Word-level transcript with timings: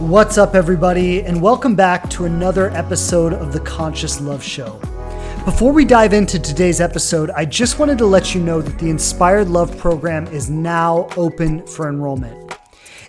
What's 0.00 0.38
up, 0.38 0.54
everybody, 0.54 1.22
and 1.22 1.40
welcome 1.40 1.76
back 1.76 2.10
to 2.10 2.24
another 2.24 2.70
episode 2.70 3.32
of 3.32 3.52
the 3.52 3.60
Conscious 3.60 4.20
Love 4.20 4.42
Show. 4.42 4.80
Before 5.44 5.72
we 5.72 5.84
dive 5.84 6.12
into 6.12 6.40
today's 6.40 6.80
episode, 6.80 7.30
I 7.30 7.44
just 7.44 7.78
wanted 7.78 7.98
to 7.98 8.06
let 8.06 8.34
you 8.34 8.40
know 8.40 8.60
that 8.62 8.78
the 8.78 8.90
Inspired 8.90 9.48
Love 9.48 9.76
program 9.78 10.26
is 10.28 10.50
now 10.50 11.08
open 11.16 11.64
for 11.66 11.88
enrollment. 11.88 12.58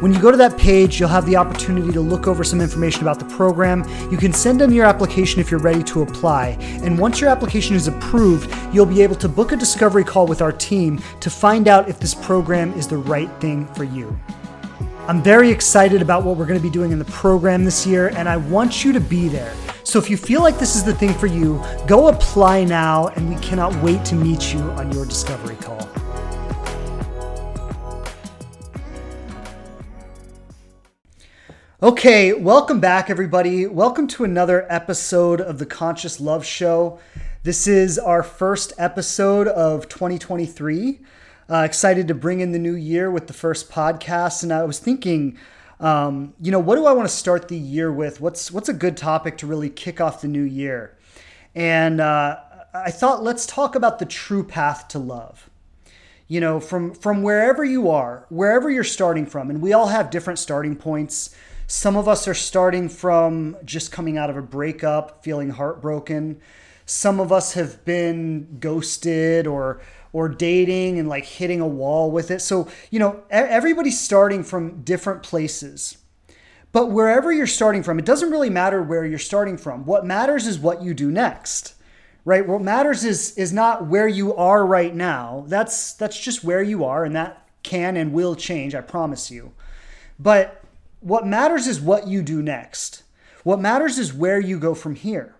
When 0.00 0.14
you 0.14 0.18
go 0.18 0.30
to 0.30 0.36
that 0.38 0.56
page, 0.56 0.98
you'll 0.98 1.10
have 1.10 1.26
the 1.26 1.36
opportunity 1.36 1.92
to 1.92 2.00
look 2.00 2.26
over 2.26 2.42
some 2.42 2.62
information 2.62 3.02
about 3.02 3.18
the 3.18 3.26
program. 3.26 3.84
You 4.10 4.16
can 4.16 4.32
send 4.32 4.62
in 4.62 4.72
your 4.72 4.86
application 4.86 5.42
if 5.42 5.50
you're 5.50 5.60
ready 5.60 5.82
to 5.82 6.00
apply. 6.00 6.56
And 6.82 6.98
once 6.98 7.20
your 7.20 7.28
application 7.28 7.76
is 7.76 7.86
approved, 7.86 8.50
you'll 8.72 8.86
be 8.86 9.02
able 9.02 9.16
to 9.16 9.28
book 9.28 9.52
a 9.52 9.56
discovery 9.56 10.02
call 10.02 10.26
with 10.26 10.40
our 10.40 10.52
team 10.52 11.02
to 11.20 11.28
find 11.28 11.68
out 11.68 11.90
if 11.90 12.00
this 12.00 12.14
program 12.14 12.72
is 12.72 12.88
the 12.88 12.96
right 12.96 13.30
thing 13.42 13.66
for 13.74 13.84
you. 13.84 14.18
I'm 15.06 15.22
very 15.22 15.50
excited 15.50 16.00
about 16.00 16.24
what 16.24 16.38
we're 16.38 16.46
going 16.46 16.58
to 16.58 16.66
be 16.66 16.70
doing 16.70 16.92
in 16.92 16.98
the 16.98 17.04
program 17.04 17.66
this 17.66 17.86
year, 17.86 18.08
and 18.16 18.26
I 18.26 18.38
want 18.38 18.82
you 18.82 18.94
to 18.94 19.00
be 19.00 19.28
there. 19.28 19.54
So 19.84 19.98
if 19.98 20.08
you 20.08 20.16
feel 20.16 20.40
like 20.40 20.58
this 20.58 20.76
is 20.76 20.82
the 20.82 20.94
thing 20.94 21.12
for 21.12 21.26
you, 21.26 21.62
go 21.86 22.08
apply 22.08 22.64
now, 22.64 23.08
and 23.08 23.28
we 23.28 23.38
cannot 23.42 23.74
wait 23.82 24.02
to 24.06 24.14
meet 24.14 24.54
you 24.54 24.60
on 24.60 24.90
your 24.92 25.04
discovery 25.04 25.56
call. 25.56 25.99
Okay, 31.82 32.34
welcome 32.34 32.78
back, 32.78 33.08
everybody. 33.08 33.66
Welcome 33.66 34.06
to 34.08 34.24
another 34.24 34.66
episode 34.70 35.40
of 35.40 35.58
the 35.58 35.64
Conscious 35.64 36.20
Love 36.20 36.44
Show. 36.44 36.98
This 37.42 37.66
is 37.66 37.98
our 37.98 38.22
first 38.22 38.74
episode 38.76 39.48
of 39.48 39.88
2023. 39.88 41.00
Uh, 41.48 41.56
excited 41.64 42.06
to 42.08 42.14
bring 42.14 42.40
in 42.40 42.52
the 42.52 42.58
new 42.58 42.74
year 42.74 43.10
with 43.10 43.28
the 43.28 43.32
first 43.32 43.70
podcast. 43.70 44.42
And 44.42 44.52
I 44.52 44.62
was 44.64 44.78
thinking, 44.78 45.38
um, 45.80 46.34
you 46.38 46.52
know, 46.52 46.58
what 46.58 46.76
do 46.76 46.84
I 46.84 46.92
want 46.92 47.08
to 47.08 47.14
start 47.14 47.48
the 47.48 47.56
year 47.56 47.90
with? 47.90 48.20
What's 48.20 48.52
what's 48.52 48.68
a 48.68 48.74
good 48.74 48.98
topic 48.98 49.38
to 49.38 49.46
really 49.46 49.70
kick 49.70 50.02
off 50.02 50.20
the 50.20 50.28
new 50.28 50.42
year? 50.42 50.98
And 51.54 51.98
uh, 52.02 52.40
I 52.74 52.90
thought, 52.90 53.22
let's 53.22 53.46
talk 53.46 53.74
about 53.74 53.98
the 53.98 54.04
true 54.04 54.44
path 54.44 54.88
to 54.88 54.98
love 54.98 55.48
you 56.28 56.40
know 56.40 56.60
from 56.60 56.94
from 56.94 57.22
wherever 57.22 57.64
you 57.64 57.90
are 57.90 58.24
wherever 58.28 58.70
you're 58.70 58.84
starting 58.84 59.26
from 59.26 59.50
and 59.50 59.60
we 59.60 59.72
all 59.72 59.88
have 59.88 60.10
different 60.10 60.38
starting 60.38 60.76
points 60.76 61.34
some 61.70 61.94
of 61.94 62.08
us 62.08 62.26
are 62.26 62.34
starting 62.34 62.88
from 62.88 63.56
just 63.64 63.92
coming 63.92 64.18
out 64.18 64.28
of 64.28 64.36
a 64.36 64.42
breakup, 64.42 65.22
feeling 65.22 65.50
heartbroken. 65.50 66.40
Some 66.84 67.20
of 67.20 67.30
us 67.30 67.52
have 67.52 67.84
been 67.84 68.58
ghosted 68.58 69.46
or 69.46 69.80
or 70.12 70.28
dating 70.28 70.98
and 70.98 71.08
like 71.08 71.24
hitting 71.24 71.60
a 71.60 71.68
wall 71.68 72.10
with 72.10 72.32
it. 72.32 72.40
So, 72.40 72.66
you 72.90 72.98
know, 72.98 73.22
everybody's 73.30 74.00
starting 74.00 74.42
from 74.42 74.82
different 74.82 75.22
places. 75.22 75.98
But 76.72 76.90
wherever 76.90 77.30
you're 77.30 77.46
starting 77.46 77.84
from, 77.84 78.00
it 78.00 78.04
doesn't 78.04 78.32
really 78.32 78.50
matter 78.50 78.82
where 78.82 79.06
you're 79.06 79.20
starting 79.20 79.56
from. 79.56 79.84
What 79.84 80.04
matters 80.04 80.48
is 80.48 80.58
what 80.58 80.82
you 80.82 80.92
do 80.92 81.08
next. 81.12 81.74
Right? 82.24 82.44
What 82.44 82.62
matters 82.62 83.04
is 83.04 83.38
is 83.38 83.52
not 83.52 83.86
where 83.86 84.08
you 84.08 84.34
are 84.34 84.66
right 84.66 84.92
now. 84.92 85.44
That's 85.46 85.92
that's 85.92 86.18
just 86.18 86.42
where 86.42 86.64
you 86.64 86.84
are 86.84 87.04
and 87.04 87.14
that 87.14 87.46
can 87.62 87.96
and 87.96 88.12
will 88.12 88.34
change, 88.34 88.74
I 88.74 88.80
promise 88.80 89.30
you. 89.30 89.52
But 90.18 90.59
what 91.00 91.26
matters 91.26 91.66
is 91.66 91.80
what 91.80 92.06
you 92.06 92.22
do 92.22 92.42
next. 92.42 93.02
What 93.42 93.60
matters 93.60 93.98
is 93.98 94.12
where 94.12 94.40
you 94.40 94.58
go 94.58 94.74
from 94.74 94.94
here. 94.94 95.34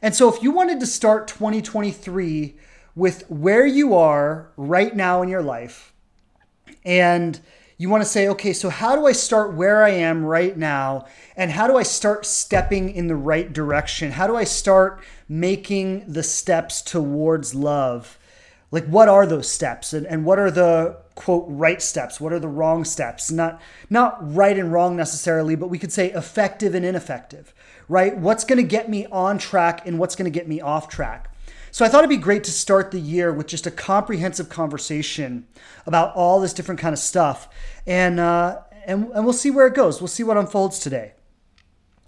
And 0.00 0.14
so 0.14 0.32
if 0.32 0.42
you 0.42 0.50
wanted 0.50 0.80
to 0.80 0.86
start 0.86 1.28
2023 1.28 2.56
with 2.94 3.28
where 3.28 3.66
you 3.66 3.94
are 3.94 4.52
right 4.56 4.94
now 4.94 5.22
in 5.22 5.28
your 5.28 5.42
life, 5.42 5.92
and 6.84 7.40
you 7.76 7.88
want 7.88 8.02
to 8.02 8.08
say, 8.08 8.28
okay, 8.28 8.52
so 8.52 8.68
how 8.68 8.94
do 8.94 9.06
I 9.06 9.12
start 9.12 9.54
where 9.54 9.82
I 9.82 9.90
am 9.90 10.24
right 10.24 10.56
now? 10.56 11.06
And 11.36 11.50
how 11.50 11.66
do 11.66 11.76
I 11.76 11.82
start 11.82 12.24
stepping 12.24 12.90
in 12.90 13.08
the 13.08 13.16
right 13.16 13.52
direction? 13.52 14.12
How 14.12 14.26
do 14.26 14.36
I 14.36 14.44
start 14.44 15.02
making 15.28 16.04
the 16.12 16.22
steps 16.22 16.82
towards 16.82 17.54
love? 17.54 18.18
Like, 18.70 18.86
what 18.86 19.08
are 19.08 19.26
those 19.26 19.50
steps? 19.50 19.92
And, 19.92 20.06
and 20.06 20.24
what 20.24 20.38
are 20.38 20.50
the 20.50 20.98
quote 21.14 21.44
right 21.48 21.80
steps. 21.80 22.20
What 22.20 22.32
are 22.32 22.40
the 22.40 22.48
wrong 22.48 22.84
steps? 22.84 23.30
Not 23.30 23.60
not 23.88 24.16
right 24.34 24.58
and 24.58 24.72
wrong 24.72 24.96
necessarily 24.96 25.54
but 25.54 25.68
we 25.68 25.78
could 25.78 25.92
say 25.92 26.10
effective 26.12 26.74
and 26.74 26.84
ineffective 26.84 27.54
right? 27.88 28.16
What's 28.16 28.44
going 28.44 28.58
to 28.58 28.68
get 28.68 28.88
me 28.88 29.06
on 29.06 29.38
track 29.38 29.86
and 29.86 29.98
what's 29.98 30.16
going 30.16 30.30
to 30.30 30.36
get 30.36 30.48
me 30.48 30.60
off 30.60 30.88
track? 30.88 31.30
So 31.70 31.84
i 31.84 31.88
thought 31.88 32.04
it'd 32.04 32.10
be 32.10 32.16
great 32.16 32.44
to 32.44 32.52
start 32.52 32.92
the 32.92 33.00
year 33.00 33.32
with 33.32 33.48
just 33.48 33.66
a 33.66 33.70
comprehensive 33.70 34.48
conversation 34.48 35.48
about 35.86 36.14
all 36.14 36.40
this 36.40 36.52
different 36.52 36.80
kind 36.80 36.92
of 36.92 37.00
stuff. 37.00 37.48
And 37.84 38.20
uh, 38.20 38.60
and, 38.86 39.10
and 39.12 39.24
we'll 39.24 39.32
see 39.32 39.50
where 39.50 39.66
it 39.66 39.74
goes. 39.74 40.00
We'll 40.00 40.08
see 40.08 40.22
what 40.22 40.36
unfolds 40.36 40.78
today. 40.78 41.14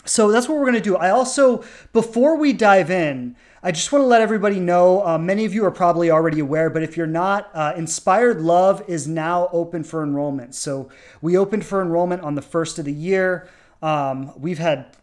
So 0.04 0.30
that's 0.30 0.48
what 0.48 0.56
we're 0.58 0.66
going 0.66 0.74
to 0.74 0.80
do. 0.80 0.96
I 0.96 1.10
also 1.10 1.64
before 1.92 2.36
we 2.36 2.52
dive 2.52 2.90
in 2.90 3.34
I 3.66 3.72
just 3.72 3.90
want 3.90 4.04
to 4.04 4.06
let 4.06 4.20
everybody 4.20 4.60
know 4.60 5.04
uh, 5.04 5.18
many 5.18 5.44
of 5.44 5.52
you 5.52 5.64
are 5.64 5.72
probably 5.72 6.08
already 6.08 6.38
aware, 6.38 6.70
but 6.70 6.84
if 6.84 6.96
you're 6.96 7.04
not, 7.04 7.50
uh, 7.52 7.72
Inspired 7.76 8.40
Love 8.40 8.80
is 8.86 9.08
now 9.08 9.48
open 9.50 9.82
for 9.82 10.04
enrollment. 10.04 10.54
So 10.54 10.88
we 11.20 11.36
opened 11.36 11.66
for 11.66 11.82
enrollment 11.82 12.22
on 12.22 12.36
the 12.36 12.42
first 12.42 12.78
of 12.78 12.84
the 12.84 12.92
year. 12.92 13.48
Um, 13.82 14.30
we've 14.40 14.60
had 14.60 14.96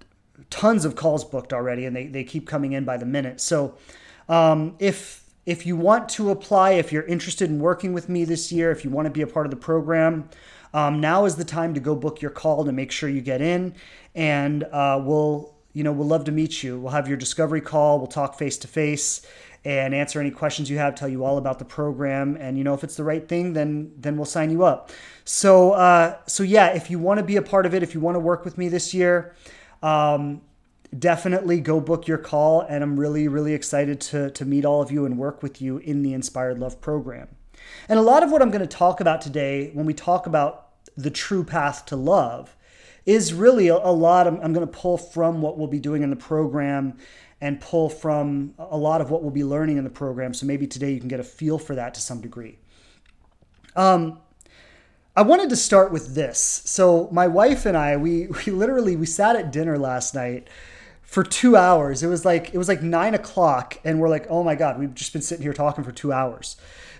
tons 0.50 0.86
of 0.86 0.96
calls 0.96 1.26
booked 1.26 1.52
already, 1.52 1.84
and 1.84 1.94
they, 1.94 2.08
they 2.08 2.24
keep 2.24 2.48
coming 2.48 2.72
in 2.72 2.86
by 2.86 2.96
the 2.96 3.06
minute. 3.06 3.42
So 3.42 3.76
um, 4.30 4.78
if 4.80 5.26
if 5.46 5.66
you 5.66 5.76
want 5.76 6.08
to 6.12 6.30
apply, 6.30 6.72
if 6.72 6.94
you're 6.94 7.04
interested 7.04 7.50
in 7.50 7.60
working 7.60 7.92
with 7.92 8.08
me 8.08 8.24
this 8.24 8.50
year, 8.50 8.72
if 8.72 8.86
you 8.86 8.90
want 8.90 9.08
to 9.08 9.12
be 9.12 9.24
a 9.24 9.28
part 9.28 9.46
of 9.46 9.50
the 9.50 9.58
program, 9.58 10.30
um, 10.74 11.02
now 11.02 11.26
is 11.26 11.36
the 11.36 11.44
time 11.44 11.74
to 11.74 11.82
go 11.82 11.96
book 11.96 12.22
your 12.22 12.32
call 12.32 12.64
to 12.64 12.72
make 12.72 12.94
sure 12.94 13.10
you 13.10 13.20
get 13.20 13.42
in, 13.42 13.76
and 14.16 14.64
uh, 14.64 15.02
we'll 15.04 15.53
you 15.74 15.84
know, 15.84 15.92
we'll 15.92 16.08
love 16.08 16.26
to 16.26 16.32
meet 16.32 16.64
you. 16.64 16.80
We'll 16.80 16.92
have 16.92 17.08
your 17.08 17.18
discovery 17.18 17.62
call. 17.62 17.98
We'll 17.98 18.08
talk 18.08 18.38
face 18.38 18.58
to 18.60 18.68
face 18.68 19.26
and 19.66 19.94
answer 19.96 20.20
any 20.20 20.32
questions 20.32 20.70
you 20.70 20.78
have. 20.78 20.96
Tell 20.96 21.10
you 21.10 21.24
all 21.24 21.38
about 21.38 21.60
the 21.60 21.66
program, 21.66 22.38
and 22.40 22.58
you 22.58 22.64
know, 22.64 22.74
if 22.74 22.84
it's 22.84 22.96
the 22.96 23.04
right 23.04 23.28
thing, 23.28 23.54
then 23.54 23.92
then 23.98 24.16
we'll 24.16 24.26
sign 24.26 24.52
you 24.52 24.64
up. 24.64 24.92
So 25.26 25.72
uh, 25.72 26.18
so 26.28 26.44
yeah, 26.44 26.68
if 26.68 26.90
you 26.90 27.00
want 27.00 27.20
to 27.20 27.24
be 27.24 27.38
a 27.38 27.42
part 27.42 27.66
of 27.66 27.74
it, 27.74 27.84
if 27.84 27.94
you 27.94 28.00
want 28.00 28.16
to 28.16 28.20
work 28.20 28.46
with 28.46 28.58
me 28.58 28.70
this 28.70 28.94
year. 28.94 29.36
Um, 29.82 30.42
definitely 30.98 31.60
go 31.60 31.80
book 31.80 32.08
your 32.08 32.18
call 32.18 32.62
and 32.62 32.84
i'm 32.84 33.00
really 33.00 33.28
really 33.28 33.54
excited 33.54 34.00
to, 34.00 34.30
to 34.32 34.46
meet 34.46 34.64
all 34.64 34.82
of 34.82 34.92
you 34.92 35.06
and 35.06 35.18
work 35.18 35.42
with 35.42 35.62
you 35.62 35.78
in 35.80 36.04
the 36.04 36.14
inspired 36.14 36.60
love 36.60 36.80
program 36.82 37.28
and 37.90 37.98
a 37.98 38.02
lot 38.02 38.22
of 38.22 38.32
what 38.32 38.42
i'm 38.42 38.52
going 38.52 38.62
to 38.62 38.68
talk 38.68 39.00
about 39.00 39.20
today 39.20 39.72
when 39.74 39.86
we 39.86 39.94
talk 39.94 40.28
about 40.28 40.70
the 40.96 41.10
true 41.10 41.44
path 41.44 41.86
to 41.86 41.96
love 41.96 42.56
is 43.06 43.34
really 43.34 43.68
a, 43.68 43.76
a 43.76 43.92
lot. 43.92 44.28
I'm, 44.28 44.54
going 44.54 44.66
to 44.66 44.68
pull 44.68 44.98
from 44.98 45.42
what 45.42 45.58
we'll 45.58 45.68
be 45.68 45.80
doing 45.80 46.04
in 46.04 46.10
the 46.10 46.16
program 46.16 46.98
and 47.42 47.60
pull 47.60 47.90
from 47.90 48.54
a 48.58 48.78
lot 48.78 49.02
of 49.02 49.12
what 49.12 49.22
we'll 49.22 49.32
be 49.32 49.44
learning 49.44 49.78
in 49.78 49.84
the 49.84 49.90
program. 49.90 50.34
So 50.34 50.46
maybe 50.46 50.66
today 50.66 50.92
you 50.92 51.00
can 51.00 51.10
get 51.10 51.20
a 51.20 51.24
feel 51.24 51.60
for 51.60 51.76
that 51.76 51.94
to 51.96 52.02
some 52.02 52.22
degree. 52.22 52.58
Um, 53.76 54.20
I 55.16 55.22
wanted 55.22 55.50
to 55.50 55.56
start 55.56 55.92
with 55.92 56.16
this. 56.16 56.40
So 56.40 57.10
my 57.12 57.28
wife 57.28 57.66
and 57.66 57.78
I, 57.78 57.98
we 57.98 58.28
we 58.46 58.52
literally 58.52 58.96
we 58.96 59.06
sat 59.06 59.36
at 59.36 59.52
dinner 59.52 59.78
last 59.78 60.16
night 60.16 60.48
for 61.02 61.24
two 61.24 61.56
hours. 61.56 62.02
It 62.02 62.08
was 62.08 62.26
like 62.26 62.54
it 62.54 62.58
was 62.58 62.68
like 62.68 62.82
nine 62.82 63.14
o'clock, 63.14 63.78
and 63.84 64.00
we're 64.00 64.10
like, 64.10 64.26
oh 64.30 64.44
my 64.44 64.56
god, 64.56 64.80
we've 64.80 64.94
just 64.94 65.14
been 65.14 65.22
sitting 65.22 65.44
here 65.44 65.54
talking 65.54 65.84
for 65.84 65.92
two 65.92 66.12
hours. 66.12 66.56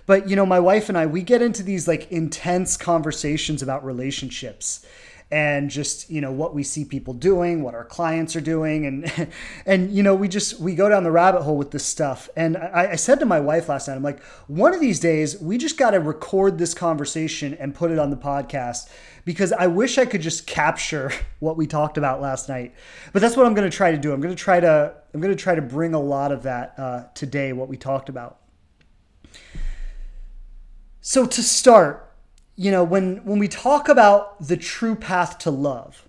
But 0.06 0.28
you 0.28 0.36
know, 0.36 0.46
my 0.46 0.60
wife 0.60 0.88
and 0.88 0.98
I, 0.98 1.06
we 1.06 1.22
get 1.22 1.42
into 1.42 1.62
these 1.62 1.88
like 1.88 2.12
intense 2.12 2.76
conversations 2.76 3.62
about 3.62 3.84
relationships 3.84 4.86
and 5.30 5.70
just 5.70 6.10
you 6.10 6.20
know 6.20 6.30
what 6.30 6.54
we 6.54 6.62
see 6.62 6.84
people 6.84 7.14
doing 7.14 7.62
what 7.62 7.74
our 7.74 7.84
clients 7.84 8.36
are 8.36 8.40
doing 8.40 8.86
and 8.86 9.30
and 9.66 9.90
you 9.90 10.02
know 10.02 10.14
we 10.14 10.28
just 10.28 10.60
we 10.60 10.74
go 10.74 10.88
down 10.88 11.02
the 11.02 11.10
rabbit 11.10 11.42
hole 11.42 11.56
with 11.56 11.70
this 11.70 11.84
stuff. 11.84 12.28
And 12.36 12.56
I, 12.56 12.92
I 12.92 12.96
said 12.96 13.20
to 13.20 13.26
my 13.26 13.40
wife 13.40 13.68
last 13.68 13.88
night 13.88 13.94
i'm 13.94 14.02
like 14.02 14.22
one 14.46 14.74
of 14.74 14.80
these 14.80 15.00
days 15.00 15.40
we 15.40 15.58
just 15.58 15.78
got 15.78 15.90
to 15.90 16.00
record 16.00 16.58
this 16.58 16.74
conversation 16.74 17.54
and 17.54 17.74
put 17.74 17.90
it 17.90 17.98
on 17.98 18.10
the 18.10 18.16
podcast 18.16 18.88
because 19.24 19.52
i 19.52 19.66
wish 19.66 19.96
i 19.98 20.04
could 20.04 20.20
just 20.20 20.46
capture 20.46 21.10
what 21.40 21.56
we 21.56 21.66
talked 21.66 21.98
about 21.98 22.20
last 22.20 22.48
night. 22.48 22.74
But 23.12 23.22
that's 23.22 23.36
what 23.36 23.46
i'm 23.46 23.54
going 23.54 23.70
to 23.70 23.76
try 23.76 23.90
to 23.90 23.98
do. 23.98 24.12
I'm 24.12 24.20
going 24.20 24.34
to 24.34 24.40
try 24.40 24.60
to 24.60 24.94
i'm 25.14 25.20
going 25.20 25.34
to 25.34 25.42
try 25.42 25.54
to 25.54 25.62
bring 25.62 25.94
a 25.94 26.00
lot 26.00 26.32
of 26.32 26.42
that 26.42 26.74
uh, 26.78 27.04
today 27.14 27.52
what 27.52 27.68
we 27.68 27.76
talked 27.76 28.08
about. 28.08 28.40
So 31.00 31.26
to 31.26 31.42
start 31.42 32.03
you 32.56 32.70
know, 32.70 32.84
when 32.84 33.24
when 33.24 33.38
we 33.38 33.48
talk 33.48 33.88
about 33.88 34.40
the 34.40 34.56
true 34.56 34.94
path 34.94 35.38
to 35.40 35.50
love, 35.50 36.08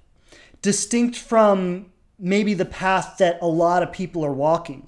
distinct 0.61 1.15
from 1.17 1.87
maybe 2.19 2.53
the 2.53 2.65
path 2.65 3.15
that 3.19 3.37
a 3.41 3.47
lot 3.47 3.83
of 3.83 3.91
people 3.91 4.23
are 4.25 4.33
walking. 4.33 4.87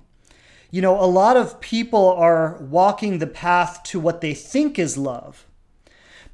You 0.72 0.82
know, 0.82 1.00
a 1.00 1.06
lot 1.08 1.38
of 1.38 1.60
people 1.62 2.10
are 2.12 2.58
walking 2.62 3.20
the 3.20 3.28
path 3.28 3.84
to 3.84 4.00
what 4.00 4.22
they 4.22 4.34
think 4.34 4.78
is 4.80 4.98
love. 4.98 5.46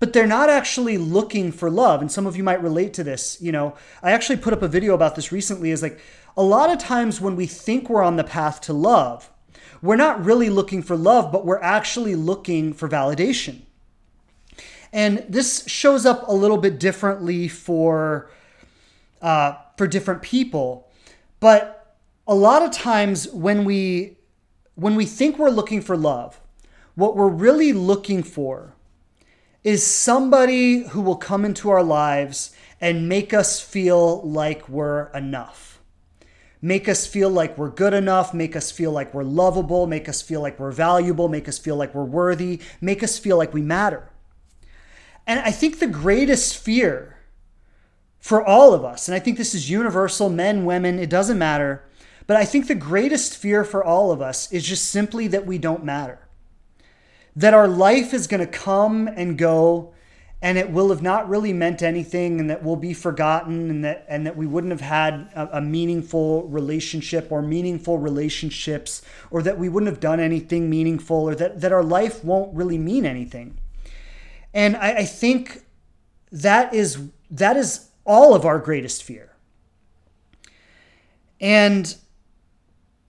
but 0.03 0.11
they're 0.11 0.27
not 0.27 0.49
actually 0.49 0.97
looking 0.97 1.49
for 1.49 1.69
love. 1.69 2.01
And 2.01 2.11
some 2.11 2.25
of 2.25 2.35
you 2.35 2.43
might 2.43 2.61
relate 2.61 2.93
to 2.95 3.05
this. 3.05 3.37
You 3.41 3.53
know, 3.53 3.75
I 4.01 4.11
actually 4.11 4.35
put 4.35 4.51
up 4.51 4.61
a 4.61 4.67
video 4.67 4.93
about 4.93 5.15
this 5.15 5.31
recently 5.31 5.71
is 5.71 5.81
like 5.81 5.97
a 6.35 6.43
lot 6.43 6.69
of 6.69 6.77
times 6.77 7.21
when 7.21 7.37
we 7.37 7.45
think 7.47 7.89
we're 7.89 8.03
on 8.03 8.17
the 8.17 8.23
path 8.25 8.59
to 8.61 8.73
love, 8.73 9.31
we're 9.81 9.95
not 9.95 10.25
really 10.25 10.49
looking 10.49 10.83
for 10.83 10.97
love, 10.97 11.31
but 11.31 11.45
we're 11.45 11.61
actually 11.61 12.15
looking 12.15 12.73
for 12.73 12.89
validation. 12.89 13.61
And 14.93 15.25
this 15.27 15.67
shows 15.67 16.05
up 16.05 16.27
a 16.27 16.31
little 16.31 16.57
bit 16.57 16.79
differently 16.79 17.49
for 17.49 18.29
uh, 19.21 19.55
for 19.75 19.87
different 19.87 20.21
people, 20.21 20.89
but 21.39 21.97
a 22.27 22.35
lot 22.35 22.61
of 22.61 22.71
times 22.71 23.27
when 23.29 23.65
we 23.65 24.17
when 24.75 24.95
we 24.95 25.05
think 25.05 25.37
we're 25.37 25.49
looking 25.49 25.81
for 25.81 25.97
love, 25.97 26.39
what 26.95 27.15
we're 27.15 27.27
really 27.27 27.73
looking 27.73 28.23
for 28.23 28.75
is 29.63 29.85
somebody 29.85 30.83
who 30.89 31.01
will 31.01 31.15
come 31.15 31.43
into 31.43 31.69
our 31.69 31.83
lives 31.83 32.55
and 32.79 33.09
make 33.09 33.33
us 33.33 33.59
feel 33.59 34.21
like 34.21 34.69
we're 34.69 35.07
enough 35.13 35.73
make 36.63 36.87
us 36.87 37.05
feel 37.05 37.29
like 37.29 37.57
we're 37.57 37.69
good 37.69 37.93
enough, 37.93 38.33
make 38.33 38.55
us 38.55 38.71
feel 38.71 38.89
like 38.89 39.13
we're 39.13 39.21
lovable, 39.21 39.85
make 39.85 40.07
us 40.07 40.21
feel 40.21 40.39
like 40.39 40.57
we're 40.57 40.71
valuable, 40.71 41.27
make 41.27 41.49
us 41.49 41.59
feel 41.59 41.75
like 41.75 41.93
we're 41.93 42.05
worthy, 42.05 42.61
make 42.79 43.03
us 43.03 43.19
feel 43.19 43.35
like 43.35 43.53
we 43.53 43.61
matter. 43.61 44.09
And 45.25 45.39
I 45.39 45.51
think 45.51 45.79
the 45.79 45.87
greatest 45.87 46.57
fear 46.57 47.17
for 48.19 48.43
all 48.43 48.73
of 48.73 48.85
us, 48.85 49.07
and 49.07 49.15
I 49.15 49.19
think 49.19 49.37
this 49.37 49.53
is 49.53 49.69
universal 49.69 50.29
men, 50.29 50.65
women, 50.65 50.99
it 50.99 51.09
doesn't 51.09 51.37
matter, 51.37 51.83
but 52.25 52.37
I 52.37 52.45
think 52.45 52.67
the 52.67 52.75
greatest 52.75 53.35
fear 53.35 53.63
for 53.63 53.83
all 53.83 54.11
of 54.11 54.21
us 54.21 54.51
is 54.51 54.63
just 54.65 54.89
simply 54.89 55.27
that 55.27 55.45
we 55.45 55.57
don't 55.57 55.83
matter. 55.83 56.19
That 57.35 57.53
our 57.53 57.67
life 57.67 58.13
is 58.13 58.27
going 58.27 58.39
to 58.39 58.47
come 58.47 59.07
and 59.07 59.37
go 59.37 59.93
and 60.43 60.57
it 60.57 60.71
will 60.71 60.89
have 60.89 61.01
not 61.01 61.29
really 61.29 61.53
meant 61.53 61.81
anything 61.81 62.41
and 62.41 62.49
that 62.49 62.61
we'll 62.61 62.75
be 62.75 62.93
forgotten 62.93 63.69
and 63.69 63.85
that 63.85 64.05
and 64.09 64.25
that 64.27 64.35
we 64.35 64.45
wouldn't 64.45 64.71
have 64.71 64.81
had 64.81 65.29
a, 65.35 65.57
a, 65.57 65.61
meaningful 65.61 66.43
relationship 66.49 67.31
or 67.31 67.41
meaningful 67.41 67.97
relationships 67.97 69.01
or 69.31 69.41
that 69.41 69.57
we 69.57 69.69
wouldn't 69.69 69.89
have 69.89 70.01
done 70.01 70.19
anything 70.19 70.69
meaningful 70.69 71.15
or 71.15 71.33
that, 71.33 71.61
that 71.61 71.71
our 71.71 71.83
life 71.83 72.25
won't 72.25 72.53
really 72.53 72.77
mean 72.77 73.05
anything 73.05 73.57
and 74.53 74.75
I, 74.77 74.97
I 74.97 75.05
think 75.05 75.63
that 76.31 76.73
is 76.73 77.09
that 77.31 77.57
is 77.57 77.89
all 78.05 78.35
of 78.35 78.45
our 78.45 78.59
greatest 78.59 79.03
fear. 79.03 79.31
And 81.39 81.95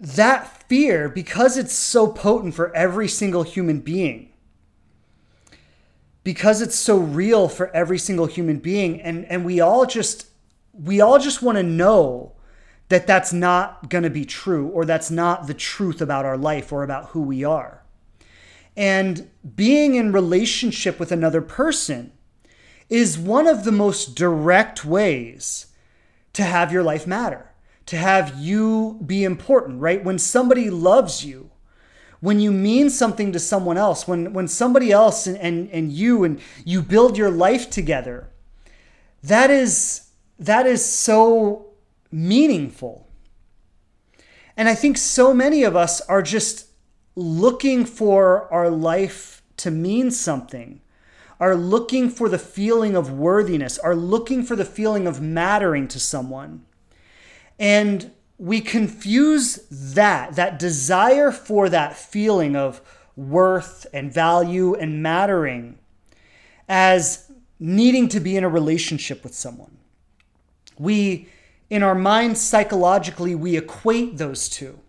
that 0.01 0.65
fear 0.69 1.09
because 1.09 1.57
it's 1.57 1.73
so 1.73 2.09
potent 2.09 2.55
for 2.55 2.75
every 2.75 3.09
single 3.09 3.43
human 3.43 3.81
being 3.81 4.31
because 6.25 6.61
it's 6.61 6.75
so 6.75 6.99
real 6.99 7.49
for 7.49 7.71
every 7.75 7.99
single 7.99 8.27
human 8.27 8.59
being 8.59 9.01
and 9.01 9.25
and 9.27 9.45
we 9.45 9.61
all 9.61 9.87
just 9.87 10.27
we 10.73 11.01
all 11.01 11.19
just 11.19 11.43
want 11.43 11.57
to 11.57 11.63
know 11.63 12.33
that 12.89 13.07
that's 13.07 13.33
not 13.33 13.89
going 13.89 14.05
to 14.05 14.11
be 14.11 14.25
true 14.25 14.69
or 14.69 14.85
that's 14.85 15.11
not 15.11 15.47
the 15.47 15.55
truth 15.55 16.03
about 16.03 16.25
our 16.25 16.37
life 16.37 16.73
or 16.73 16.83
about 16.83 17.11
who 17.11 17.23
we 17.23 17.45
are 17.45 17.84
and 18.77 19.31
being 19.55 19.95
in 19.95 20.13
relationship 20.13 20.99
with 20.99 21.13
another 21.13 21.41
person 21.41 22.13
is 22.89 23.19
one 23.19 23.47
of 23.47 23.65
the 23.65 23.73
most 23.73 24.15
direct 24.15 24.85
ways 24.85 25.67
to 26.33 26.43
have 26.43 26.73
your 26.73 26.83
life 26.83 27.07
matter 27.07 27.51
to 27.87 27.97
have 27.97 28.39
you 28.39 29.01
be 29.07 29.25
important 29.25 29.81
right 29.81 30.05
when 30.05 30.19
somebody 30.19 30.71
loves 30.71 31.25
you 31.25 31.51
when 32.25 32.41
you 32.41 32.51
mean 32.51 32.89
something 32.89 33.33
to 33.33 33.39
someone 33.39 33.77
else, 33.77 34.09
when, 34.09 34.33
when 34.33 34.49
somebody 34.49 34.91
else 34.91 35.27
and, 35.27 35.37
and, 35.37 35.69
and 35.69 35.93
you 35.93 36.25
and 36.25 36.41
you 36.65 36.81
build 36.81 37.19
your 37.19 37.31
life 37.31 37.69
together, 37.69 38.31
that 39.23 39.51
is 39.51 40.09
that 40.39 40.67
is 40.67 40.83
so 40.83 41.67
meaningful. 42.11 43.07
And 44.57 44.71
I 44.71 44.75
think 44.75 44.97
so 44.97 45.35
many 45.35 45.65
of 45.65 45.77
us 45.77 46.01
are 46.03 46.23
just 46.23 46.67
looking 47.17 47.85
for 47.85 48.53
our 48.53 48.69
life 48.69 49.43
to 49.59 49.71
mean 49.71 50.11
something, 50.11 50.81
are 51.41 51.55
looking 51.55 52.09
for 52.11 52.29
the 52.29 52.39
feeling 52.39 52.97
of 52.97 53.11
worthiness, 53.11 53.79
are 53.79 53.95
looking 53.95 54.43
for 54.43 54.57
the 54.57 54.65
feeling 54.65 55.07
of 55.07 55.21
mattering 55.21 55.89
to 55.89 56.01
someone. 56.01 56.65
And 57.59 58.11
we 58.39 58.61
confuse 58.61 59.67
that, 59.71 60.35
that 60.37 60.59
desire 60.59 61.31
for 61.31 61.69
that 61.69 61.97
feeling 61.97 62.57
of 62.57 62.81
worth 63.17 63.87
and 63.93 64.13
value 64.13 64.75
and 64.75 65.03
mattering, 65.03 65.79
as 66.69 67.31
needing 67.61 68.09
to 68.09 68.21
be 68.21 68.37
in 68.37 68.43
a 68.43 68.49
relationship 68.49 69.23
with 69.23 69.35
someone. 69.35 69.77
We, 70.79 71.29
in 71.71 71.85
our 71.85 71.95
minds, 71.95 72.41
psychologically, 72.41 73.35
we 73.35 73.57
equate 73.57 74.19
those 74.19 74.49
two. 74.49 74.81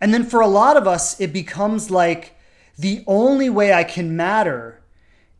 And 0.00 0.14
then 0.14 0.24
for 0.24 0.40
a 0.40 0.46
lot 0.46 0.76
of 0.76 0.86
us, 0.86 1.20
it 1.20 1.32
becomes 1.32 1.90
like 1.90 2.36
the 2.78 3.02
only 3.06 3.50
way 3.50 3.72
I 3.72 3.84
can 3.84 4.16
matter 4.16 4.80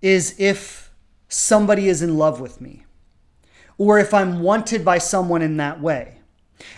is 0.02 0.34
if 0.38 0.92
somebody 1.28 1.88
is 1.88 2.02
in 2.02 2.16
love 2.16 2.40
with 2.40 2.60
me 2.60 2.84
or 3.76 3.98
if 3.98 4.12
I'm 4.12 4.40
wanted 4.40 4.84
by 4.84 4.98
someone 4.98 5.42
in 5.42 5.56
that 5.58 5.80
way. 5.80 6.18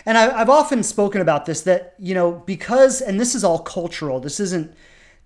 And 0.04 0.18
I, 0.18 0.38
have 0.38 0.50
often 0.50 0.82
spoken 0.82 1.22
about 1.22 1.46
this 1.46 1.62
that, 1.62 1.94
you 1.98 2.14
know, 2.14 2.32
because, 2.32 3.00
and 3.00 3.18
this 3.18 3.34
is 3.34 3.42
all 3.42 3.60
cultural, 3.60 4.20
this 4.20 4.38
isn't, 4.38 4.74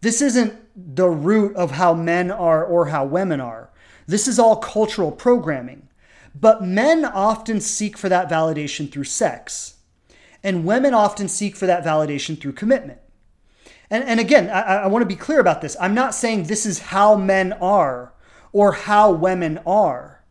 this 0.00 0.22
isn't 0.22 0.54
the 0.94 1.08
root 1.08 1.56
of 1.56 1.72
how 1.72 1.94
men 1.94 2.30
are 2.30 2.64
or 2.64 2.86
how 2.86 3.04
women 3.04 3.40
are. 3.40 3.70
This 4.06 4.28
is 4.28 4.38
all 4.38 4.56
cultural 4.56 5.10
programming. 5.10 5.88
But 6.34 6.62
men 6.62 7.04
often 7.04 7.60
seek 7.60 7.96
for 7.96 8.08
that 8.08 8.28
validation 8.28 8.90
through 8.90 9.04
sex, 9.04 9.73
and 10.44 10.64
women 10.64 10.94
often 10.94 11.26
seek 11.26 11.56
for 11.56 11.66
that 11.66 11.84
validation 11.84 12.38
through 12.38 12.52
commitment. 12.52 13.00
And, 13.90 14.04
and 14.04 14.20
again, 14.20 14.50
I, 14.50 14.60
I 14.60 14.86
want 14.86 15.02
to 15.02 15.06
be 15.06 15.16
clear 15.16 15.40
about 15.40 15.62
this. 15.62 15.76
I'm 15.80 15.94
not 15.94 16.14
saying 16.14 16.44
this 16.44 16.66
is 16.66 16.78
how 16.78 17.16
men 17.16 17.54
are 17.54 18.12
or 18.52 18.72
how 18.72 19.10
women 19.10 19.58
are, 19.66 20.22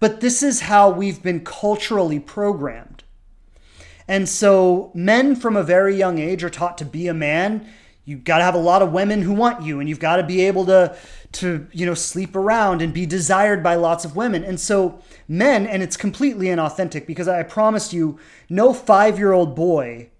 but 0.00 0.20
this 0.20 0.42
is 0.42 0.62
how 0.62 0.90
we've 0.90 1.22
been 1.22 1.44
culturally 1.44 2.18
programmed. 2.18 3.04
And 4.08 4.28
so 4.28 4.90
men 4.94 5.36
from 5.36 5.56
a 5.56 5.62
very 5.62 5.94
young 5.94 6.18
age 6.18 6.42
are 6.42 6.50
taught 6.50 6.76
to 6.78 6.84
be 6.84 7.06
a 7.06 7.14
man. 7.14 7.68
You've 8.04 8.24
got 8.24 8.38
to 8.38 8.44
have 8.44 8.54
a 8.54 8.58
lot 8.58 8.82
of 8.82 8.92
women 8.92 9.22
who 9.22 9.32
want 9.32 9.62
you 9.62 9.78
and 9.78 9.88
you've 9.88 10.00
got 10.00 10.16
to 10.16 10.22
be 10.24 10.42
able 10.46 10.66
to 10.66 10.96
to 11.32 11.66
you 11.72 11.86
know 11.86 11.94
sleep 11.94 12.34
around 12.34 12.82
and 12.82 12.92
be 12.92 13.06
desired 13.06 13.62
by 13.62 13.76
lots 13.76 14.04
of 14.04 14.16
women. 14.16 14.42
And 14.44 14.58
so 14.58 15.00
men 15.28 15.66
and 15.66 15.82
it's 15.82 15.96
completely 15.96 16.46
inauthentic 16.46 17.06
because 17.06 17.28
I 17.28 17.42
promise 17.44 17.92
you 17.92 18.18
no 18.48 18.72
5-year-old 18.72 19.54
boy 19.54 20.10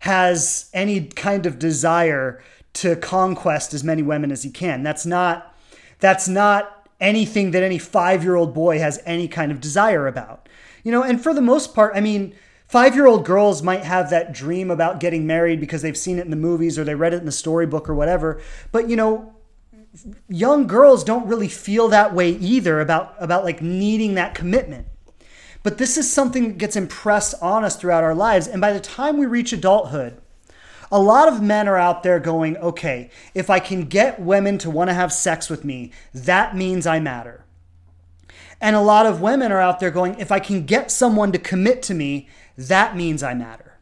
has 0.00 0.70
any 0.72 1.06
kind 1.06 1.44
of 1.44 1.58
desire 1.58 2.42
to 2.74 2.94
conquest 2.94 3.74
as 3.74 3.82
many 3.82 4.02
women 4.02 4.30
as 4.30 4.44
he 4.44 4.50
can. 4.50 4.84
That's 4.84 5.04
not 5.04 5.54
that's 5.98 6.28
not 6.28 6.88
anything 7.00 7.50
that 7.50 7.62
any 7.62 7.78
5-year-old 7.78 8.54
boy 8.54 8.78
has 8.78 9.00
any 9.04 9.26
kind 9.26 9.50
of 9.50 9.60
desire 9.60 10.06
about. 10.06 10.48
You 10.84 10.92
know, 10.92 11.02
and 11.02 11.20
for 11.20 11.34
the 11.34 11.42
most 11.42 11.74
part, 11.74 11.92
I 11.96 12.00
mean, 12.00 12.34
Five 12.68 12.94
year 12.94 13.06
old 13.06 13.24
girls 13.24 13.62
might 13.62 13.84
have 13.84 14.10
that 14.10 14.32
dream 14.32 14.70
about 14.70 15.00
getting 15.00 15.26
married 15.26 15.58
because 15.58 15.80
they've 15.80 15.96
seen 15.96 16.18
it 16.18 16.24
in 16.24 16.30
the 16.30 16.36
movies 16.36 16.78
or 16.78 16.84
they 16.84 16.94
read 16.94 17.14
it 17.14 17.20
in 17.20 17.26
the 17.26 17.32
storybook 17.32 17.88
or 17.88 17.94
whatever. 17.94 18.42
But, 18.72 18.90
you 18.90 18.96
know, 18.96 19.34
young 20.28 20.66
girls 20.66 21.02
don't 21.02 21.26
really 21.26 21.48
feel 21.48 21.88
that 21.88 22.14
way 22.14 22.30
either 22.30 22.80
about, 22.80 23.14
about 23.18 23.44
like 23.44 23.62
needing 23.62 24.14
that 24.14 24.34
commitment. 24.34 24.86
But 25.62 25.78
this 25.78 25.96
is 25.96 26.12
something 26.12 26.48
that 26.48 26.58
gets 26.58 26.76
impressed 26.76 27.34
on 27.40 27.64
us 27.64 27.74
throughout 27.74 28.04
our 28.04 28.14
lives. 28.14 28.46
And 28.46 28.60
by 28.60 28.74
the 28.74 28.80
time 28.80 29.16
we 29.16 29.24
reach 29.24 29.52
adulthood, 29.54 30.20
a 30.92 31.00
lot 31.00 31.28
of 31.28 31.42
men 31.42 31.68
are 31.68 31.76
out 31.76 32.02
there 32.02 32.20
going, 32.20 32.56
okay, 32.58 33.10
if 33.34 33.48
I 33.48 33.60
can 33.60 33.84
get 33.84 34.20
women 34.20 34.58
to 34.58 34.70
want 34.70 34.88
to 34.88 34.94
have 34.94 35.12
sex 35.12 35.48
with 35.48 35.64
me, 35.64 35.92
that 36.12 36.54
means 36.54 36.86
I 36.86 37.00
matter. 37.00 37.44
And 38.60 38.74
a 38.74 38.80
lot 38.80 39.06
of 39.06 39.20
women 39.20 39.52
are 39.52 39.60
out 39.60 39.80
there 39.80 39.90
going, 39.90 40.18
if 40.18 40.32
I 40.32 40.40
can 40.40 40.66
get 40.66 40.90
someone 40.90 41.32
to 41.32 41.38
commit 41.38 41.82
to 41.84 41.94
me, 41.94 42.28
that 42.58 42.96
means 42.96 43.22
I 43.22 43.34
matter. 43.34 43.78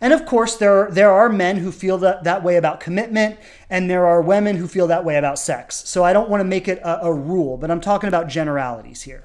And 0.00 0.12
of 0.12 0.26
course, 0.26 0.56
there 0.56 0.86
are, 0.86 0.90
there 0.90 1.10
are 1.10 1.28
men 1.30 1.56
who 1.56 1.72
feel 1.72 1.98
that, 1.98 2.22
that 2.24 2.44
way 2.44 2.56
about 2.56 2.78
commitment, 2.78 3.38
and 3.70 3.90
there 3.90 4.06
are 4.06 4.20
women 4.20 4.56
who 4.56 4.68
feel 4.68 4.86
that 4.88 5.04
way 5.04 5.16
about 5.16 5.38
sex. 5.38 5.88
So 5.88 6.04
I 6.04 6.12
don't 6.12 6.28
want 6.28 6.40
to 6.42 6.44
make 6.44 6.68
it 6.68 6.78
a, 6.80 7.06
a 7.06 7.12
rule, 7.12 7.56
but 7.56 7.70
I'm 7.70 7.80
talking 7.80 8.08
about 8.08 8.28
generalities 8.28 9.02
here. 9.02 9.24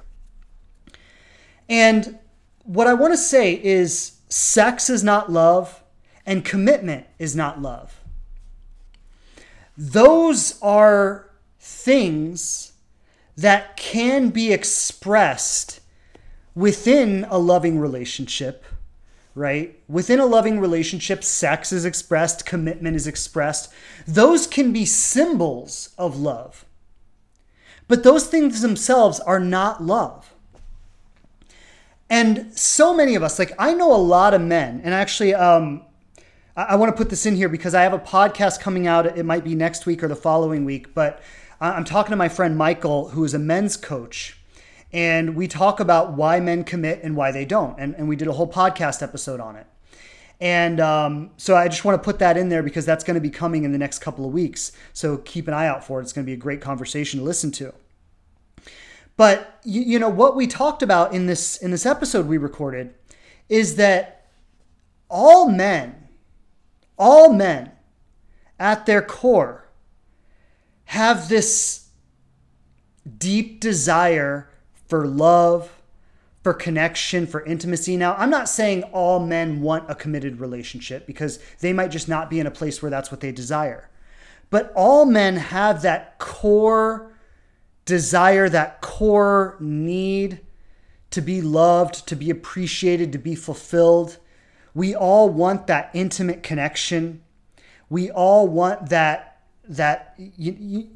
And 1.68 2.18
what 2.64 2.86
I 2.86 2.94
want 2.94 3.12
to 3.12 3.18
say 3.18 3.52
is 3.62 4.18
sex 4.28 4.88
is 4.88 5.04
not 5.04 5.30
love, 5.30 5.82
and 6.24 6.44
commitment 6.44 7.06
is 7.18 7.36
not 7.36 7.60
love. 7.60 8.00
Those 9.76 10.60
are 10.62 11.30
things 11.60 12.72
that 13.36 13.76
can 13.76 14.30
be 14.30 14.52
expressed 14.52 15.80
within 16.54 17.26
a 17.28 17.38
loving 17.38 17.78
relationship 17.78 18.64
right? 19.34 19.78
Within 19.88 20.20
a 20.20 20.26
loving 20.26 20.60
relationship, 20.60 21.24
sex 21.24 21.72
is 21.72 21.84
expressed, 21.84 22.46
commitment 22.46 22.96
is 22.96 23.06
expressed. 23.06 23.72
Those 24.06 24.46
can 24.46 24.72
be 24.72 24.84
symbols 24.84 25.90
of 25.98 26.18
love. 26.18 26.64
But 27.88 28.02
those 28.02 28.26
things 28.26 28.62
themselves 28.62 29.20
are 29.20 29.40
not 29.40 29.82
love. 29.82 30.32
And 32.08 32.56
so 32.56 32.94
many 32.94 33.14
of 33.14 33.22
us, 33.22 33.38
like 33.38 33.52
I 33.58 33.74
know 33.74 33.94
a 33.94 33.98
lot 33.98 34.34
of 34.34 34.40
men, 34.40 34.80
and 34.84 34.94
actually, 34.94 35.34
um, 35.34 35.82
I, 36.56 36.62
I 36.62 36.76
want 36.76 36.92
to 36.92 36.96
put 36.96 37.10
this 37.10 37.26
in 37.26 37.34
here 37.34 37.48
because 37.48 37.74
I 37.74 37.82
have 37.82 37.92
a 37.92 37.98
podcast 37.98 38.60
coming 38.60 38.86
out. 38.86 39.06
It 39.18 39.24
might 39.24 39.42
be 39.42 39.54
next 39.54 39.86
week 39.86 40.02
or 40.02 40.08
the 40.08 40.16
following 40.16 40.64
week, 40.64 40.94
but 40.94 41.20
I'm 41.60 41.84
talking 41.84 42.10
to 42.10 42.16
my 42.16 42.28
friend 42.28 42.56
Michael, 42.56 43.10
who 43.10 43.24
is 43.24 43.34
a 43.34 43.38
men's 43.38 43.76
coach. 43.76 44.38
And 44.94 45.34
we 45.34 45.48
talk 45.48 45.80
about 45.80 46.12
why 46.12 46.38
men 46.38 46.62
commit 46.62 47.02
and 47.02 47.16
why 47.16 47.32
they 47.32 47.44
don't. 47.44 47.76
And, 47.80 47.96
and 47.96 48.08
we 48.08 48.14
did 48.14 48.28
a 48.28 48.32
whole 48.32 48.50
podcast 48.50 49.02
episode 49.02 49.40
on 49.40 49.56
it. 49.56 49.66
And 50.40 50.78
um, 50.78 51.30
so 51.36 51.56
I 51.56 51.66
just 51.66 51.84
want 51.84 52.00
to 52.00 52.04
put 52.04 52.20
that 52.20 52.36
in 52.36 52.48
there 52.48 52.62
because 52.62 52.86
that's 52.86 53.02
going 53.02 53.16
to 53.16 53.20
be 53.20 53.28
coming 53.28 53.64
in 53.64 53.72
the 53.72 53.78
next 53.78 53.98
couple 53.98 54.24
of 54.24 54.32
weeks. 54.32 54.70
So 54.92 55.16
keep 55.16 55.48
an 55.48 55.54
eye 55.54 55.66
out 55.66 55.84
for 55.84 55.98
it. 55.98 56.04
It's 56.04 56.12
going 56.12 56.24
to 56.24 56.30
be 56.30 56.34
a 56.34 56.36
great 56.36 56.60
conversation 56.60 57.18
to 57.18 57.24
listen 57.24 57.50
to. 57.52 57.74
But 59.16 59.58
you, 59.64 59.82
you 59.82 59.98
know 59.98 60.08
what 60.08 60.36
we 60.36 60.46
talked 60.46 60.82
about 60.82 61.12
in 61.12 61.26
this 61.26 61.56
in 61.56 61.70
this 61.70 61.86
episode 61.86 62.26
we 62.26 62.36
recorded 62.36 62.94
is 63.48 63.76
that 63.76 64.28
all 65.08 65.48
men, 65.48 66.08
all 66.96 67.32
men 67.32 67.72
at 68.60 68.86
their 68.86 69.02
core 69.02 69.68
have 70.86 71.28
this 71.28 71.88
deep 73.18 73.60
desire 73.60 74.50
for 74.86 75.06
love, 75.06 75.70
for 76.42 76.52
connection, 76.52 77.26
for 77.26 77.44
intimacy. 77.44 77.96
Now, 77.96 78.14
I'm 78.16 78.30
not 78.30 78.48
saying 78.48 78.82
all 78.84 79.18
men 79.18 79.62
want 79.62 79.90
a 79.90 79.94
committed 79.94 80.40
relationship 80.40 81.06
because 81.06 81.38
they 81.60 81.72
might 81.72 81.90
just 81.90 82.08
not 82.08 82.28
be 82.28 82.38
in 82.38 82.46
a 82.46 82.50
place 82.50 82.82
where 82.82 82.90
that's 82.90 83.10
what 83.10 83.20
they 83.20 83.32
desire. 83.32 83.88
But 84.50 84.72
all 84.76 85.06
men 85.06 85.36
have 85.36 85.82
that 85.82 86.18
core 86.18 87.12
desire, 87.84 88.48
that 88.48 88.80
core 88.80 89.56
need 89.58 90.40
to 91.10 91.20
be 91.20 91.40
loved, 91.40 92.06
to 92.08 92.16
be 92.16 92.30
appreciated, 92.30 93.12
to 93.12 93.18
be 93.18 93.34
fulfilled. 93.34 94.18
We 94.74 94.94
all 94.94 95.28
want 95.28 95.66
that 95.68 95.90
intimate 95.94 96.42
connection. 96.42 97.22
We 97.88 98.10
all 98.10 98.48
want 98.48 98.90
that 98.90 99.30
that 99.66 100.14
you, 100.18 100.56
you, 100.58 100.88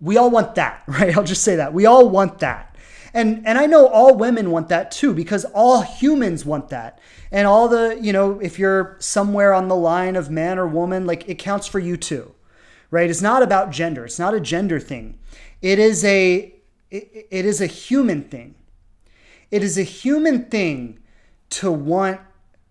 we 0.00 0.16
all 0.16 0.30
want 0.30 0.54
that, 0.54 0.82
right? 0.86 1.16
I'll 1.16 1.24
just 1.24 1.42
say 1.42 1.56
that. 1.56 1.72
We 1.72 1.86
all 1.86 2.08
want 2.08 2.38
that. 2.40 2.73
And 3.14 3.46
and 3.46 3.56
I 3.56 3.66
know 3.66 3.86
all 3.86 4.16
women 4.16 4.50
want 4.50 4.68
that 4.68 4.90
too 4.90 5.14
because 5.14 5.44
all 5.54 5.82
humans 5.82 6.44
want 6.44 6.68
that. 6.70 6.98
And 7.30 7.46
all 7.46 7.68
the, 7.68 7.96
you 8.00 8.12
know, 8.12 8.40
if 8.40 8.58
you're 8.58 8.96
somewhere 8.98 9.54
on 9.54 9.68
the 9.68 9.76
line 9.76 10.16
of 10.16 10.30
man 10.30 10.58
or 10.58 10.66
woman, 10.66 11.06
like 11.06 11.28
it 11.28 11.38
counts 11.38 11.68
for 11.68 11.78
you 11.78 11.96
too. 11.96 12.34
Right? 12.90 13.08
It's 13.08 13.22
not 13.22 13.42
about 13.42 13.70
gender. 13.70 14.04
It's 14.04 14.18
not 14.18 14.34
a 14.34 14.40
gender 14.40 14.80
thing. 14.80 15.18
It 15.62 15.78
is 15.78 16.04
a 16.04 16.54
it, 16.90 17.28
it 17.30 17.44
is 17.44 17.60
a 17.60 17.66
human 17.66 18.24
thing. 18.24 18.56
It 19.50 19.62
is 19.62 19.78
a 19.78 19.82
human 19.84 20.46
thing 20.46 20.98
to 21.50 21.70
want 21.70 22.20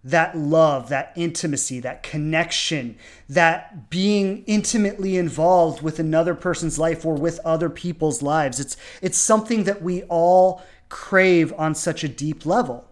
that 0.04 0.38
love, 0.38 0.90
that 0.90 1.14
intimacy, 1.16 1.80
that 1.80 2.04
connection, 2.04 2.98
that 3.30 3.90
being 3.90 4.44
intimately 4.46 5.16
involved 5.16 5.82
with 5.82 5.98
another 5.98 6.36
person's 6.36 6.78
life 6.78 7.06
or 7.06 7.16
with 7.16 7.40
other 7.46 7.70
people's 7.70 8.22
lives. 8.22 8.60
It's 8.60 8.76
it's 9.02 9.18
something 9.18 9.64
that 9.64 9.82
we 9.82 10.04
all 10.04 10.62
crave 10.90 11.54
on 11.58 11.74
such 11.74 12.04
a 12.04 12.10
deep 12.10 12.46
level. 12.46 12.86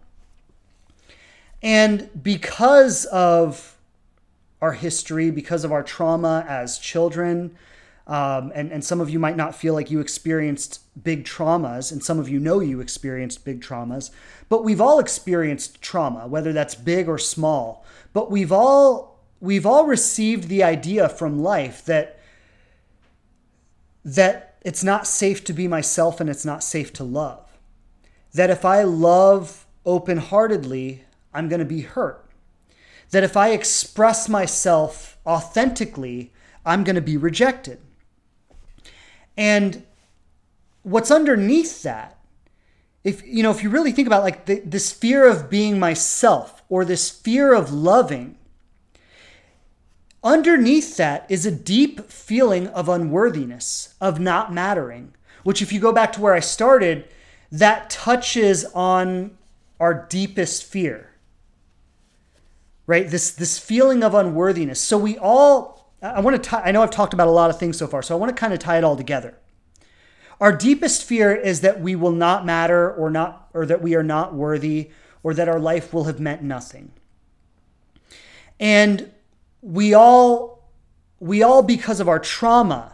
And 1.62 2.10
because 2.24 3.06
of 3.06 3.77
our 4.62 4.74
history, 4.74 5.32
because 5.32 5.63
of 5.63 5.72
our 5.72 5.84
trauma 5.84 6.46
as 6.48 6.80
children, 6.80 7.56
um, 8.12 8.51
and, 8.53 8.74
and 8.74 8.84
some 8.84 9.00
of 9.00 9.10
you 9.10 9.20
might 9.20 9.38
not 9.38 9.56
feel 9.56 9.74
like 9.74 9.89
you 9.89 10.01
experienced 10.01 10.82
big 11.01 11.24
traumas, 11.24 11.94
and 11.94 12.03
some 12.03 12.20
of 12.20 12.27
you 12.27 12.41
know 12.41 12.60
you 12.60 12.82
experienced 12.82 13.46
big 13.46 13.62
traumas, 13.62 14.12
but 14.50 14.65
we've 14.65 14.82
all 14.82 15.00
experienced 15.00 15.82
trauma, 15.82 16.27
whether 16.27 16.51
that's 16.51 16.75
big 16.75 17.08
or 17.08 17.18
small. 17.18 17.86
But 18.12 18.30
we've 18.30 18.51
all 18.51 19.18
we've 19.39 19.65
all 19.65 19.86
received 19.86 20.50
the 20.50 20.62
idea 20.62 21.08
from 21.08 21.41
life 21.41 21.86
that 21.86 22.20
that 24.03 24.58
it's 24.62 24.84
not 24.84 25.08
safe 25.08 25.46
to 25.46 25.53
be 25.53 25.70
myself 25.70 26.20
and 26.20 26.30
it's 26.30 26.46
not 26.46 26.65
safe 26.65 26.91
to 26.94 27.06
love. 27.06 27.58
That 28.34 28.50
if 28.50 28.65
I 28.65 28.84
love 28.84 29.65
open 29.86 30.18
heartedly, 30.18 31.06
I'm 31.34 31.48
going 31.48 31.60
to 31.60 31.65
be 31.65 31.82
hurt. 31.82 32.25
That 33.12 33.24
if 33.24 33.38
I 33.38 33.51
express 33.51 34.27
myself 34.27 35.18
authentically, 35.25 36.34
I'm 36.65 36.84
going 36.84 36.96
to 36.98 37.01
be 37.01 37.15
rejected. 37.15 37.80
And 39.38 39.84
what's 40.84 41.12
underneath 41.12 41.84
that, 41.84 42.18
if 43.04 43.26
you 43.26 43.42
know, 43.42 43.52
if 43.52 43.64
you 43.64 43.70
really 43.70 43.92
think 43.92 44.08
about 44.08 44.24
like 44.24 44.46
the, 44.46 44.60
this 44.60 44.92
fear 44.92 45.28
of 45.28 45.50
being 45.50 45.80
myself 45.80 46.64
or 46.70 46.86
this 46.86 47.10
fear 47.10 47.54
of 47.54 47.72
loving, 47.74 48.38
underneath 50.24 50.98
that 50.98 51.26
is 51.30 51.46
a 51.46 51.52
deep 51.52 52.12
feeling 52.12 52.68
of 52.68 52.88
unworthiness, 52.88 53.96
of 54.00 54.20
not 54.20 54.54
mattering, 54.54 55.14
which 55.44 55.62
if 55.62 55.74
you 55.74 55.80
go 55.80 55.92
back 55.92 56.14
to 56.14 56.22
where 56.22 56.34
I 56.34 56.40
started, 56.40 57.08
that 57.52 57.90
touches 57.90 58.66
on 58.66 59.38
our 59.80 60.06
deepest 60.08 60.64
fear. 60.64 61.10
Right? 62.86 63.10
This 63.10 63.32
this 63.32 63.58
feeling 63.58 64.04
of 64.04 64.14
unworthiness. 64.14 64.80
So 64.80 64.98
we 64.98 65.18
all 65.18 65.81
I 66.01 66.20
want 66.20 66.43
to 66.43 66.58
I 66.58 66.72
know 66.72 66.81
I've 66.81 66.91
talked 66.91 67.13
about 67.13 67.27
a 67.27 67.31
lot 67.31 67.50
of 67.50 67.60
things 67.60 67.77
so 67.77 67.88
far, 67.88 68.01
so 68.01 68.15
I 68.15 68.20
want 68.20 68.36
to 68.36 68.39
kind 68.39 68.53
of 68.53 68.60
tie 68.60 68.77
it 68.77 68.84
all 68.84 68.96
together. 68.96 69.38
Our 70.39 70.51
deepest 70.51 71.03
fear 71.03 71.36
is 71.36 71.62
that 71.62 71.81
we 71.81 71.96
will 71.96 72.12
not 72.12 72.46
matter 72.46 72.91
or 72.91 73.12
not 73.12 73.50
or 73.53 73.65
that 73.67 73.81
we 73.81 73.93
are 73.93 74.03
not 74.03 74.34
worthy 74.34 74.89
or 75.22 75.36
that 75.36 75.48
our 75.48 75.60
life 75.60 75.93
will 75.93 76.05
have 76.05 76.20
meant 76.20 76.41
nothing. 76.41 76.91
And 78.60 79.12
we 79.62 79.93
all 79.93 80.63
we 81.20 81.43
all 81.43 81.62
because 81.62 82.00
of 82.00 82.10
our 82.10 82.20
trauma 82.20 82.90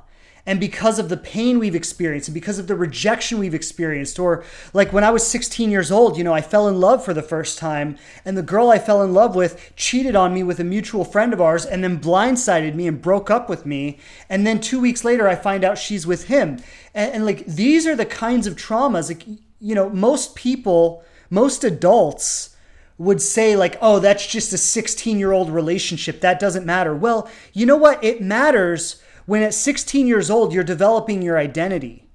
and 0.48 0.60
because 0.60 0.98
of 0.98 1.10
the 1.10 1.18
pain 1.18 1.60
we've 1.60 1.76
experienced 1.76 2.30
and 2.30 2.34
because 2.34 2.58
of 2.58 2.66
the 2.66 2.76
rejection 2.76 3.38
we've 3.38 3.54
experienced 3.54 4.18
or 4.18 4.44
like 4.74 4.92
when 4.92 5.04
i 5.04 5.12
was 5.12 5.28
16 5.28 5.70
years 5.70 5.92
old 5.92 6.18
you 6.18 6.24
know 6.24 6.34
i 6.34 6.42
fell 6.42 6.68
in 6.68 6.80
love 6.80 7.06
for 7.06 7.14
the 7.14 7.22
first 7.22 7.60
time 7.60 7.96
and 8.26 8.36
the 8.36 8.42
girl 8.42 8.72
i 8.72 8.80
fell 8.80 9.04
in 9.04 9.14
love 9.14 9.36
with 9.36 9.74
cheated 9.76 10.16
on 10.16 10.34
me 10.34 10.42
with 10.44 10.60
a 10.60 10.64
mutual 10.64 11.04
friend 11.04 11.34
of 11.34 11.42
ours 11.42 11.66
and 11.66 11.84
then 11.84 12.00
blindsided 12.00 12.74
me 12.74 12.88
and 12.88 13.02
broke 13.02 13.30
up 13.30 13.50
with 13.50 13.66
me. 13.66 14.00
And 14.30 14.46
then 14.48 14.60
two 14.60 14.80
weeks 14.80 15.04
later 15.04 15.28
i 15.28 15.36
find 15.36 15.64
out 15.64 15.78
she's 15.78 16.08
with 16.08 16.26
him. 16.26 16.60
And, 16.94 17.14
and 17.14 17.26
like 17.26 17.46
these 17.46 17.86
are 17.86 17.96
the 17.96 18.06
kinds 18.06 18.48
of 18.48 18.56
traumas 18.56 19.10
like 19.10 19.26
you 19.60 19.76
know 19.76 19.90
most 19.90 20.36
people 20.36 21.04
most 21.30 21.64
adults 21.64 22.56
would 22.98 23.22
say 23.22 23.56
like 23.56 23.78
oh 23.82 24.00
that's 24.00 24.26
just 24.26 24.54
a 24.54 24.58
16 24.58 25.20
year 25.20 25.32
old 25.32 25.50
relationship. 25.50 26.22
That 26.22 26.40
doesn't 26.40 26.66
matter. 26.66 26.96
Well 26.96 27.30
you 27.54 27.66
know 27.66 27.78
what? 27.78 28.04
It 28.04 28.22
matters 28.22 29.02
when 29.28 29.44
at 29.44 29.54
16 29.54 30.08
years 30.08 30.32
old, 30.32 30.52
you're 30.52 30.64
developing 30.64 31.22
your 31.22 31.38
identity. 31.38 32.08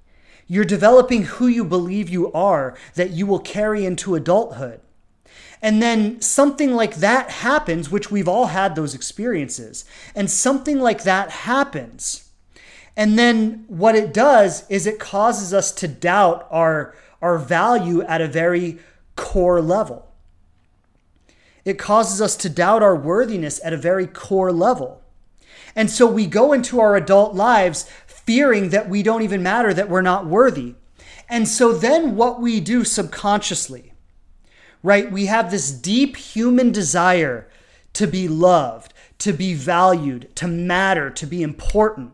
You're 0.47 0.65
developing 0.65 1.23
who 1.23 1.47
you 1.47 1.63
believe 1.63 2.09
you 2.09 2.31
are 2.33 2.75
that 2.95 3.11
you 3.11 3.25
will 3.25 3.39
carry 3.39 3.85
into 3.85 4.15
adulthood. 4.15 4.81
And 5.61 5.81
then 5.81 6.19
something 6.19 6.73
like 6.73 6.95
that 6.95 7.29
happens, 7.29 7.89
which 7.89 8.11
we've 8.11 8.27
all 8.27 8.47
had 8.47 8.75
those 8.75 8.93
experiences. 8.93 9.85
And 10.13 10.29
something 10.29 10.79
like 10.79 11.03
that 11.03 11.29
happens. 11.29 12.29
And 12.97 13.17
then 13.17 13.65
what 13.67 13.95
it 13.95 14.13
does 14.13 14.69
is 14.69 14.85
it 14.85 14.99
causes 14.99 15.53
us 15.53 15.71
to 15.73 15.87
doubt 15.87 16.47
our, 16.49 16.95
our 17.21 17.37
value 17.37 18.01
at 18.01 18.21
a 18.21 18.27
very 18.27 18.79
core 19.15 19.61
level. 19.61 20.11
It 21.63 21.77
causes 21.77 22.21
us 22.21 22.35
to 22.37 22.49
doubt 22.49 22.81
our 22.83 22.95
worthiness 22.95 23.61
at 23.63 23.71
a 23.71 23.77
very 23.77 24.07
core 24.07 24.51
level. 24.51 25.02
And 25.75 25.89
so 25.89 26.05
we 26.05 26.27
go 26.27 26.53
into 26.53 26.79
our 26.79 26.95
adult 26.95 27.33
lives 27.33 27.89
fearing 28.05 28.69
that 28.69 28.89
we 28.89 29.03
don't 29.03 29.23
even 29.23 29.43
matter, 29.43 29.73
that 29.73 29.89
we're 29.89 30.01
not 30.01 30.25
worthy. 30.25 30.75
And 31.29 31.47
so 31.47 31.73
then 31.73 32.15
what 32.15 32.41
we 32.41 32.59
do 32.59 32.83
subconsciously, 32.83 33.93
right? 34.81 35.11
We 35.11 35.25
have 35.25 35.49
this 35.49 35.71
deep 35.71 36.15
human 36.15 36.71
desire 36.71 37.49
to 37.93 38.07
be 38.07 38.27
loved, 38.27 38.93
to 39.19 39.33
be 39.33 39.53
valued, 39.53 40.35
to 40.35 40.47
matter, 40.47 41.09
to 41.09 41.25
be 41.25 41.41
important. 41.41 42.11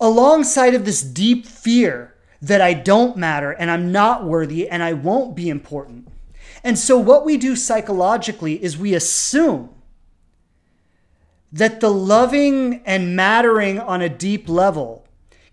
Alongside 0.00 0.74
of 0.74 0.84
this 0.84 1.02
deep 1.02 1.46
fear 1.46 2.14
that 2.42 2.60
I 2.60 2.74
don't 2.74 3.16
matter 3.16 3.52
and 3.52 3.70
I'm 3.70 3.92
not 3.92 4.24
worthy 4.24 4.68
and 4.68 4.82
I 4.82 4.92
won't 4.92 5.34
be 5.34 5.48
important. 5.48 6.08
And 6.62 6.78
so 6.78 6.98
what 6.98 7.24
we 7.24 7.36
do 7.36 7.56
psychologically 7.56 8.62
is 8.62 8.76
we 8.76 8.94
assume 8.94 9.70
that 11.56 11.80
the 11.80 11.90
loving 11.90 12.82
and 12.84 13.16
mattering 13.16 13.78
on 13.78 14.02
a 14.02 14.08
deep 14.08 14.48
level 14.48 15.06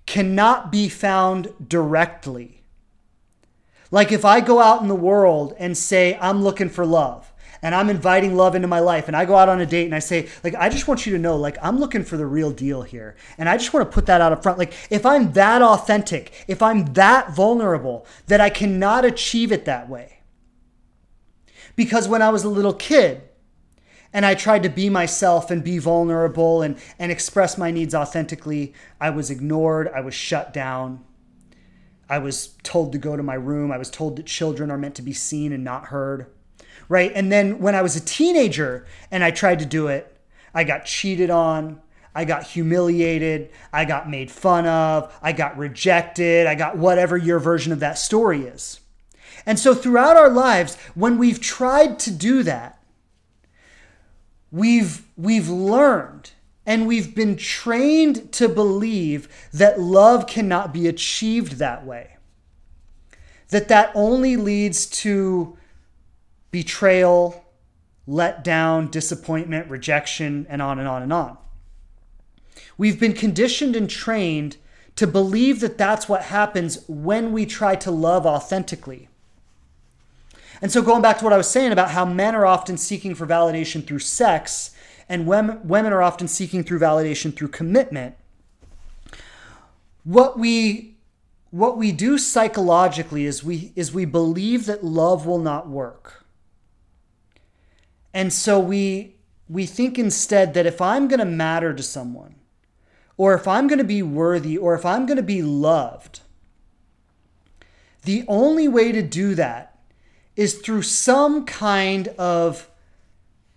cannot 0.05 0.72
be 0.72 0.89
found 0.89 1.53
directly. 1.65 2.63
Like 3.89 4.12
if 4.12 4.25
I 4.25 4.41
go 4.41 4.60
out 4.60 4.81
in 4.81 4.88
the 4.88 4.95
world 4.95 5.53
and 5.57 5.77
say, 5.77 6.17
I'm 6.19 6.43
looking 6.43 6.69
for 6.69 6.86
love, 6.86 7.31
and 7.62 7.74
I'm 7.74 7.89
inviting 7.89 8.36
love 8.36 8.55
into 8.55 8.67
my 8.67 8.81
life 8.81 9.07
and 9.07 9.15
I 9.15 9.24
go 9.24 9.38
out 9.38 9.48
on 9.48 9.62
a 9.62 9.65
date 9.65 9.86
and 9.86 9.95
I 9.95 10.00
say, 10.00 10.27
like, 10.43 10.53
I 10.53 10.67
just 10.67 10.86
want 10.86 11.05
you 11.05 11.13
to 11.13 11.19
know, 11.19 11.38
like, 11.38 11.57
I'm 11.62 11.79
looking 11.79 12.03
for 12.03 12.17
the 12.17 12.25
real 12.25 12.51
deal 12.51 12.81
here. 12.81 13.15
And 13.38 13.48
I 13.48 13.55
just 13.55 13.74
want 13.74 13.89
to 13.89 13.93
put 13.93 14.05
that 14.07 14.19
out 14.19 14.33
up 14.33 14.43
front. 14.43 14.60
Like, 14.60 14.74
if 14.89 15.05
I'm 15.05 15.31
that 15.31 15.62
authentic, 15.62 16.33
if 16.50 16.62
I'm 16.62 16.93
that 16.93 17.33
vulnerable, 17.33 18.05
that 18.27 18.41
I 18.41 18.50
cannot 18.50 19.05
achieve 19.05 19.53
it 19.53 19.63
that 19.63 19.88
way. 19.88 20.19
Because 21.77 22.10
when 22.10 22.22
I 22.22 22.31
was 22.31 22.43
a 22.43 22.50
little 22.50 22.74
kid, 22.74 23.24
and 24.13 24.25
I 24.25 24.36
tried 24.36 24.63
to 24.63 24.70
be 24.70 24.89
myself 24.89 25.50
and 25.50 25.63
be 25.63 25.79
vulnerable 25.79 26.62
and, 26.62 26.77
and 27.00 27.12
express 27.12 27.58
my 27.58 27.72
needs 27.72 27.96
authentically, 27.96 28.74
I 29.01 29.10
was 29.10 29.32
ignored, 29.32 29.91
I 29.93 30.01
was 30.01 30.13
shut 30.13 30.53
down. 30.53 31.03
I 32.08 32.20
was 32.20 32.50
told 32.62 32.91
to 32.91 33.00
go 33.00 33.17
to 33.17 33.24
my 33.24 33.34
room. 33.34 33.72
I 33.72 33.77
was 33.77 33.89
told 33.89 34.17
that 34.17 34.27
children 34.27 34.70
are 34.70 34.77
meant 34.77 34.96
to 34.96 35.01
be 35.01 35.13
seen 35.13 35.51
and 35.51 35.63
not 35.63 35.86
heard. 35.86 36.27
Right? 36.88 37.12
And 37.15 37.32
then 37.32 37.60
when 37.60 37.75
I 37.75 37.82
was 37.82 37.96
a 37.96 38.01
teenager 38.01 38.86
and 39.10 39.24
I 39.24 39.32
tried 39.32 39.60
to 39.60 39.65
do 39.65 39.88
it, 39.88 40.15
I 40.53 40.63
got 40.63 40.86
cheated 40.86 41.32
on. 41.32 41.82
I 42.13 42.25
got 42.25 42.43
humiliated. 42.43 43.50
I 43.72 43.86
got 43.86 44.10
made 44.10 44.29
fun 44.29 44.67
of. 44.67 45.12
I 45.24 45.32
got 45.32 45.58
rejected. 45.58 46.46
I 46.46 46.53
got 46.53 46.77
whatever 46.77 47.17
your 47.17 47.39
version 47.39 47.74
of 47.74 47.79
that 47.79 47.98
story 47.98 48.43
is. 48.43 48.79
And 49.46 49.58
so 49.58 49.74
throughout 49.74 50.15
our 50.17 50.29
lives, 50.29 50.77
when 50.93 51.17
we've 51.17 51.41
tried 51.41 51.98
to 52.00 52.12
do 52.12 52.43
that, 52.43 52.83
we've, 54.53 55.01
we've 55.17 55.50
learned 55.50 56.31
and 56.65 56.88
we've 56.88 57.13
been 57.13 57.36
trained 57.36 58.31
to 58.31 58.48
believe 58.48 59.27
that 59.51 59.79
love 59.81 60.27
cannot 60.27 60.72
be 60.72 60.88
achieved 60.88 61.53
that 61.53 61.86
way. 61.86 62.15
That 63.50 63.67
that 63.67 63.91
only 63.93 64.38
leads 64.38 64.86
to 64.86 65.57
betrayal, 66.51 67.43
letdown, 68.07 68.89
disappointment, 68.89 69.69
rejection, 69.69 70.45
and 70.48 70.62
on 70.62 70.79
and 70.79 70.88
on 70.88 71.01
and 71.01 71.12
on. 71.12 71.38
We've 72.77 73.00
been 73.00 73.13
conditioned 73.13 73.75
and 73.75 73.89
trained 73.89 74.57
to 74.95 75.07
believe 75.07 75.60
that 75.62 75.77
that's 75.77 76.07
what 76.07 76.24
happens 76.24 76.86
when 76.88 77.31
we 77.31 77.45
try 77.45 77.75
to 77.77 77.91
love 77.91 78.25
authentically. 78.25 79.10
And 80.63 80.72
so, 80.72 80.82
going 80.82 81.01
back 81.01 81.17
to 81.17 81.25
what 81.25 81.34
I 81.34 81.38
was 81.38 81.50
saying 81.50 81.74
about 81.74 81.91
how 81.91 82.05
men 82.05 82.34
are 82.36 82.46
often 82.46 82.77
seeking 82.77 83.15
for 83.15 83.27
validation 83.27 83.86
through 83.86 84.00
sex, 84.00 84.72
and 85.10 85.27
women 85.27 85.60
women 85.67 85.91
are 85.91 86.01
often 86.01 86.29
seeking 86.29 86.63
through 86.63 86.79
validation 86.79 87.36
through 87.36 87.50
commitment. 87.50 88.15
What 90.05 90.39
we 90.39 90.96
what 91.51 91.75
we 91.77 91.91
do 91.91 92.17
psychologically 92.17 93.25
is 93.25 93.43
we 93.43 93.74
is 93.75 93.93
we 93.93 94.05
believe 94.05 94.65
that 94.67 94.86
love 94.86 95.25
will 95.25 95.38
not 95.38 95.67
work. 95.67 96.24
And 98.13 98.32
so 98.32 98.58
we 98.58 99.17
we 99.50 99.65
think 99.65 100.00
instead 100.00 100.53
that 100.53 100.65
if 100.65 100.79
I'm 100.79 101.10
going 101.10 101.20
to 101.20 101.25
matter 101.25 101.74
to 101.74 101.84
someone 101.84 102.36
or 103.17 103.34
if 103.34 103.50
I'm 103.50 103.67
going 103.67 103.79
to 103.79 103.84
be 103.84 104.01
worthy 104.01 104.58
or 104.58 104.75
if 104.75 104.86
I'm 104.86 105.08
going 105.08 105.17
to 105.17 105.24
be 105.24 105.41
loved, 105.41 106.22
the 108.03 108.24
only 108.29 108.70
way 108.70 108.93
to 108.93 109.01
do 109.01 109.36
that 109.36 109.73
is 110.36 110.56
through 110.56 110.82
some 110.82 111.46
kind 111.46 112.08
of 112.10 112.70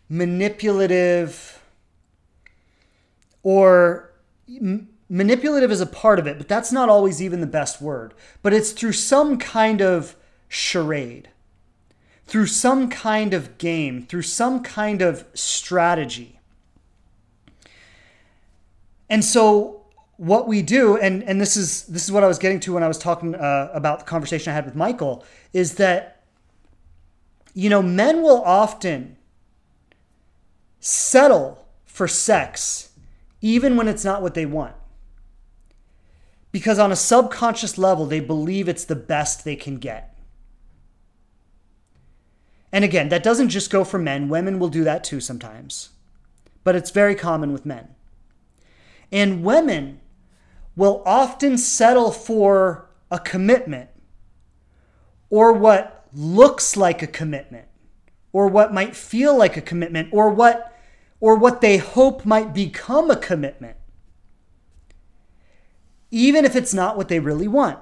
manipulative 0.09 1.62
or 3.42 4.12
m- 4.49 4.88
manipulative 5.09 5.71
is 5.71 5.80
a 5.80 5.87
part 5.87 6.18
of 6.18 6.26
it, 6.26 6.38
but 6.38 6.49
that's 6.49 6.73
not 6.73 6.88
always 6.88 7.23
even 7.23 7.40
the 7.40 7.47
best 7.47 7.80
word. 7.80 8.12
But 8.42 8.52
it's 8.52 8.73
through 8.73 8.92
some 8.92 9.38
kind 9.38 9.80
of 9.80 10.16
charade, 10.49 11.28
through 12.26 12.47
some 12.47 12.88
kind 12.90 13.33
of 13.33 13.59
game, 13.59 14.02
through 14.02 14.23
some 14.23 14.62
kind 14.62 15.02
of 15.02 15.25
strategy. 15.35 16.40
And 19.09 19.25
so 19.25 19.83
what 20.16 20.49
we 20.49 20.62
do 20.62 20.97
and 20.97 21.23
and 21.25 21.40
this 21.40 21.56
is 21.56 21.85
this 21.87 22.04
is 22.04 22.11
what 22.11 22.25
I 22.25 22.26
was 22.26 22.38
getting 22.38 22.59
to 22.61 22.73
when 22.73 22.83
I 22.83 22.88
was 22.88 22.99
talking 22.99 23.35
uh, 23.35 23.71
about 23.73 23.99
the 24.00 24.04
conversation 24.06 24.50
I 24.50 24.54
had 24.54 24.64
with 24.64 24.75
Michael 24.75 25.25
is 25.52 25.75
that 25.75 26.15
you 27.56 27.70
know 27.70 27.80
men 27.80 28.20
will 28.20 28.42
often 28.42 29.16
settle 30.78 31.66
for 31.86 32.06
sex 32.06 32.90
even 33.40 33.76
when 33.76 33.88
it's 33.88 34.04
not 34.04 34.21
what 34.21 34.34
they 34.34 34.45
want. 34.45 34.75
Because 36.52 36.78
on 36.78 36.92
a 36.92 36.97
subconscious 36.97 37.78
level, 37.78 38.04
they 38.04 38.21
believe 38.21 38.69
it's 38.69 38.84
the 38.84 38.95
best 38.95 39.42
they 39.42 39.56
can 39.56 39.78
get. 39.78 40.19
And 42.71 42.84
again, 42.84 43.08
that 43.08 43.23
doesn't 43.23 43.49
just 43.49 43.71
go 43.71 43.84
for 43.84 43.99
men, 43.99 44.28
women 44.28 44.58
will 44.58 44.69
do 44.69 44.84
that 44.84 45.02
too 45.02 45.21
sometimes. 45.21 45.90
But 46.62 46.76
it's 46.76 46.90
very 46.90 47.14
common 47.14 47.54
with 47.54 47.64
men. 47.64 47.88
And 49.10 49.42
women 49.42 50.00
will 50.76 51.02
often 51.06 51.56
settle 51.56 52.10
for 52.10 52.90
a 53.10 53.19
commitment 53.19 53.88
or 55.30 55.54
what 55.54 55.96
looks 56.12 56.76
like 56.76 57.02
a 57.02 57.06
commitment 57.06 57.66
or 58.32 58.49
what 58.49 58.73
might 58.73 58.95
feel 58.95 59.36
like 59.36 59.56
a 59.56 59.62
commitment 59.62 60.08
or 60.12 60.30
what 60.30 60.73
or 61.21 61.36
what 61.36 61.60
they 61.60 61.78
hope 61.78 62.26
might 62.26 62.52
become 62.52 63.10
a 63.10 63.16
commitment, 63.16 63.76
even 66.10 66.45
if 66.45 66.54
it's 66.54 66.75
not 66.75 66.97
what 66.97 67.08
they 67.08 67.19
really 67.19 67.49
want. 67.49 67.78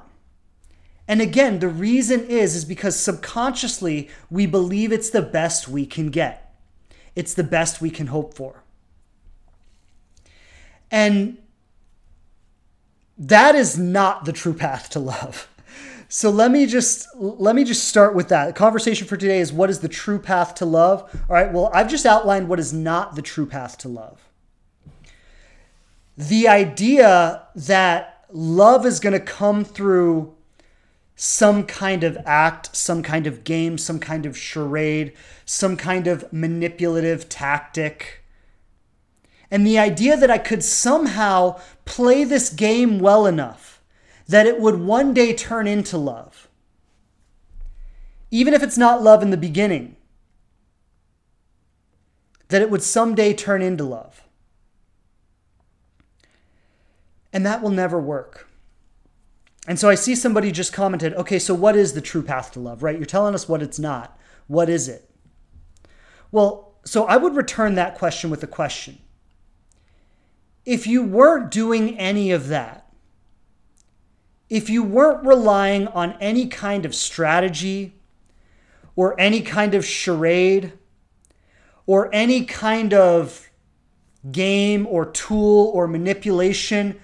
And 1.06 1.20
again, 1.20 1.58
the 1.58 1.68
reason 1.68 2.24
is 2.28 2.54
is 2.54 2.64
because 2.64 2.98
subconsciously 2.98 4.08
we 4.30 4.46
believe 4.46 4.92
it's 4.92 5.10
the 5.10 5.22
best 5.22 5.68
we 5.68 5.84
can 5.84 6.10
get. 6.10 6.54
It's 7.14 7.34
the 7.34 7.44
best 7.44 7.80
we 7.80 7.90
can 7.90 8.06
hope 8.06 8.34
for. 8.34 8.62
And 10.90 11.38
that 13.18 13.54
is 13.54 13.78
not 13.78 14.24
the 14.24 14.32
true 14.32 14.54
path 14.54 14.88
to 14.90 14.98
love. 14.98 15.48
So 16.14 16.31
let 16.31 16.53
me 16.53 16.66
just 16.66 17.09
let 17.16 17.57
me 17.57 17.64
just 17.64 17.88
start 17.88 18.14
with 18.14 18.29
that. 18.29 18.46
The 18.46 18.53
conversation 18.53 19.05
for 19.05 19.16
today 19.16 19.40
is 19.40 19.53
what 19.53 19.68
is 19.68 19.81
the 19.81 19.88
true 19.88 20.20
path 20.20 20.55
to 20.55 20.64
love? 20.64 21.03
All 21.29 21.35
right, 21.35 21.53
well, 21.53 21.72
I've 21.74 21.90
just 21.90 22.07
outlined 22.07 22.48
what 22.48 22.61
is 22.61 22.72
not 22.72 23.16
the 23.16 23.20
true 23.20 23.46
path 23.46 23.77
to 23.79 23.88
love. 23.88 24.31
The 26.16 26.46
idea 26.46 27.48
that 27.57 28.27
love 28.31 28.87
is 28.87 29.00
going 29.00 29.14
to 29.14 29.18
come 29.18 29.64
through 29.64 30.33
some 31.16 31.64
kind 31.64 32.05
of 32.05 32.16
act, 32.24 32.77
some 32.77 33.03
kind 33.03 33.27
of 33.27 33.42
game, 33.42 33.77
some 33.77 33.98
kind 33.98 34.24
of 34.24 34.38
charade, 34.38 35.14
some 35.44 35.77
kind 35.77 36.07
of 36.07 36.33
manipulative 36.33 37.29
tactic. 37.29 38.22
And 39.50 39.66
the 39.66 39.81
idea 39.81 40.16
that 40.16 40.31
I 40.31 40.38
could 40.38 40.62
somehow 40.62 41.61
play 41.85 42.22
this 42.22 42.50
game 42.50 43.00
well 43.00 43.27
enough 43.27 43.73
that 44.28 44.46
it 44.46 44.60
would 44.60 44.80
one 44.80 45.12
day 45.12 45.34
turn 45.34 45.66
into 45.66 45.98
love. 45.98 46.48
Even 48.30 48.54
if 48.54 48.62
it's 48.62 48.78
not 48.78 49.02
love 49.02 49.22
in 49.22 49.30
the 49.30 49.37
beginning, 49.37 49.96
that 52.48 52.62
it 52.62 52.70
would 52.70 52.82
someday 52.82 53.32
turn 53.32 53.62
into 53.62 53.84
love. 53.84 54.22
And 57.32 57.44
that 57.44 57.62
will 57.62 57.70
never 57.70 58.00
work. 58.00 58.48
And 59.66 59.78
so 59.78 59.88
I 59.88 59.94
see 59.94 60.14
somebody 60.14 60.52
just 60.52 60.72
commented, 60.72 61.14
okay, 61.14 61.38
so 61.38 61.54
what 61.54 61.74
is 61.74 61.94
the 61.94 62.00
true 62.00 62.22
path 62.22 62.52
to 62.52 62.60
love, 62.60 62.82
right? 62.82 62.96
You're 62.96 63.06
telling 63.06 63.34
us 63.34 63.48
what 63.48 63.62
it's 63.62 63.78
not. 63.78 64.18
What 64.46 64.68
is 64.68 64.88
it? 64.88 65.10
Well, 66.30 66.74
so 66.84 67.04
I 67.04 67.16
would 67.16 67.34
return 67.34 67.74
that 67.74 67.94
question 67.96 68.30
with 68.30 68.42
a 68.42 68.46
question. 68.46 68.98
If 70.66 70.87
you 70.87 71.02
weren't 71.02 71.50
doing 71.50 71.98
any 71.98 72.30
of 72.30 72.48
that, 72.48 72.83
if 74.54 74.70
you 74.70 74.84
weren't 74.84 75.26
relying 75.26 75.88
on 75.88 76.12
any 76.20 76.46
kind 76.46 76.86
of 76.86 76.94
strategy 76.94 77.92
or 78.94 79.18
any 79.20 79.40
kind 79.40 79.74
of 79.74 79.84
charade 79.84 80.72
or 81.86 82.08
any 82.14 82.44
kind 82.44 82.94
of 82.94 83.50
game 84.30 84.86
or 84.86 85.06
tool 85.06 85.72
or 85.74 85.88
manipulation, 85.88 86.96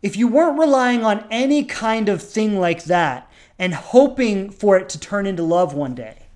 if 0.00 0.16
you 0.16 0.26
weren't 0.26 0.58
relying 0.58 1.04
on 1.04 1.22
any 1.30 1.64
kind 1.64 2.08
of 2.08 2.22
thing 2.22 2.58
like 2.58 2.84
that 2.84 3.30
and 3.58 3.74
hoping 3.74 4.48
for 4.48 4.78
it 4.78 4.88
to 4.88 4.98
turn 4.98 5.26
into 5.26 5.42
love 5.42 5.74
one 5.74 5.94
day, 5.94 6.28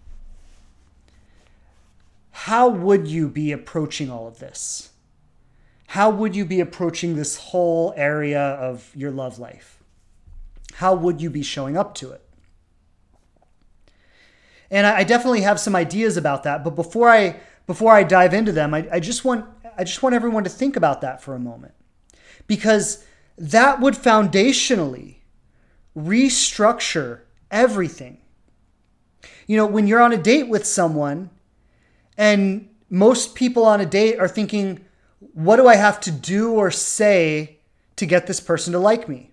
how 2.33 2.69
would 2.69 3.09
you 3.09 3.31
be 3.31 3.51
approaching 3.51 4.11
all 4.11 4.29
of 4.29 4.41
this? 4.41 4.91
How 5.87 6.11
would 6.11 6.37
you 6.37 6.45
be 6.45 6.61
approaching 6.61 7.17
this 7.17 7.39
whole 7.39 7.95
area 7.97 8.43
of 8.43 8.95
your 8.95 9.11
love 9.11 9.39
life? 9.39 9.76
How 10.77 10.95
would 10.95 11.21
you 11.21 11.31
be 11.31 11.43
showing 11.43 11.77
up 11.77 11.95
to 11.97 12.11
it? 12.13 12.23
And 14.71 14.87
I 14.87 15.05
definitely 15.05 15.43
have 15.43 15.61
some 15.61 15.77
ideas 15.77 16.17
about 16.17 16.43
that, 16.45 16.65
but 16.65 16.75
before 16.75 17.09
I 17.09 17.41
before 17.67 17.93
I 17.93 18.05
dive 18.05 18.35
into 18.35 18.53
them, 18.53 18.75
I, 18.75 18.87
I 18.93 19.01
just 19.01 19.25
want 19.25 19.45
I 19.79 19.85
just 19.85 20.03
want 20.03 20.15
everyone 20.15 20.45
to 20.45 20.51
think 20.51 20.77
about 20.77 21.01
that 21.03 21.23
for 21.23 21.35
a 21.35 21.39
moment. 21.39 21.75
Because 22.47 23.05
that 23.39 23.81
would 23.81 23.95
foundationally 23.95 25.17
restructure 25.97 27.21
everything. 27.51 28.19
You 29.47 29.57
know, 29.57 29.67
when 29.67 29.87
you're 29.87 30.03
on 30.03 30.13
a 30.13 30.19
date 30.19 30.49
with 30.49 30.67
someone 30.67 31.31
And 32.17 32.69
most 32.89 33.35
people 33.35 33.65
on 33.65 33.81
a 33.81 33.87
date 33.87 34.19
are 34.19 34.29
thinking, 34.29 34.85
what 35.35 35.57
do 35.57 35.69
I 35.69 35.77
have 35.77 36.01
to 36.01 36.11
do 36.11 36.53
or 36.53 36.71
say 36.71 37.59
to 37.97 38.07
get 38.07 38.27
this 38.27 38.41
person 38.41 38.73
to 38.73 38.79
like 38.79 39.09
me? 39.09 39.33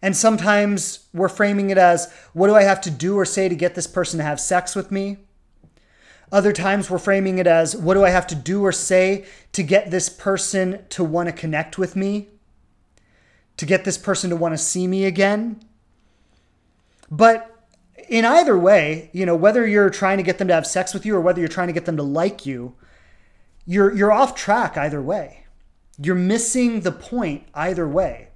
And 0.00 0.16
sometimes 0.16 1.06
we're 1.12 1.28
framing 1.28 1.70
it 1.70 1.78
as, 1.78 2.12
what 2.32 2.46
do 2.46 2.54
I 2.54 2.62
have 2.62 2.80
to 2.82 2.90
do 2.90 3.16
or 3.18 3.24
say 3.24 3.48
to 3.48 3.54
get 3.54 3.74
this 3.74 3.86
person 3.86 4.18
to 4.18 4.24
have 4.24 4.40
sex 4.40 4.76
with 4.76 4.92
me? 4.92 5.18
Other 6.30 6.52
times 6.52 6.90
we're 6.90 6.98
framing 6.98 7.38
it 7.38 7.46
as, 7.46 7.74
what 7.74 7.94
do 7.94 8.04
I 8.04 8.10
have 8.10 8.26
to 8.28 8.34
do 8.34 8.64
or 8.64 8.72
say 8.72 9.24
to 9.52 9.62
get 9.62 9.90
this 9.90 10.08
person 10.08 10.84
to 10.90 11.02
want 11.02 11.28
to 11.28 11.32
connect 11.32 11.78
with 11.78 11.96
me? 11.96 12.28
To 13.56 13.66
get 13.66 13.84
this 13.84 13.98
person 13.98 14.30
to 14.30 14.36
want 14.36 14.54
to 14.54 14.58
see 14.58 14.86
me 14.86 15.04
again? 15.04 15.60
But 17.10 17.50
in 18.08 18.24
either 18.24 18.58
way, 18.58 19.10
you 19.12 19.26
know, 19.26 19.34
whether 19.34 19.66
you're 19.66 19.90
trying 19.90 20.18
to 20.18 20.22
get 20.22 20.38
them 20.38 20.48
to 20.48 20.54
have 20.54 20.66
sex 20.66 20.94
with 20.94 21.04
you 21.04 21.16
or 21.16 21.20
whether 21.20 21.40
you're 21.40 21.48
trying 21.48 21.68
to 21.68 21.72
get 21.72 21.86
them 21.86 21.96
to 21.96 22.02
like 22.02 22.46
you, 22.46 22.74
you're 23.66 23.94
you're 23.94 24.12
off 24.12 24.34
track 24.34 24.76
either 24.76 25.02
way. 25.02 25.44
You're 26.00 26.14
missing 26.14 26.80
the 26.80 26.92
point 26.92 27.48
either 27.54 27.88
way. 27.88 28.27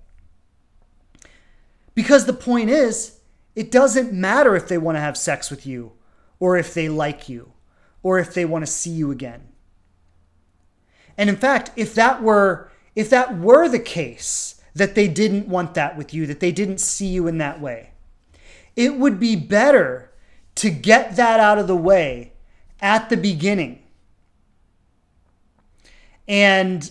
Because 1.94 2.26
the 2.26 2.32
point 2.32 2.70
is, 2.70 3.18
it 3.54 3.70
doesn't 3.70 4.12
matter 4.12 4.56
if 4.56 4.68
they 4.68 4.78
want 4.78 4.96
to 4.96 5.00
have 5.00 5.16
sex 5.16 5.50
with 5.50 5.66
you 5.66 5.92
or 6.40 6.56
if 6.56 6.72
they 6.74 6.88
like 6.88 7.28
you 7.28 7.52
or 8.02 8.18
if 8.18 8.34
they 8.34 8.44
want 8.44 8.64
to 8.64 8.70
see 8.70 8.90
you 8.90 9.10
again. 9.10 9.48
And 11.16 11.28
in 11.28 11.36
fact, 11.36 11.70
if 11.76 11.94
that 11.94 12.22
were 12.22 12.70
if 12.94 13.08
that 13.10 13.38
were 13.38 13.68
the 13.68 13.78
case 13.78 14.60
that 14.74 14.94
they 14.94 15.08
didn't 15.08 15.48
want 15.48 15.74
that 15.74 15.96
with 15.96 16.12
you, 16.12 16.26
that 16.26 16.40
they 16.40 16.52
didn't 16.52 16.78
see 16.78 17.06
you 17.06 17.26
in 17.26 17.38
that 17.38 17.60
way, 17.60 17.90
it 18.76 18.96
would 18.96 19.20
be 19.20 19.36
better 19.36 20.10
to 20.56 20.70
get 20.70 21.16
that 21.16 21.40
out 21.40 21.58
of 21.58 21.66
the 21.66 21.76
way 21.76 22.32
at 22.80 23.08
the 23.08 23.16
beginning. 23.16 23.82
And 26.26 26.90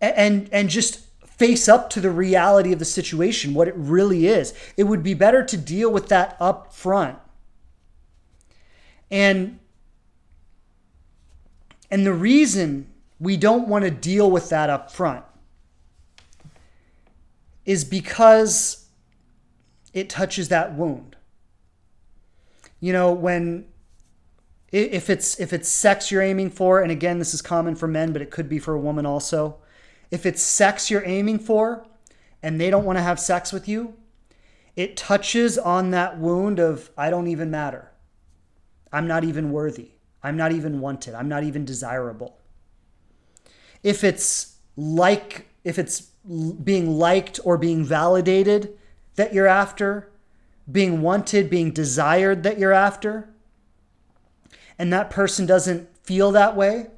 and 0.00 0.48
and 0.52 0.68
just 0.68 1.06
face 1.38 1.68
up 1.68 1.90
to 1.90 2.00
the 2.00 2.10
reality 2.10 2.72
of 2.72 2.78
the 2.78 2.84
situation, 2.84 3.54
what 3.54 3.68
it 3.68 3.74
really 3.76 4.26
is. 4.26 4.54
It 4.76 4.84
would 4.84 5.02
be 5.02 5.14
better 5.14 5.44
to 5.44 5.56
deal 5.56 5.90
with 5.90 6.08
that 6.08 6.36
up 6.40 6.74
front. 6.74 7.18
And 9.10 9.58
and 11.90 12.06
the 12.06 12.14
reason 12.14 12.86
we 13.20 13.36
don't 13.36 13.68
want 13.68 13.84
to 13.84 13.90
deal 13.90 14.30
with 14.30 14.48
that 14.48 14.70
up 14.70 14.90
front 14.90 15.24
is 17.66 17.84
because 17.84 18.86
it 19.92 20.08
touches 20.08 20.48
that 20.48 20.74
wound. 20.74 21.16
You 22.80 22.92
know, 22.92 23.12
when 23.12 23.66
if 24.72 25.10
it's 25.10 25.38
if 25.38 25.52
it's 25.52 25.68
sex 25.68 26.10
you're 26.10 26.22
aiming 26.22 26.48
for 26.48 26.80
and 26.80 26.90
again 26.90 27.18
this 27.18 27.34
is 27.34 27.42
common 27.42 27.76
for 27.76 27.86
men 27.86 28.10
but 28.10 28.22
it 28.22 28.30
could 28.30 28.48
be 28.48 28.58
for 28.58 28.72
a 28.72 28.80
woman 28.80 29.04
also 29.04 29.56
if 30.12 30.26
it's 30.26 30.42
sex 30.42 30.90
you're 30.90 31.04
aiming 31.06 31.38
for 31.38 31.86
and 32.42 32.60
they 32.60 32.70
don't 32.70 32.84
want 32.84 32.98
to 32.98 33.02
have 33.02 33.18
sex 33.18 33.50
with 33.50 33.66
you, 33.66 33.94
it 34.76 34.96
touches 34.96 35.56
on 35.58 35.90
that 35.90 36.18
wound 36.18 36.60
of, 36.60 36.90
I 36.96 37.08
don't 37.08 37.28
even 37.28 37.50
matter. 37.50 37.90
I'm 38.92 39.08
not 39.08 39.24
even 39.24 39.50
worthy. 39.50 39.92
I'm 40.22 40.36
not 40.36 40.52
even 40.52 40.80
wanted. 40.80 41.14
I'm 41.14 41.28
not 41.28 41.44
even 41.44 41.64
desirable. 41.64 42.38
If 43.82 44.04
it's 44.04 44.56
like, 44.76 45.48
if 45.64 45.78
it's 45.78 46.02
being 46.62 46.98
liked 46.98 47.40
or 47.42 47.56
being 47.56 47.82
validated 47.82 48.78
that 49.16 49.32
you're 49.32 49.46
after, 49.46 50.12
being 50.70 51.00
wanted, 51.00 51.48
being 51.48 51.72
desired 51.72 52.42
that 52.42 52.58
you're 52.58 52.72
after, 52.72 53.30
and 54.78 54.92
that 54.92 55.08
person 55.08 55.46
doesn't 55.46 55.88
feel 56.04 56.32
that 56.32 56.54
way, 56.54 56.88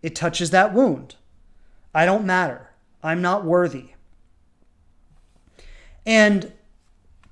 it 0.00 0.14
touches 0.14 0.50
that 0.50 0.72
wound. 0.72 1.15
I 1.96 2.04
don't 2.04 2.26
matter. 2.26 2.68
I'm 3.02 3.22
not 3.22 3.46
worthy. 3.46 3.92
And 6.04 6.52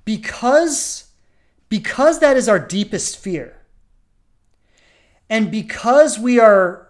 because 0.05 1.11
because 1.69 2.19
that 2.19 2.35
is 2.35 2.49
our 2.49 2.57
deepest 2.57 3.15
fear. 3.17 3.61
And 5.29 5.51
because 5.51 6.17
we 6.17 6.39
are 6.39 6.89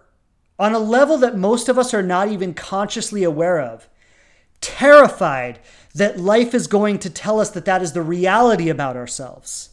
on 0.58 0.72
a 0.72 0.78
level 0.78 1.18
that 1.18 1.36
most 1.36 1.68
of 1.68 1.78
us 1.78 1.92
are 1.92 2.02
not 2.02 2.28
even 2.28 2.54
consciously 2.54 3.24
aware 3.24 3.60
of, 3.60 3.90
terrified 4.62 5.58
that 5.94 6.18
life 6.18 6.54
is 6.54 6.66
going 6.66 6.98
to 7.00 7.10
tell 7.10 7.40
us 7.40 7.50
that 7.50 7.66
that 7.66 7.82
is 7.82 7.92
the 7.92 8.02
reality 8.02 8.70
about 8.70 8.96
ourselves 8.96 9.70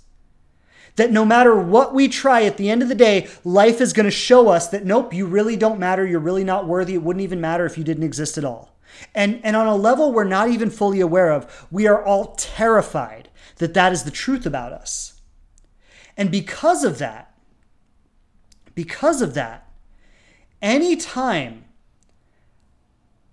that 0.96 1.12
no 1.12 1.26
matter 1.26 1.56
what 1.56 1.94
we 1.94 2.08
try, 2.08 2.44
at 2.44 2.58
the 2.58 2.70
end 2.70 2.84
of 2.84 2.90
the 2.90 2.96
day, 2.96 3.28
life 3.44 3.82
is 3.82 3.94
going 3.94 4.06
to 4.06 4.12
show 4.12 4.50
us 4.50 4.68
that 4.70 4.86
nope, 4.86 5.14
you 5.14 5.26
really 5.26 5.56
don't 5.56 5.80
matter. 5.80 6.06
You're 6.06 6.20
really 6.20 6.44
not 6.44 6.68
worthy. 6.68 6.94
It 6.94 7.04
wouldn't 7.04 7.24
even 7.24 7.42
matter 7.42 7.66
if 7.66 7.78
you 7.78 7.84
didn't 7.84 8.04
exist 8.04 8.38
at 8.38 8.46
all. 8.46 8.76
And, 9.16 9.42
and 9.44 9.56
on 9.56 9.68
a 9.68 9.76
level 9.76 10.12
we're 10.12 10.24
not 10.24 10.50
even 10.50 10.70
fully 10.70 11.00
aware 11.00 11.32
of, 11.32 11.68
we 11.72 11.88
are 11.88 12.04
all 12.04 12.36
terrified 12.36 13.30
that 13.58 13.74
that 13.74 13.92
is 13.92 14.04
the 14.04 14.12
truth 14.12 14.46
about 14.46 14.72
us. 14.72 15.22
And 16.16 16.30
because 16.30 16.84
of 16.84 17.00
that, 17.00 17.34
because 18.76 19.22
of 19.22 19.34
that, 19.34 19.68
anytime 20.62 21.66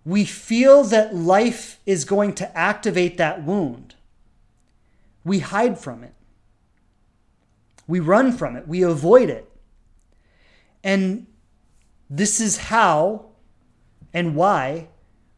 we 0.05 0.25
feel 0.25 0.85
that 0.85 1.15
life 1.15 1.79
is 1.85 2.05
going 2.05 2.35
to 2.35 2.57
activate 2.57 3.19
that 3.19 3.45
wound, 3.45 3.95
we 5.25 5.41
hide 5.41 5.79
from 5.79 6.03
it. 6.03 6.15
We 7.91 8.01
run 8.01 8.33
from 8.33 8.57
it, 8.57 8.67
we 8.67 8.83
avoid 8.83 9.29
it. 9.29 9.51
And 10.83 11.27
this 12.09 12.41
is 12.41 12.57
how 12.57 13.27
and 14.13 14.35
why 14.35 14.89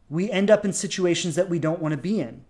we 0.09 0.31
end 0.31 0.49
up 0.49 0.63
in 0.63 0.73
situations 0.73 1.35
that 1.35 1.49
we 1.49 1.59
don't 1.59 1.81
want 1.81 1.93
to 1.93 1.97
be 1.97 2.19
in. 2.19 2.45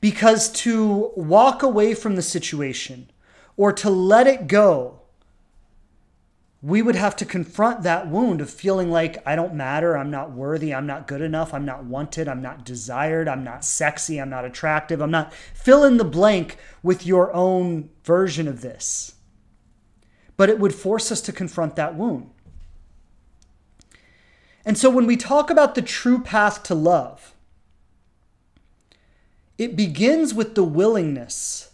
Because 0.00 0.50
to 0.52 1.12
walk 1.16 1.62
away 1.62 1.94
from 1.94 2.16
the 2.16 2.22
situation 2.22 3.10
or 3.56 3.72
to 3.72 3.90
let 3.90 4.26
it 4.26 4.46
go 4.46 5.01
we 6.62 6.80
would 6.80 6.94
have 6.94 7.16
to 7.16 7.24
confront 7.24 7.82
that 7.82 8.06
wound 8.06 8.40
of 8.40 8.48
feeling 8.48 8.88
like 8.88 9.20
I 9.26 9.34
don't 9.34 9.54
matter, 9.54 9.98
I'm 9.98 10.12
not 10.12 10.30
worthy, 10.30 10.72
I'm 10.72 10.86
not 10.86 11.08
good 11.08 11.20
enough, 11.20 11.52
I'm 11.52 11.64
not 11.64 11.84
wanted, 11.84 12.28
I'm 12.28 12.40
not 12.40 12.64
desired, 12.64 13.26
I'm 13.26 13.42
not 13.42 13.64
sexy, 13.64 14.18
I'm 14.20 14.30
not 14.30 14.44
attractive, 14.44 15.00
I'm 15.00 15.10
not. 15.10 15.34
Fill 15.34 15.82
in 15.82 15.96
the 15.96 16.04
blank 16.04 16.56
with 16.80 17.04
your 17.04 17.34
own 17.34 17.90
version 18.04 18.46
of 18.46 18.60
this. 18.60 19.16
But 20.36 20.50
it 20.50 20.60
would 20.60 20.72
force 20.72 21.10
us 21.10 21.20
to 21.22 21.32
confront 21.32 21.74
that 21.74 21.96
wound. 21.96 22.30
And 24.64 24.78
so 24.78 24.88
when 24.88 25.06
we 25.06 25.16
talk 25.16 25.50
about 25.50 25.74
the 25.74 25.82
true 25.82 26.20
path 26.20 26.62
to 26.64 26.76
love, 26.76 27.34
it 29.58 29.74
begins 29.74 30.32
with 30.32 30.54
the 30.54 30.62
willingness 30.62 31.72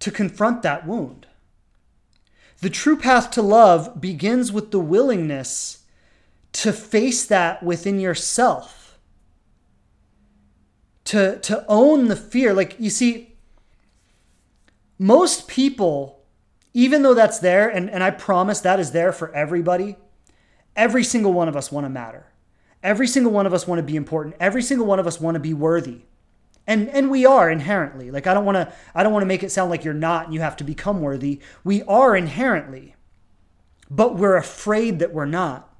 to 0.00 0.10
confront 0.10 0.60
that 0.62 0.86
wound. 0.86 1.26
The 2.60 2.70
true 2.70 2.96
path 2.96 3.30
to 3.32 3.42
love 3.42 4.00
begins 4.00 4.52
with 4.52 4.70
the 4.70 4.80
willingness 4.80 5.84
to 6.52 6.72
face 6.72 7.26
that 7.26 7.62
within 7.62 8.00
yourself. 8.00 8.98
To, 11.06 11.38
to 11.40 11.64
own 11.68 12.08
the 12.08 12.16
fear. 12.16 12.54
Like, 12.54 12.76
you 12.78 12.90
see, 12.90 13.36
most 14.98 15.48
people, 15.48 16.24
even 16.72 17.02
though 17.02 17.14
that's 17.14 17.38
there, 17.38 17.68
and, 17.68 17.90
and 17.90 18.02
I 18.02 18.10
promise 18.10 18.60
that 18.60 18.80
is 18.80 18.92
there 18.92 19.12
for 19.12 19.34
everybody, 19.34 19.96
every 20.74 21.04
single 21.04 21.32
one 21.32 21.48
of 21.48 21.56
us 21.56 21.70
want 21.70 21.84
to 21.84 21.90
matter. 21.90 22.26
Every 22.82 23.06
single 23.06 23.32
one 23.32 23.46
of 23.46 23.52
us 23.52 23.66
want 23.66 23.78
to 23.78 23.82
be 23.82 23.96
important. 23.96 24.36
Every 24.40 24.62
single 24.62 24.86
one 24.86 24.98
of 24.98 25.06
us 25.06 25.20
want 25.20 25.34
to 25.34 25.40
be 25.40 25.54
worthy 25.54 26.02
and 26.66 26.88
and 26.88 27.10
we 27.10 27.26
are 27.26 27.50
inherently. 27.50 28.10
Like 28.10 28.26
i 28.26 28.34
don't 28.34 28.44
want 28.44 28.56
to 28.56 28.72
i 28.94 29.02
don't 29.02 29.12
want 29.12 29.22
to 29.22 29.26
make 29.26 29.42
it 29.42 29.50
sound 29.50 29.70
like 29.70 29.84
you're 29.84 29.94
not 29.94 30.26
and 30.26 30.34
you 30.34 30.40
have 30.40 30.56
to 30.56 30.64
become 30.64 31.00
worthy. 31.00 31.40
We 31.62 31.82
are 31.84 32.16
inherently 32.16 32.94
but 33.90 34.16
we're 34.16 34.36
afraid 34.36 34.98
that 34.98 35.12
we're 35.12 35.26
not. 35.26 35.70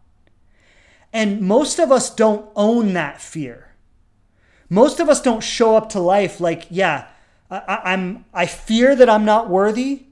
And 1.13 1.41
most 1.41 1.79
of 1.79 1.91
us 1.91 2.15
don't 2.15 2.51
own 2.55 2.93
that 2.95 3.21
fear. 3.21 3.75
Most 4.69 5.01
of 5.01 5.09
us 5.09 5.21
don't 5.21 5.43
show 5.43 5.77
up 5.77 5.89
to 5.91 6.01
life 6.01 6.41
like 6.41 6.67
yeah 6.71 7.09
I, 7.51 7.81
i'm 7.85 8.25
i 8.33 8.47
fear 8.47 8.97
that 8.97 9.09
i'm 9.09 9.25
not 9.25 9.49
worthy 9.49 10.07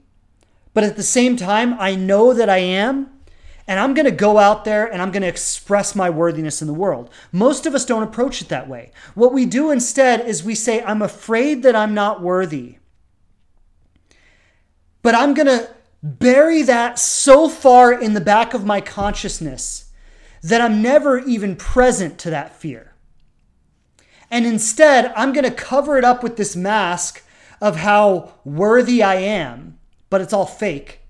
but 0.73 0.83
at 0.83 0.95
the 0.95 1.03
same 1.03 1.35
time 1.35 1.75
i 1.79 1.95
know 1.95 2.33
that 2.33 2.49
i 2.49 2.59
am 2.59 3.09
and 3.67 3.79
I'm 3.79 3.93
going 3.93 4.05
to 4.05 4.11
go 4.11 4.37
out 4.37 4.65
there 4.65 4.91
and 4.91 5.01
I'm 5.01 5.11
going 5.11 5.21
to 5.21 5.27
express 5.27 5.95
my 5.95 6.09
worthiness 6.09 6.61
in 6.61 6.67
the 6.67 6.73
world. 6.73 7.09
Most 7.31 7.65
of 7.65 7.73
us 7.73 7.85
don't 7.85 8.03
approach 8.03 8.41
it 8.41 8.49
that 8.49 8.67
way. 8.67 8.91
What 9.15 9.33
we 9.33 9.45
do 9.45 9.71
instead 9.71 10.27
is 10.27 10.43
we 10.43 10.55
say, 10.55 10.83
I'm 10.83 11.01
afraid 11.01 11.63
that 11.63 11.75
I'm 11.75 11.93
not 11.93 12.21
worthy. 12.21 12.77
But 15.01 15.15
I'm 15.15 15.33
going 15.33 15.47
to 15.47 15.69
bury 16.01 16.63
that 16.63 16.99
so 16.99 17.47
far 17.47 17.93
in 17.93 18.13
the 18.13 18.21
back 18.21 18.53
of 18.53 18.65
my 18.65 18.81
consciousness 18.81 19.91
that 20.41 20.59
I'm 20.59 20.81
never 20.81 21.19
even 21.19 21.55
present 21.55 22.19
to 22.19 22.29
that 22.31 22.55
fear. 22.55 22.93
And 24.29 24.45
instead, 24.45 25.13
I'm 25.15 25.31
going 25.31 25.45
to 25.45 25.51
cover 25.51 25.97
it 25.97 26.03
up 26.03 26.21
with 26.21 26.35
this 26.35 26.55
mask 26.55 27.23
of 27.61 27.77
how 27.77 28.33
worthy 28.43 29.01
I 29.01 29.15
am, 29.15 29.79
but 30.09 30.19
it's 30.19 30.33
all 30.33 30.45
fake 30.45 31.02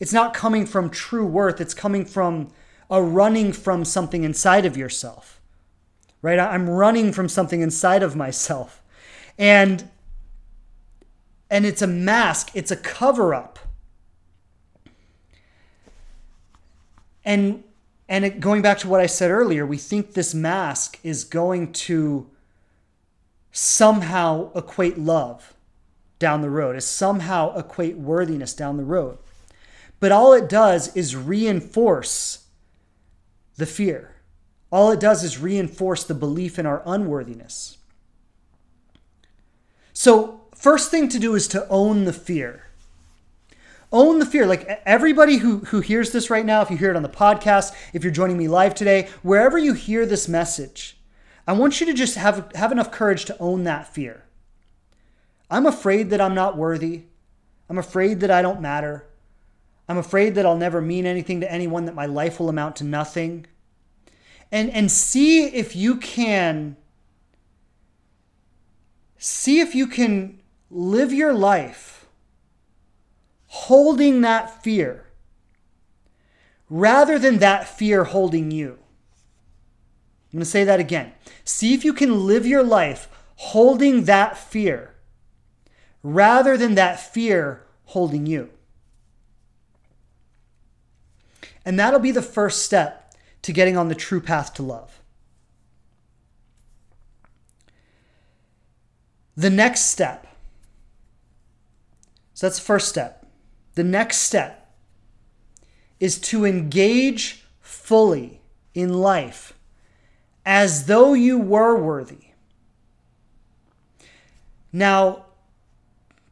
It's 0.00 0.12
not 0.12 0.34
coming 0.34 0.66
from 0.66 0.90
true 0.90 1.26
worth, 1.26 1.60
it's 1.60 1.74
coming 1.74 2.04
from 2.04 2.48
a 2.90 3.00
running 3.02 3.52
from 3.52 3.84
something 3.84 4.24
inside 4.24 4.66
of 4.66 4.76
yourself. 4.76 5.40
Right? 6.22 6.38
I'm 6.38 6.68
running 6.68 7.12
from 7.12 7.28
something 7.28 7.60
inside 7.60 8.02
of 8.02 8.16
myself. 8.16 8.82
And 9.38 9.88
and 11.50 11.66
it's 11.66 11.82
a 11.82 11.86
mask, 11.86 12.50
it's 12.54 12.70
a 12.70 12.76
cover 12.76 13.34
up. 13.34 13.58
And 17.24 17.64
and 18.08 18.24
it, 18.24 18.40
going 18.40 18.60
back 18.60 18.78
to 18.78 18.88
what 18.88 19.00
I 19.00 19.06
said 19.06 19.30
earlier, 19.30 19.64
we 19.64 19.76
think 19.76 20.14
this 20.14 20.34
mask 20.34 20.98
is 21.04 21.22
going 21.24 21.72
to 21.72 22.28
somehow 23.52 24.50
equate 24.54 24.98
love 24.98 25.54
down 26.18 26.42
the 26.42 26.50
road, 26.50 26.76
is 26.76 26.84
somehow 26.84 27.56
equate 27.56 27.96
worthiness 27.96 28.52
down 28.52 28.76
the 28.76 28.84
road. 28.84 29.18
But 30.00 30.12
all 30.12 30.32
it 30.32 30.48
does 30.48 30.96
is 30.96 31.14
reinforce 31.14 32.46
the 33.56 33.66
fear. 33.66 34.16
All 34.72 34.90
it 34.90 35.00
does 35.00 35.22
is 35.22 35.38
reinforce 35.38 36.04
the 36.04 36.14
belief 36.14 36.58
in 36.58 36.66
our 36.66 36.82
unworthiness. 36.86 37.78
So, 39.92 40.40
first 40.54 40.90
thing 40.90 41.08
to 41.10 41.18
do 41.18 41.34
is 41.34 41.46
to 41.48 41.68
own 41.68 42.06
the 42.06 42.12
fear. 42.12 42.64
Own 43.92 44.18
the 44.18 44.26
fear. 44.26 44.46
Like 44.46 44.66
everybody 44.86 45.38
who, 45.38 45.58
who 45.58 45.80
hears 45.80 46.12
this 46.12 46.30
right 46.30 46.46
now, 46.46 46.62
if 46.62 46.70
you 46.70 46.76
hear 46.76 46.90
it 46.90 46.96
on 46.96 47.02
the 47.02 47.08
podcast, 47.08 47.74
if 47.92 48.02
you're 48.02 48.12
joining 48.12 48.38
me 48.38 48.48
live 48.48 48.74
today, 48.74 49.08
wherever 49.22 49.58
you 49.58 49.74
hear 49.74 50.06
this 50.06 50.28
message, 50.28 50.96
I 51.46 51.52
want 51.52 51.80
you 51.80 51.86
to 51.86 51.92
just 51.92 52.14
have, 52.14 52.50
have 52.54 52.72
enough 52.72 52.92
courage 52.92 53.24
to 53.26 53.36
own 53.38 53.64
that 53.64 53.92
fear. 53.92 54.24
I'm 55.50 55.66
afraid 55.66 56.10
that 56.10 56.20
I'm 56.20 56.34
not 56.34 56.56
worthy. 56.56 57.02
I'm 57.68 57.78
afraid 57.78 58.20
that 58.20 58.30
I 58.30 58.40
don't 58.40 58.60
matter. 58.60 59.09
I'm 59.90 59.98
afraid 59.98 60.36
that 60.36 60.46
I'll 60.46 60.56
never 60.56 60.80
mean 60.80 61.04
anything 61.04 61.40
to 61.40 61.50
anyone, 61.50 61.86
that 61.86 61.96
my 61.96 62.06
life 62.06 62.38
will 62.38 62.48
amount 62.48 62.76
to 62.76 62.84
nothing. 62.84 63.46
And, 64.52 64.70
and 64.70 64.88
see 64.88 65.46
if 65.46 65.74
you 65.74 65.96
can 65.96 66.76
see 69.18 69.58
if 69.58 69.74
you 69.74 69.88
can 69.88 70.38
live 70.70 71.12
your 71.12 71.34
life 71.34 72.06
holding 73.48 74.20
that 74.20 74.62
fear 74.62 75.06
rather 76.68 77.18
than 77.18 77.38
that 77.38 77.66
fear 77.66 78.04
holding 78.04 78.52
you. 78.52 78.78
I'm 80.32 80.38
going 80.38 80.40
to 80.40 80.44
say 80.44 80.62
that 80.62 80.78
again. 80.78 81.14
See 81.44 81.74
if 81.74 81.84
you 81.84 81.92
can 81.92 82.28
live 82.28 82.46
your 82.46 82.62
life 82.62 83.08
holding 83.34 84.04
that 84.04 84.38
fear 84.38 84.94
rather 86.04 86.56
than 86.56 86.76
that 86.76 87.00
fear 87.00 87.64
holding 87.86 88.26
you. 88.26 88.50
And 91.64 91.78
that'll 91.78 92.00
be 92.00 92.12
the 92.12 92.22
first 92.22 92.64
step 92.64 93.14
to 93.42 93.52
getting 93.52 93.76
on 93.76 93.88
the 93.88 93.94
true 93.94 94.20
path 94.20 94.54
to 94.54 94.62
love. 94.62 95.00
The 99.36 99.50
next 99.50 99.86
step. 99.86 100.26
So 102.34 102.46
that's 102.46 102.58
the 102.58 102.64
first 102.64 102.88
step. 102.88 103.26
The 103.74 103.84
next 103.84 104.18
step 104.18 104.74
is 105.98 106.18
to 106.18 106.44
engage 106.44 107.44
fully 107.60 108.40
in 108.74 108.94
life 108.94 109.54
as 110.44 110.86
though 110.86 111.12
you 111.14 111.38
were 111.38 111.80
worthy. 111.80 112.30
Now, 114.72 115.26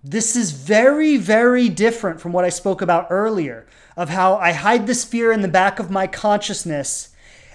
this 0.02 0.36
is 0.36 0.52
very, 0.52 1.16
very 1.16 1.68
different 1.68 2.20
from 2.20 2.32
what 2.32 2.44
I 2.44 2.50
spoke 2.50 2.80
about 2.80 3.08
earlier 3.10 3.66
of 3.96 4.10
how 4.10 4.36
I 4.36 4.52
hide 4.52 4.86
this 4.86 5.04
fear 5.04 5.32
in 5.32 5.42
the 5.42 5.48
back 5.48 5.78
of 5.78 5.90
my 5.90 6.06
consciousness 6.06 7.10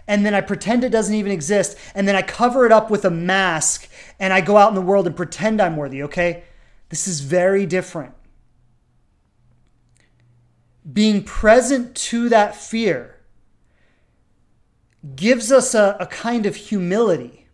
and 0.07 0.25
then 0.25 0.33
I 0.33 0.41
pretend 0.41 0.83
it 0.83 0.89
doesn't 0.89 1.15
even 1.15 1.31
exist 1.31 1.77
and 1.95 2.07
then 2.07 2.15
I 2.15 2.21
cover 2.21 2.65
it 2.65 2.71
up 2.71 2.91
with 2.91 3.05
a 3.05 3.09
mask 3.09 3.89
and 4.19 4.33
I 4.33 4.41
go 4.41 4.57
out 4.57 4.69
in 4.69 4.75
the 4.75 4.81
world 4.81 5.07
and 5.07 5.15
pretend 5.15 5.61
I'm 5.61 5.77
worthy, 5.77 6.03
okay? 6.03 6.43
This 6.89 7.07
is 7.07 7.21
very 7.21 7.65
different. 7.65 8.13
Being 10.91 11.23
present 11.23 11.95
to 11.95 12.27
that 12.27 12.55
fear 12.55 13.21
gives 15.15 15.51
us 15.51 15.73
a, 15.73 15.95
a 15.99 16.07
kind 16.07 16.45
of 16.45 16.57
humility. 16.57 17.47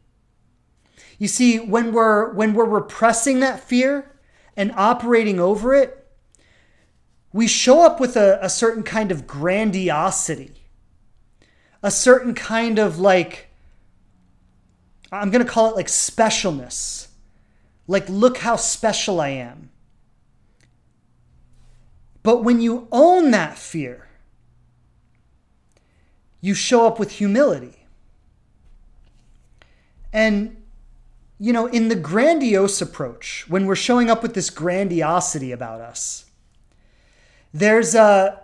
You 1.19 1.27
see, 1.27 1.59
when 1.59 1.93
we're 1.93 2.33
when 2.33 2.53
we're 2.53 2.65
repressing 2.65 3.39
that 3.41 3.59
fear 3.59 4.09
and 4.55 4.71
operating 4.75 5.39
over 5.39 5.73
it, 5.73 6.07
we 7.31 7.47
show 7.47 7.85
up 7.85 7.99
with 7.99 8.15
a, 8.15 8.39
a 8.41 8.49
certain 8.49 8.83
kind 8.83 9.11
of 9.11 9.27
grandiosity, 9.27 10.53
a 11.83 11.91
certain 11.91 12.33
kind 12.33 12.79
of 12.79 12.99
like, 12.99 13.49
I'm 15.11 15.29
going 15.29 15.45
to 15.45 15.51
call 15.51 15.69
it 15.69 15.75
like 15.75 15.87
specialness. 15.87 17.07
Like, 17.87 18.07
look 18.07 18.39
how 18.39 18.55
special 18.55 19.19
I 19.19 19.29
am. 19.29 19.69
But 22.21 22.43
when 22.43 22.61
you 22.61 22.87
own 22.91 23.31
that 23.31 23.57
fear, 23.57 24.07
you 26.41 26.53
show 26.53 26.85
up 26.85 26.99
with 26.99 27.13
humility. 27.13 27.85
And, 30.13 30.58
you 31.39 31.53
know, 31.53 31.67
in 31.67 31.87
the 31.87 31.95
grandiose 31.95 32.81
approach, 32.81 33.45
when 33.47 33.65
we're 33.65 33.75
showing 33.75 34.09
up 34.09 34.21
with 34.21 34.33
this 34.33 34.49
grandiosity 34.49 35.51
about 35.51 35.79
us, 35.79 36.25
there's 37.53 37.95
a 37.95 38.41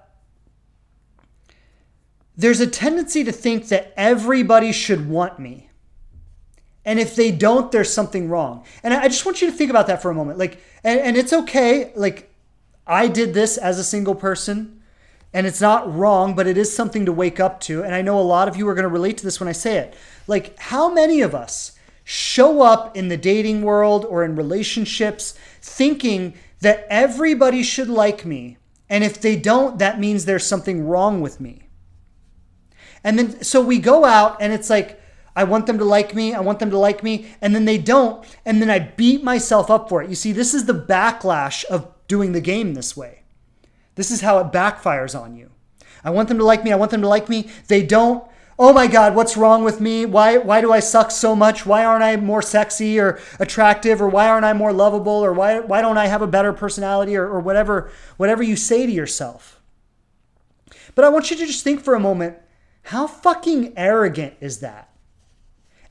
there's 2.38 2.60
a 2.60 2.67
tendency 2.67 3.23
to 3.23 3.31
think 3.31 3.67
that 3.69 3.93
everybody 3.95 4.71
should 4.71 5.10
want 5.10 5.39
me. 5.39 5.69
And 6.84 6.99
if 6.99 7.15
they 7.15 7.31
don't, 7.31 7.71
there's 7.71 7.91
something 7.91 8.29
wrong. 8.29 8.65
And 8.84 8.93
I 8.93 9.08
just 9.08 9.25
want 9.25 9.41
you 9.41 9.49
to 9.49 9.55
think 9.55 9.69
about 9.69 9.88
that 9.88 10.01
for 10.01 10.12
a 10.12 10.13
moment. 10.13 10.38
Like, 10.38 10.62
and, 10.84 10.99
and 10.99 11.17
it's 11.17 11.31
okay. 11.31 11.93
Like, 11.95 12.31
I 12.86 13.08
did 13.08 13.34
this 13.34 13.58
as 13.58 13.79
a 13.79 13.84
single 13.84 14.15
person, 14.15 14.81
and 15.34 15.47
it's 15.47 15.62
not 15.62 15.91
wrong, 15.95 16.36
but 16.36 16.45
it 16.45 16.58
is 16.58 16.75
something 16.75 17.05
to 17.05 17.13
wake 17.13 17.39
up 17.39 17.60
to. 17.62 17.84
And 17.84 17.95
I 17.95 18.01
know 18.01 18.19
a 18.19 18.21
lot 18.21 18.47
of 18.47 18.58
you 18.58 18.67
are 18.67 18.75
going 18.75 18.84
to 18.84 18.89
relate 18.89 19.17
to 19.19 19.23
this 19.23 19.39
when 19.39 19.49
I 19.49 19.53
say 19.53 19.77
it. 19.77 19.95
Like, 20.27 20.60
how 20.60 20.93
many 20.93 21.21
of 21.21 21.34
us 21.34 21.74
show 22.05 22.61
up 22.61 22.95
in 22.95 23.09
the 23.09 23.17
dating 23.17 23.63
world 23.63 24.05
or 24.05 24.23
in 24.23 24.37
relationships 24.37 25.37
thinking 25.61 26.33
that 26.61 26.87
everybody 26.89 27.61
should 27.61 27.89
like 27.89 28.25
me 28.25 28.57
and 28.89 29.03
if 29.03 29.19
they 29.19 29.35
don't, 29.35 29.79
that 29.79 29.99
means 29.99 30.25
there's 30.25 30.45
something 30.45 30.87
wrong 30.87 31.21
with 31.21 31.39
me. 31.39 31.63
And 33.03 33.17
then, 33.17 33.43
so 33.43 33.61
we 33.61 33.79
go 33.79 34.05
out 34.05 34.37
and 34.39 34.53
it's 34.53 34.69
like, 34.69 35.01
I 35.35 35.43
want 35.43 35.67
them 35.67 35.77
to 35.79 35.85
like 35.85 36.15
me. 36.15 36.33
I 36.33 36.39
want 36.39 36.59
them 36.59 36.69
to 36.71 36.77
like 36.77 37.03
me. 37.03 37.27
And 37.41 37.53
then 37.53 37.65
they 37.65 37.77
don't. 37.77 38.25
And 38.45 38.61
then 38.61 38.69
I 38.69 38.79
beat 38.79 39.23
myself 39.23 39.69
up 39.69 39.89
for 39.89 40.01
it. 40.01 40.09
You 40.09 40.15
see, 40.15 40.31
this 40.31 40.53
is 40.53 40.65
the 40.65 40.73
backlash 40.73 41.65
of 41.65 41.91
doing 42.07 42.31
the 42.31 42.41
game 42.41 42.73
this 42.73 42.95
way. 42.95 43.23
This 43.95 44.11
is 44.11 44.21
how 44.21 44.39
it 44.39 44.51
backfires 44.51 45.19
on 45.19 45.35
you. 45.35 45.51
I 46.03 46.11
want 46.11 46.29
them 46.29 46.37
to 46.37 46.45
like 46.45 46.63
me. 46.63 46.71
I 46.71 46.75
want 46.75 46.91
them 46.91 47.01
to 47.01 47.07
like 47.07 47.27
me. 47.27 47.49
They 47.67 47.83
don't 47.83 48.23
oh 48.57 48.73
my 48.73 48.87
God, 48.87 49.15
what's 49.15 49.37
wrong 49.37 49.63
with 49.63 49.81
me? 49.81 50.05
Why, 50.05 50.37
why 50.37 50.61
do 50.61 50.71
I 50.71 50.79
suck 50.79 51.11
so 51.11 51.35
much? 51.35 51.65
Why 51.65 51.83
aren't 51.83 52.03
I 52.03 52.15
more 52.15 52.41
sexy 52.41 52.99
or 52.99 53.19
attractive? 53.39 54.01
Or 54.01 54.07
why 54.07 54.27
aren't 54.27 54.45
I 54.45 54.53
more 54.53 54.71
lovable? 54.71 55.11
Or 55.11 55.33
why, 55.33 55.59
why 55.59 55.81
don't 55.81 55.97
I 55.97 56.07
have 56.07 56.21
a 56.21 56.27
better 56.27 56.53
personality? 56.53 57.15
Or, 57.15 57.27
or 57.27 57.39
whatever, 57.39 57.91
whatever 58.17 58.43
you 58.43 58.55
say 58.55 58.85
to 58.85 58.91
yourself. 58.91 59.61
But 60.93 61.05
I 61.05 61.09
want 61.09 61.29
you 61.29 61.37
to 61.37 61.45
just 61.45 61.63
think 61.63 61.81
for 61.81 61.95
a 61.95 61.99
moment 61.99 62.37
how 62.83 63.07
fucking 63.07 63.73
arrogant 63.75 64.35
is 64.39 64.59
that? 64.59 64.89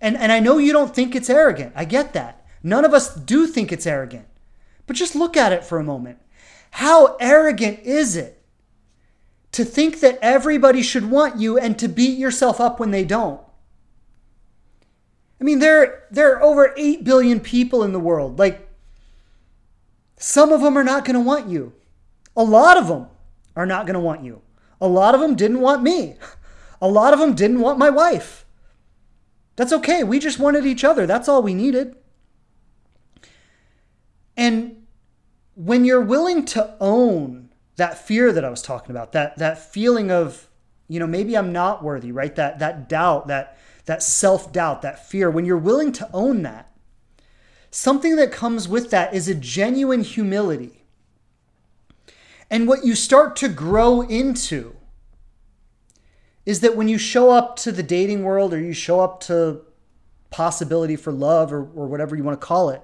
And, 0.01 0.17
and 0.17 0.31
I 0.31 0.39
know 0.39 0.59
you 0.59 0.73
don't 0.73 0.95
think 0.95 1.15
it's 1.15 1.31
arrogant. 1.31 1.73
I 1.75 1.85
get 1.85 2.13
that. 2.13 2.47
None 2.63 2.85
of 2.85 2.95
us 2.95 3.15
do 3.15 3.47
think 3.47 3.73
it's 3.73 3.87
arrogant. 3.87 4.27
But 4.87 4.97
just 4.97 5.15
look 5.15 5.37
at 5.37 5.53
it 5.53 5.65
for 5.65 5.79
a 5.79 5.85
moment. 5.85 6.19
How 6.71 7.17
arrogant 7.21 7.81
is 7.81 8.17
it 8.17 8.43
to 9.55 9.65
think 9.65 10.01
that 10.01 10.19
everybody 10.21 10.83
should 10.83 11.09
want 11.09 11.39
you 11.39 11.57
and 11.57 11.79
to 11.79 11.87
beat 11.87 12.19
yourself 12.19 12.61
up 12.61 12.81
when 12.81 12.91
they 12.91 13.05
don't. 13.05 13.41
I 15.41 15.45
mean, 15.45 15.61
there, 15.61 16.07
there 16.11 16.35
are 16.35 16.43
over 16.43 16.75
8 16.77 17.05
billion 17.05 17.39
people 17.39 17.85
in 17.85 17.93
the 17.93 18.01
world. 18.01 18.37
Like, 18.37 18.69
some 20.17 20.51
of 20.51 20.61
them 20.61 20.77
are 20.77 20.83
not 20.83 21.05
going 21.05 21.15
to 21.15 21.21
want 21.21 21.49
you. 21.49 21.73
A 22.37 22.43
lot 22.43 22.77
of 22.77 22.89
them 22.89 23.07
are 23.55 23.65
not 23.65 23.87
going 23.87 23.95
to 23.95 24.01
want 24.01 24.25
you. 24.25 24.43
A 24.81 24.89
lot 24.89 25.15
of 25.15 25.21
them 25.21 25.37
didn't 25.37 25.61
want 25.61 25.85
me. 25.85 26.17
A 26.83 26.89
lot 26.89 27.15
of 27.15 27.21
them 27.21 27.35
didn't 27.35 27.61
want 27.61 27.79
my 27.79 27.91
wife. 27.91 28.45
That's 29.55 29.73
okay. 29.73 30.03
We 30.03 30.19
just 30.19 30.41
wanted 30.41 30.67
each 30.67 30.83
other. 30.83 31.07
That's 31.07 31.29
all 31.29 31.43
we 31.43 31.55
needed. 31.55 31.95
And 34.37 34.85
when 35.55 35.85
you're 35.85 36.01
willing 36.01 36.45
to 36.47 36.75
own 36.81 37.44
that 37.77 38.07
fear 38.07 38.33
that 38.33 38.45
I 38.45 38.51
was 38.51 38.63
talking 38.63 38.91
about, 38.91 39.13
that 39.13 39.39
that 39.39 39.73
feeling 39.73 40.11
of, 40.11 40.49
you 40.89 41.01
know, 41.01 41.07
maybe 41.07 41.37
I'm 41.37 41.53
not 41.53 41.83
worthy, 41.83 42.13
right? 42.13 42.35
That 42.35 42.59
that 42.59 42.89
doubt, 42.89 43.27
that 43.29 43.59
that 43.87 44.03
self-doubt, 44.03 44.83
that 44.83 45.07
fear, 45.07 45.31
when 45.31 45.45
you're 45.45 45.59
willing 45.59 45.93
to 45.93 46.09
own 46.13 46.43
that, 46.43 46.73
something 47.71 48.17
that 48.17 48.33
comes 48.33 48.69
with 48.69 48.91
that 48.91 49.13
is 49.13 49.29
a 49.29 49.35
genuine 49.35 50.03
humility. 50.03 50.85
And 52.51 52.69
what 52.69 52.85
you 52.85 52.95
start 52.95 53.37
to 53.37 53.49
grow 53.49 54.03
into 54.03 54.77
is 56.47 56.61
that 56.61 56.77
when 56.77 56.89
you 56.89 56.99
show 56.99 57.31
up 57.31 57.57
to 57.57 57.73
the 57.73 57.83
dating 57.83 58.23
world 58.23 58.55
or 58.55 58.61
you 58.61 58.73
show 58.73 59.01
up 59.01 59.21
to 59.21 59.63
possibility 60.31 60.95
for 60.95 61.11
love 61.13 61.53
or, 61.53 61.61
or 61.75 61.87
whatever 61.87 62.15
you 62.15 62.23
want 62.23 62.41
to 62.41 62.47
call 62.47 62.71
it, 62.71 62.83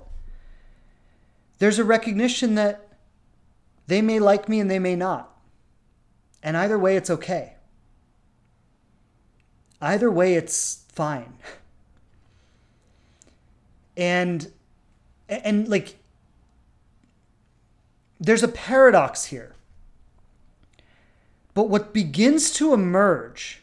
there's 1.58 1.78
a 1.78 1.84
recognition 1.84 2.54
that 2.54 2.89
they 3.90 4.00
may 4.00 4.20
like 4.20 4.48
me 4.48 4.60
and 4.60 4.70
they 4.70 4.78
may 4.78 4.94
not. 4.94 5.36
And 6.44 6.56
either 6.56 6.78
way, 6.78 6.96
it's 6.96 7.10
okay. 7.10 7.54
Either 9.80 10.10
way, 10.10 10.34
it's 10.34 10.84
fine. 10.92 11.34
And, 13.96 14.50
and 15.28 15.68
like, 15.68 15.96
there's 18.18 18.42
a 18.42 18.48
paradox 18.48 19.26
here. 19.26 19.54
But 21.52 21.68
what 21.68 21.92
begins 21.92 22.50
to 22.52 22.72
emerge 22.72 23.60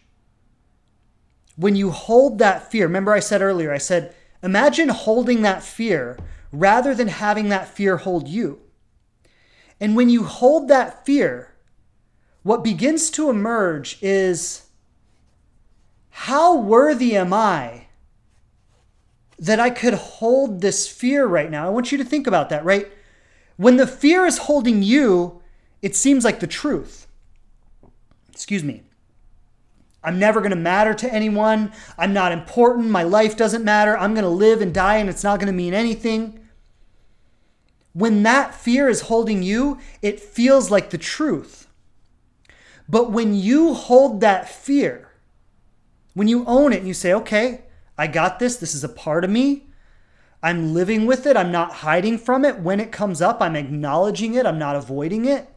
when 1.56 1.76
you 1.76 1.90
hold 1.90 2.38
that 2.38 2.70
fear, 2.70 2.86
remember 2.86 3.14
I 3.14 3.20
said 3.20 3.42
earlier, 3.42 3.74
I 3.74 3.80
said, 3.80 4.14
imagine 4.44 4.90
holding 4.90 5.42
that 5.42 5.64
fear 5.64 6.20
rather 6.52 6.94
than 6.94 7.08
having 7.08 7.50
that 7.50 7.68
fear 7.68 7.98
hold 7.98 8.28
you. 8.28 8.62
And 9.80 9.96
when 9.96 10.10
you 10.10 10.24
hold 10.24 10.68
that 10.68 11.06
fear, 11.06 11.54
what 12.44 12.64
begins 12.64 13.10
to 13.12 13.30
emerge 13.30 13.98
is 14.02 14.64
how 16.10 16.58
worthy 16.58 17.16
am 17.16 17.34
I 17.34 17.88
that 19.38 19.60
I 19.60 19.70
could 19.70 19.94
hold 19.94 20.62
this 20.62 20.88
fear 20.88 21.28
right 21.28 21.52
now? 21.52 21.68
I 21.68 21.70
want 21.70 21.92
you 21.92 21.98
to 22.00 22.04
think 22.04 22.26
about 22.26 22.50
that, 22.50 22.66
right? 22.66 22.88
When 23.56 23.78
the 23.78 23.86
fear 23.86 24.26
is 24.26 24.40
holding 24.40 24.82
you, 24.82 25.42
it 25.82 25.96
seems 25.96 26.26
like 26.26 26.40
the 26.40 26.48
truth. 26.48 27.08
Excuse 28.32 28.64
me. 28.64 28.84
I'm 30.04 30.20
never 30.20 30.40
going 30.40 30.52
to 30.52 30.56
matter 30.56 30.94
to 30.94 31.14
anyone. 31.14 31.72
I'm 31.98 32.14
not 32.14 32.32
important. 32.32 32.90
My 32.90 33.04
life 33.04 33.36
doesn't 33.36 33.66
matter. 33.66 33.98
I'm 33.98 34.14
going 34.14 34.24
to 34.24 34.30
live 34.30 34.62
and 34.62 34.74
die 34.74 34.98
and 34.98 35.10
it's 35.10 35.24
not 35.24 35.40
going 35.40 35.48
to 35.48 35.54
mean 35.54 35.74
anything. 35.74 36.47
When 37.98 38.22
that 38.22 38.54
fear 38.54 38.88
is 38.88 39.02
holding 39.02 39.42
you, 39.42 39.80
it 40.04 40.20
feels 40.20 40.70
like 40.70 40.92
the 40.92 41.00
truth. 41.00 41.68
But 42.88 43.12
when 43.12 43.34
you 43.34 43.74
hold 43.74 44.22
that 44.22 44.48
fear, 44.48 45.14
when 46.14 46.28
you 46.28 46.46
own 46.46 46.74
it 46.74 46.78
and 46.78 46.88
you 46.88 46.94
say, 46.94 47.12
okay, 47.12 47.64
I 47.98 48.06
got 48.06 48.38
this, 48.38 48.58
this 48.58 48.76
is 48.76 48.84
a 48.84 48.90
part 48.90 49.24
of 49.24 49.32
me, 49.32 49.66
I'm 50.44 50.76
living 50.76 51.08
with 51.08 51.26
it, 51.26 51.36
I'm 51.36 51.52
not 51.52 51.74
hiding 51.74 52.20
from 52.20 52.46
it. 52.46 52.60
When 52.60 52.80
it 52.80 52.92
comes 52.92 53.20
up, 53.20 53.42
I'm 53.42 53.56
acknowledging 53.56 54.36
it, 54.36 54.46
I'm 54.46 54.60
not 54.60 54.76
avoiding 54.76 55.26
it. 55.26 55.50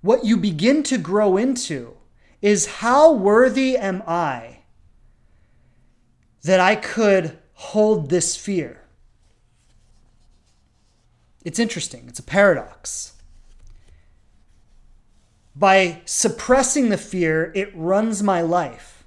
What 0.00 0.24
you 0.24 0.36
begin 0.36 0.82
to 0.82 0.98
grow 0.98 1.36
into 1.36 1.96
is 2.40 2.66
how 2.66 3.12
worthy 3.12 3.76
am 3.76 4.02
I 4.08 4.64
that 6.42 6.58
I 6.58 6.74
could 6.74 7.38
hold 7.52 8.10
this 8.10 8.36
fear? 8.36 8.81
It's 11.44 11.58
interesting, 11.58 12.04
it's 12.08 12.18
a 12.18 12.24
paradox. 12.24 13.14
By 15.54 16.02
suppressing 16.04 16.88
the 16.88 16.96
fear, 16.96 17.52
it 17.54 17.72
runs 17.74 18.22
my 18.22 18.40
life. 18.40 19.04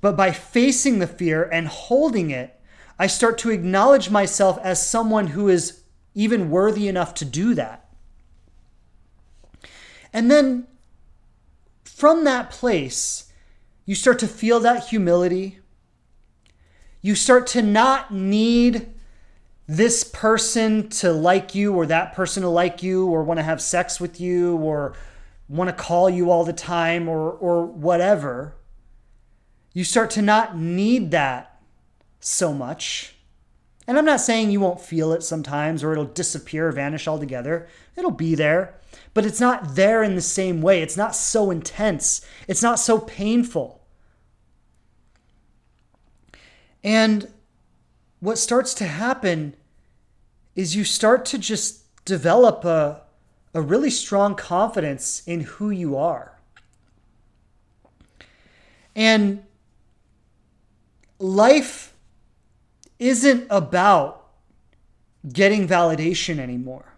But 0.00 0.16
by 0.16 0.32
facing 0.32 0.98
the 0.98 1.06
fear 1.06 1.44
and 1.44 1.68
holding 1.68 2.30
it, 2.30 2.60
I 2.98 3.06
start 3.06 3.38
to 3.38 3.50
acknowledge 3.50 4.10
myself 4.10 4.58
as 4.62 4.84
someone 4.84 5.28
who 5.28 5.48
is 5.48 5.82
even 6.14 6.50
worthy 6.50 6.88
enough 6.88 7.14
to 7.14 7.24
do 7.24 7.54
that. 7.54 7.88
And 10.12 10.30
then 10.30 10.66
from 11.84 12.24
that 12.24 12.50
place, 12.50 13.32
you 13.84 13.94
start 13.94 14.18
to 14.20 14.28
feel 14.28 14.60
that 14.60 14.88
humility. 14.88 15.58
You 17.02 17.14
start 17.14 17.46
to 17.48 17.62
not 17.62 18.12
need 18.12 18.93
this 19.66 20.04
person 20.04 20.88
to 20.88 21.12
like 21.12 21.54
you 21.54 21.74
or 21.74 21.86
that 21.86 22.12
person 22.14 22.42
to 22.42 22.48
like 22.48 22.82
you 22.82 23.06
or 23.06 23.22
want 23.24 23.38
to 23.38 23.44
have 23.44 23.62
sex 23.62 24.00
with 24.00 24.20
you 24.20 24.56
or 24.56 24.94
want 25.48 25.68
to 25.68 25.74
call 25.74 26.10
you 26.10 26.30
all 26.30 26.44
the 26.44 26.52
time 26.52 27.08
or 27.08 27.30
or 27.30 27.64
whatever 27.64 28.54
you 29.72 29.84
start 29.84 30.10
to 30.10 30.22
not 30.22 30.56
need 30.56 31.10
that 31.10 31.60
so 32.20 32.52
much. 32.52 33.14
And 33.86 33.98
i'm 33.98 34.04
not 34.04 34.20
saying 34.20 34.50
you 34.50 34.60
won't 34.60 34.80
feel 34.80 35.12
it 35.12 35.22
sometimes 35.22 35.82
or 35.82 35.92
it'll 35.92 36.04
disappear 36.04 36.68
or 36.68 36.72
vanish 36.72 37.08
altogether. 37.08 37.68
It'll 37.96 38.10
be 38.10 38.34
there 38.34 38.74
but 39.14 39.24
it's 39.24 39.40
not 39.40 39.76
there 39.76 40.02
in 40.02 40.16
the 40.16 40.20
same 40.20 40.60
way. 40.60 40.82
It's 40.82 40.96
not 40.96 41.14
so 41.14 41.50
intense. 41.50 42.26
It's 42.48 42.62
not 42.62 42.78
so 42.78 42.98
painful. 42.98 43.80
And 46.82 47.32
what 48.24 48.38
starts 48.38 48.72
to 48.72 48.86
happen 48.86 49.54
is 50.56 50.74
you 50.74 50.82
start 50.82 51.26
to 51.26 51.36
just 51.36 52.04
develop 52.06 52.64
a, 52.64 53.02
a 53.52 53.60
really 53.60 53.90
strong 53.90 54.34
confidence 54.34 55.22
in 55.26 55.40
who 55.40 55.68
you 55.68 55.94
are. 55.94 56.38
And 58.96 59.44
life 61.18 61.92
isn't 62.98 63.46
about 63.50 64.30
getting 65.30 65.68
validation 65.68 66.38
anymore. 66.38 66.94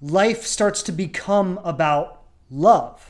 Life 0.00 0.46
starts 0.46 0.84
to 0.84 0.92
become 0.92 1.58
about 1.64 2.22
love. 2.48 3.09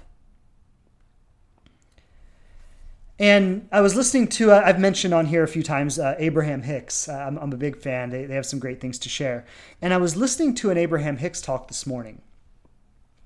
And 3.21 3.69
I 3.71 3.83
was 3.83 3.95
listening 3.95 4.29
to, 4.29 4.51
uh, 4.51 4.63
I've 4.65 4.81
mentioned 4.81 5.13
on 5.13 5.27
here 5.27 5.43
a 5.43 5.49
few 5.49 5.63
times, 5.63 5.99
uh, 5.99 6.15
Abraham 6.19 6.63
Hicks. 6.63 7.07
Uh, 7.07 7.13
I'm, 7.13 7.37
I'm, 7.37 7.53
a 7.53 7.57
big 7.57 7.77
fan. 7.77 8.09
They, 8.09 8.25
they 8.25 8.35
have 8.35 8.47
some 8.47 8.59
great 8.59 8.81
things 8.81 8.99
to 9.01 9.11
share. 9.11 9.45
And 9.83 9.93
I 9.93 9.99
was 9.99 10.17
listening 10.17 10.55
to 10.55 10.71
an 10.71 10.79
Abraham 10.79 11.19
Hicks 11.19 11.43
talk 11.43 11.69
this 11.69 11.87
morning. 11.87 12.23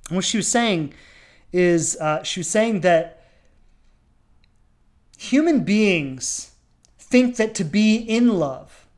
And 0.09 0.16
what 0.16 0.24
she 0.24 0.37
was 0.37 0.48
saying 0.48 0.94
is, 1.52 1.96
uh, 2.00 2.24
she 2.24 2.40
was 2.40 2.48
saying 2.48 2.80
that 2.80 3.24
human 5.16 5.62
beings 5.62 6.50
think 6.98 7.37
that 7.37 7.54
to 7.54 7.64
be 7.64 7.94
in 7.94 8.37
love, 8.37 8.88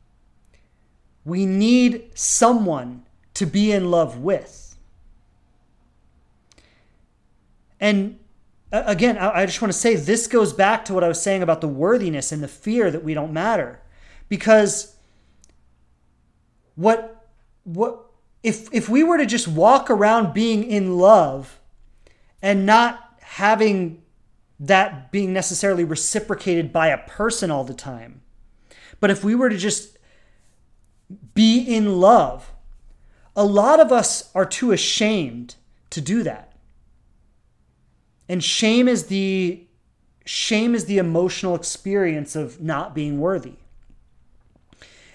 we 1.23 1.45
need 1.45 2.09
someone 2.15 3.03
to 3.35 3.45
be 3.45 3.71
in 3.71 3.91
love 3.91 4.17
with. 4.17 4.75
And 7.79 8.17
again, 8.71 9.17
I 9.17 9.45
just 9.45 9.61
want 9.61 9.71
to 9.71 9.77
say 9.77 9.95
this 9.95 10.27
goes 10.27 10.53
back 10.53 10.85
to 10.85 10.93
what 10.93 11.03
I 11.03 11.07
was 11.07 11.21
saying 11.21 11.43
about 11.43 11.61
the 11.61 11.67
worthiness 11.67 12.31
and 12.31 12.43
the 12.43 12.47
fear 12.47 12.91
that 12.91 13.03
we 13.03 13.13
don't 13.13 13.33
matter. 13.33 13.81
Because 14.29 14.95
what 16.75 17.27
what 17.63 18.05
if 18.43 18.71
if 18.73 18.87
we 18.87 19.03
were 19.03 19.17
to 19.17 19.25
just 19.25 19.47
walk 19.47 19.89
around 19.89 20.33
being 20.33 20.63
in 20.63 20.97
love 20.97 21.59
and 22.41 22.65
not 22.65 23.19
having 23.21 24.01
that 24.59 25.11
being 25.11 25.33
necessarily 25.33 25.83
reciprocated 25.83 26.73
by 26.73 26.87
a 26.87 26.97
person 26.97 27.51
all 27.51 27.63
the 27.63 27.73
time. 27.73 28.21
But 28.99 29.11
if 29.11 29.23
we 29.23 29.35
were 29.35 29.49
to 29.49 29.57
just 29.57 29.97
be 31.33 31.59
in 31.59 31.99
love, 31.99 32.51
a 33.35 33.45
lot 33.45 33.79
of 33.79 33.91
us 33.91 34.31
are 34.33 34.45
too 34.45 34.71
ashamed 34.71 35.55
to 35.91 36.01
do 36.01 36.23
that. 36.23 36.46
And 38.29 38.43
shame 38.43 38.87
is 38.87 39.07
the 39.07 39.63
shame 40.25 40.75
is 40.75 40.85
the 40.85 40.97
emotional 40.97 41.55
experience 41.55 42.35
of 42.35 42.61
not 42.61 42.93
being 42.93 43.19
worthy. 43.19 43.53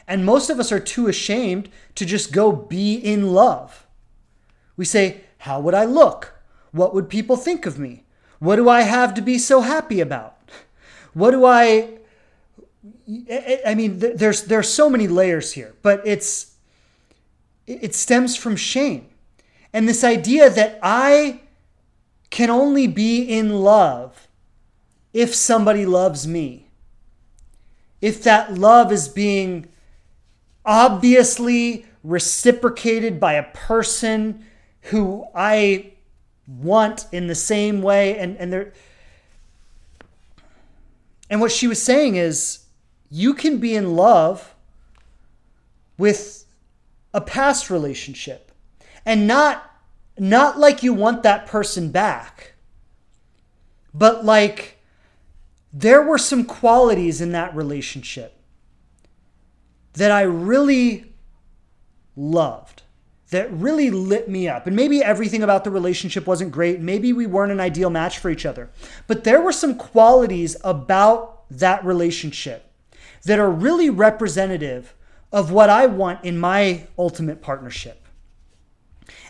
And 0.09 0.25
most 0.25 0.51
of 0.51 0.59
us 0.59 0.72
are 0.72 0.81
too 0.81 1.07
ashamed 1.09 1.68
to 1.94 2.05
just 2.05 2.33
go 2.33 2.53
be 2.53 2.94
in 2.94 3.33
love. 3.33 3.87
We 4.77 4.85
say, 4.85 5.22
How 5.38 5.61
would 5.61 5.75
I 5.75 5.85
look? 5.85 6.35
What 6.72 6.94
would 6.94 7.09
people 7.09 7.37
think 7.37 7.66
of 7.66 7.79
me? 7.79 8.05
What 8.38 8.57
do 8.57 8.68
I 8.68 8.83
have 8.83 9.14
to 9.14 9.22
be 9.22 9.38
so 9.38 9.61
happy 9.61 10.01
about? 10.01 10.37
What 11.14 11.33
do 11.33 11.44
I. 11.44 11.98
I 13.66 13.75
mean, 13.75 13.98
there's, 13.98 14.44
there's 14.44 14.69
so 14.69 14.90
many 14.90 15.06
layers 15.06 15.52
here, 15.52 15.75
but 15.83 16.00
it's, 16.04 16.54
it 17.67 17.94
stems 17.94 18.35
from 18.35 18.56
shame. 18.56 19.08
And 19.73 19.88
this 19.88 20.02
idea 20.02 20.50
that 20.50 20.81
I 20.83 21.42
can 22.33 22.49
only 22.49 22.87
be 22.87 23.21
in 23.23 23.61
love 23.61 24.27
if 25.13 25.35
somebody 25.35 25.85
loves 25.85 26.27
me. 26.27 26.67
If 28.01 28.23
that 28.23 28.55
love 28.55 28.91
is 28.91 29.07
being 29.07 29.69
obviously 30.65 31.85
reciprocated 32.03 33.21
by 33.21 33.35
a 33.35 33.43
person 33.53 34.47
who 34.81 35.27
I 35.35 35.93
want 36.49 37.05
in 37.13 37.27
the 37.27 37.35
same 37.35 37.83
way 37.83 38.19
and 38.19 38.37
and 38.39 38.53
there 38.53 38.73
and 41.31 41.41
what 41.41 41.53
she 41.53 41.67
was 41.67 41.81
saying 41.81 42.17
is 42.17 42.65
you 43.11 43.35
can 43.35 43.59
be 43.59 43.77
in 43.77 43.95
love 43.95 44.55
with 45.99 46.45
a 47.15 47.21
past 47.21 47.71
relationship 47.71 48.51
and 49.07 49.27
not 49.27 49.71
not 50.19 50.58
like 50.58 50.83
you 50.83 50.92
want 50.92 51.23
that 51.23 51.46
person 51.46 51.90
back 51.90 52.52
but 53.94 54.25
like 54.25 54.79
there 55.73 56.02
were 56.02 56.19
some 56.19 56.44
qualities 56.44 57.21
in 57.21 57.33
that 57.33 57.54
relationship 57.54 58.38
that 59.94 60.10
I 60.10 60.23
really 60.23 61.13
loved 62.17 62.83
that 63.31 63.50
really 63.50 63.90
lit 63.90 64.29
me 64.29 64.46
up. 64.46 64.67
And 64.67 64.77
maybe 64.77 65.02
everything 65.02 65.42
about 65.42 65.65
the 65.65 65.71
relationship 65.71 66.27
wasn't 66.27 66.52
great. 66.52 66.81
Maybe 66.81 67.13
we 67.13 67.27
weren't 67.27 67.50
an 67.50 67.60
ideal 67.60 67.88
match 67.88 68.19
for 68.19 68.31
each 68.31 68.44
other. 68.44 68.71
But 69.06 69.25
there 69.25 69.40
were 69.40 69.52
some 69.52 69.75
qualities 69.75 70.54
about 70.63 71.44
that 71.50 71.85
relationship 71.85 72.71
that 73.25 73.38
are 73.38 73.50
really 73.50 73.88
representative 73.88 74.94
of 75.33 75.50
what 75.50 75.71
I 75.71 75.87
want 75.87 76.25
in 76.25 76.38
my 76.38 76.87
ultimate 76.98 77.40
partnership. 77.40 78.02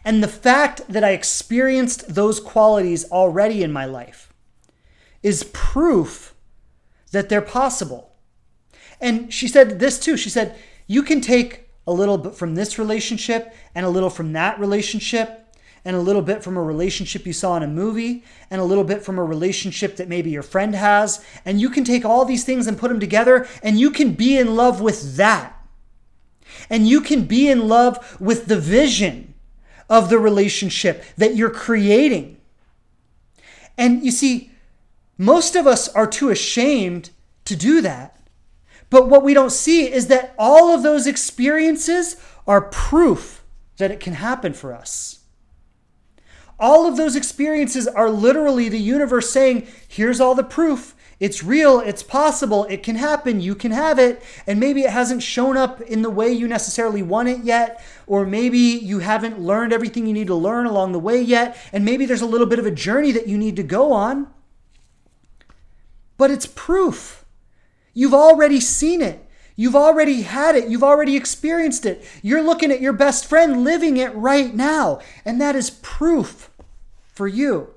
And 0.05 0.23
the 0.23 0.29
fact 0.29 0.83
that 0.89 1.05
I 1.05 1.11
experienced 1.11 2.15
those 2.15 2.41
qualities 2.41 3.05
already 3.11 3.63
in 3.63 3.73
my 3.73 3.85
life 3.85 4.33
is 5.23 5.45
proof 5.53 6.35
that 7.13 7.29
they're 7.29 7.41
possible. 7.41 8.13
And 9.01 9.33
she 9.33 9.49
said 9.49 9.79
this 9.79 9.99
too. 9.99 10.17
She 10.17 10.31
said, 10.31 10.57
You 10.87 11.03
can 11.03 11.21
take 11.21 11.71
a 11.87 11.93
little 11.93 12.19
bit 12.19 12.35
from 12.35 12.55
this 12.55 12.79
relationship 12.79 13.55
and 13.75 13.85
a 13.85 13.89
little 13.89 14.11
from 14.11 14.33
that 14.33 14.59
relationship 14.59 15.39
and 15.85 15.97
a 15.97 16.01
little 16.01 16.23
bit 16.23 16.45
from 16.45 16.57
a 16.57 16.63
relationship 16.63 17.27
you 17.27 17.33
saw 17.33 17.57
in 17.57 17.63
a 17.65 17.69
movie 17.69 18.23
and 18.51 18.61
a 18.61 18.65
little 18.65 18.85
bit 18.85 19.03
from 19.03 19.19
a 19.19 19.25
relationship 19.25 19.97
that 19.97 20.09
maybe 20.09 20.31
your 20.31 20.43
friend 20.43 20.75
has. 20.75 21.25
And 21.45 21.61
you 21.61 21.71
can 21.71 21.83
take 21.83 22.05
all 22.05 22.25
these 22.25 22.45
things 22.45 22.67
and 22.67 22.79
put 22.79 22.89
them 22.89 23.01
together 23.01 23.49
and 23.63 23.79
you 23.79 23.91
can 23.91 24.13
be 24.13 24.39
in 24.39 24.55
love 24.55 24.81
with 24.81 25.17
that. 25.17 25.59
And 26.71 26.87
you 26.87 27.01
can 27.01 27.25
be 27.25 27.49
in 27.49 27.67
love 27.69 28.21
with 28.21 28.47
the 28.47 28.59
vision 28.59 29.32
of 29.93 30.09
the 30.09 30.19
relationship 30.19 31.05
that 31.19 31.37
you're 31.37 31.51
creating. 31.51 32.39
And 33.77 34.03
you 34.03 34.11
see, 34.11 34.51
most 35.19 35.55
of 35.55 35.67
us 35.67 35.87
are 35.91 36.07
too 36.07 36.31
ashamed 36.31 37.11
to 37.45 37.55
do 37.55 37.83
that. 37.83 38.17
But 38.89 39.11
what 39.11 39.23
we 39.23 39.35
don't 39.35 39.53
see 39.53 39.93
is 39.93 40.07
that 40.07 40.35
all 40.39 40.75
of 40.75 40.83
those 40.83 41.07
experiences 41.07 42.17
are 42.47 42.63
proof 42.63 43.45
that 43.77 43.91
it 43.91 44.01
can 44.01 44.15
happen 44.15 44.55
for 44.55 44.73
us. 44.73 45.21
All 46.59 46.87
of 46.87 46.97
those 46.97 47.15
experiences 47.15 47.87
are 47.87 48.09
literally 48.09 48.71
the 48.71 48.79
universe 48.79 49.29
saying, 49.29 49.67
here's 49.89 50.23
all 50.23 50.35
the 50.35 50.43
proof. 50.43 50.95
It's 51.21 51.45
real, 51.45 51.79
it's 51.79 52.03
possible, 52.03 52.65
it 52.65 52.83
can 52.83 52.97
happen, 52.97 53.41
you 53.41 53.55
can 53.55 53.71
have 53.71 53.99
it. 53.99 54.23
And 54.45 54.59
maybe 54.59 54.83
it 54.83 54.91
hasn't 54.91 55.23
shown 55.23 55.57
up 55.57 55.81
in 55.83 56.03
the 56.03 56.11
way 56.11 56.33
you 56.33 56.49
necessarily 56.49 57.03
want 57.03 57.29
it 57.29 57.45
yet, 57.45 57.81
or 58.07 58.27
maybe 58.27 58.59
you 58.59 59.01
haven't 59.01 59.41
learned 59.41 59.73
everything 59.73 60.07
you 60.07 60.13
need 60.13 60.27
to 60.27 60.35
learn 60.35 60.67
along 60.67 60.93
the 60.93 60.99
way 60.99 61.21
yet, 61.21 61.57
and 61.73 61.85
maybe 61.85 62.07
there's 62.07 62.23
a 62.23 62.27
little 62.27 62.47
bit 62.47 62.59
of 62.59 62.67
a 62.67 62.71
journey 62.71 63.13
that 63.13 63.29
you 63.29 63.39
need 63.39 63.57
to 63.57 63.63
go 63.63 63.93
on. 63.93 64.29
But 66.17 66.31
it's 66.31 66.47
proof. 66.47 67.25
You've 67.95 68.15
already 68.15 68.61
seen 68.61 69.03
it. 69.03 69.29
You've 69.57 69.77
already 69.77 70.23
had 70.23 70.55
it. 70.55 70.69
You've 70.69 70.83
already 70.83 71.17
experienced 71.17 71.85
it. 71.85 72.05
You're 72.23 72.43
looking 72.43 72.71
at 72.71 72.81
your 72.81 72.93
best 72.93 73.27
friend 73.27 73.65
living 73.65 73.97
it 73.97 74.15
right 74.15 74.55
now. 74.55 75.01
And 75.25 75.41
that 75.41 75.55
is 75.55 75.71
proof 75.71 76.51
for 77.05 77.29
you. 77.29 77.75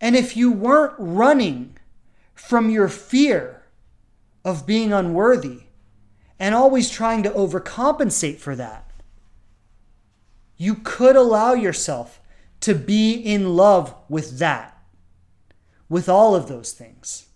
And 0.00 0.14
if 0.14 0.36
you 0.36 0.52
weren't 0.52 0.94
running 0.98 1.76
from 2.34 2.70
your 2.70 2.88
fear 2.88 3.62
of 4.44 4.66
being 4.66 4.92
unworthy 4.92 5.67
and 6.38 6.54
always 6.54 6.90
trying 6.90 7.22
to 7.22 7.30
overcompensate 7.30 8.38
for 8.38 8.54
that, 8.56 8.90
you 10.56 10.74
could 10.76 11.16
allow 11.16 11.54
yourself 11.54 12.20
to 12.60 12.74
be 12.74 13.12
in 13.12 13.56
love 13.56 13.94
with 14.08 14.38
that 14.38 14.76
with 15.88 16.08
all 16.08 16.34
of 16.34 16.48
those 16.48 16.72
things. 16.72 17.26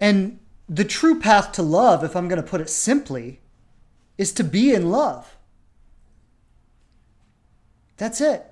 And 0.00 0.38
the 0.68 0.84
true 0.84 1.18
path 1.18 1.52
to 1.52 1.62
love, 1.62 2.04
if 2.04 2.14
I'm 2.14 2.28
going 2.28 2.42
to 2.42 2.48
put 2.48 2.60
it 2.60 2.70
simply, 2.70 3.40
is 4.16 4.32
to 4.32 4.44
be 4.44 4.72
in 4.72 4.90
love. 4.90 5.36
That's 7.96 8.20
it. 8.20 8.44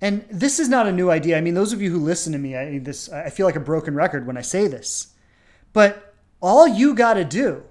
And 0.00 0.24
this 0.30 0.58
is 0.58 0.68
not 0.68 0.86
a 0.86 0.92
new 0.92 1.10
idea. 1.10 1.38
I 1.38 1.40
mean, 1.40 1.54
those 1.54 1.72
of 1.72 1.80
you 1.80 1.90
who 1.90 1.98
listen 1.98 2.32
to 2.32 2.38
me, 2.38 2.56
I 2.56 2.78
this 2.78 3.10
I 3.10 3.30
feel 3.30 3.46
like 3.46 3.56
a 3.56 3.60
broken 3.60 3.94
record 3.94 4.26
when 4.26 4.36
I 4.36 4.42
say 4.42 4.66
this. 4.66 5.11
But 5.72 6.14
all 6.40 6.66
you 6.66 6.94
got 6.94 7.14
to 7.14 7.24
do 7.24 7.62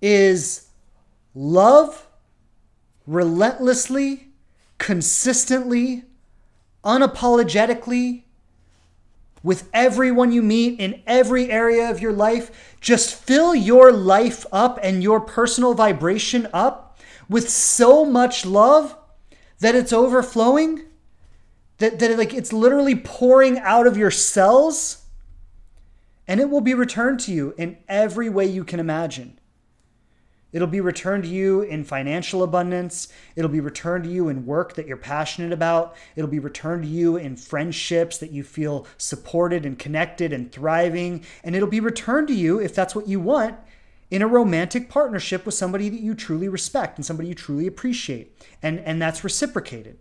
is 0.00 0.68
love 1.34 2.06
relentlessly 3.06 4.32
consistently, 4.82 6.02
unapologetically, 6.84 8.24
with 9.44 9.68
everyone 9.72 10.32
you 10.32 10.42
meet 10.42 10.80
in 10.80 11.00
every 11.06 11.52
area 11.52 11.88
of 11.88 12.00
your 12.00 12.12
life. 12.12 12.76
Just 12.80 13.14
fill 13.14 13.54
your 13.54 13.92
life 13.92 14.44
up 14.50 14.80
and 14.82 15.00
your 15.00 15.20
personal 15.20 15.74
vibration 15.74 16.48
up 16.52 16.98
with 17.28 17.48
so 17.48 18.04
much 18.04 18.44
love 18.44 18.96
that 19.60 19.76
it's 19.76 19.92
overflowing, 19.92 20.82
that, 21.78 22.00
that 22.00 22.10
it, 22.10 22.18
like 22.18 22.34
it's 22.34 22.52
literally 22.52 22.96
pouring 22.96 23.60
out 23.60 23.86
of 23.86 23.96
your 23.96 24.10
cells, 24.10 25.01
and 26.26 26.40
it 26.40 26.50
will 26.50 26.60
be 26.60 26.74
returned 26.74 27.20
to 27.20 27.32
you 27.32 27.54
in 27.58 27.78
every 27.88 28.28
way 28.28 28.46
you 28.46 28.64
can 28.64 28.80
imagine. 28.80 29.38
It'll 30.52 30.68
be 30.68 30.82
returned 30.82 31.24
to 31.24 31.30
you 31.30 31.62
in 31.62 31.82
financial 31.82 32.42
abundance. 32.42 33.08
It'll 33.36 33.50
be 33.50 33.60
returned 33.60 34.04
to 34.04 34.10
you 34.10 34.28
in 34.28 34.44
work 34.44 34.74
that 34.74 34.86
you're 34.86 34.98
passionate 34.98 35.50
about. 35.50 35.96
It'll 36.14 36.30
be 36.30 36.38
returned 36.38 36.82
to 36.82 36.88
you 36.88 37.16
in 37.16 37.36
friendships 37.36 38.18
that 38.18 38.32
you 38.32 38.44
feel 38.44 38.86
supported 38.98 39.64
and 39.64 39.78
connected 39.78 40.30
and 40.32 40.52
thriving. 40.52 41.24
And 41.42 41.56
it'll 41.56 41.68
be 41.68 41.80
returned 41.80 42.28
to 42.28 42.34
you, 42.34 42.60
if 42.60 42.74
that's 42.74 42.94
what 42.94 43.08
you 43.08 43.18
want, 43.18 43.56
in 44.10 44.20
a 44.20 44.28
romantic 44.28 44.90
partnership 44.90 45.46
with 45.46 45.54
somebody 45.54 45.88
that 45.88 46.00
you 46.00 46.14
truly 46.14 46.48
respect 46.48 46.98
and 46.98 47.06
somebody 47.06 47.30
you 47.30 47.34
truly 47.34 47.66
appreciate. 47.66 48.36
And, 48.62 48.78
and 48.80 49.00
that's 49.00 49.24
reciprocated. 49.24 49.98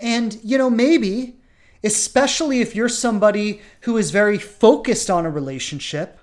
And, 0.00 0.40
you 0.42 0.58
know, 0.58 0.70
maybe, 0.70 1.39
especially 1.82 2.60
if 2.60 2.74
you're 2.74 2.88
somebody 2.88 3.60
who 3.82 3.96
is 3.96 4.10
very 4.10 4.38
focused 4.38 5.10
on 5.10 5.24
a 5.24 5.30
relationship, 5.30 6.18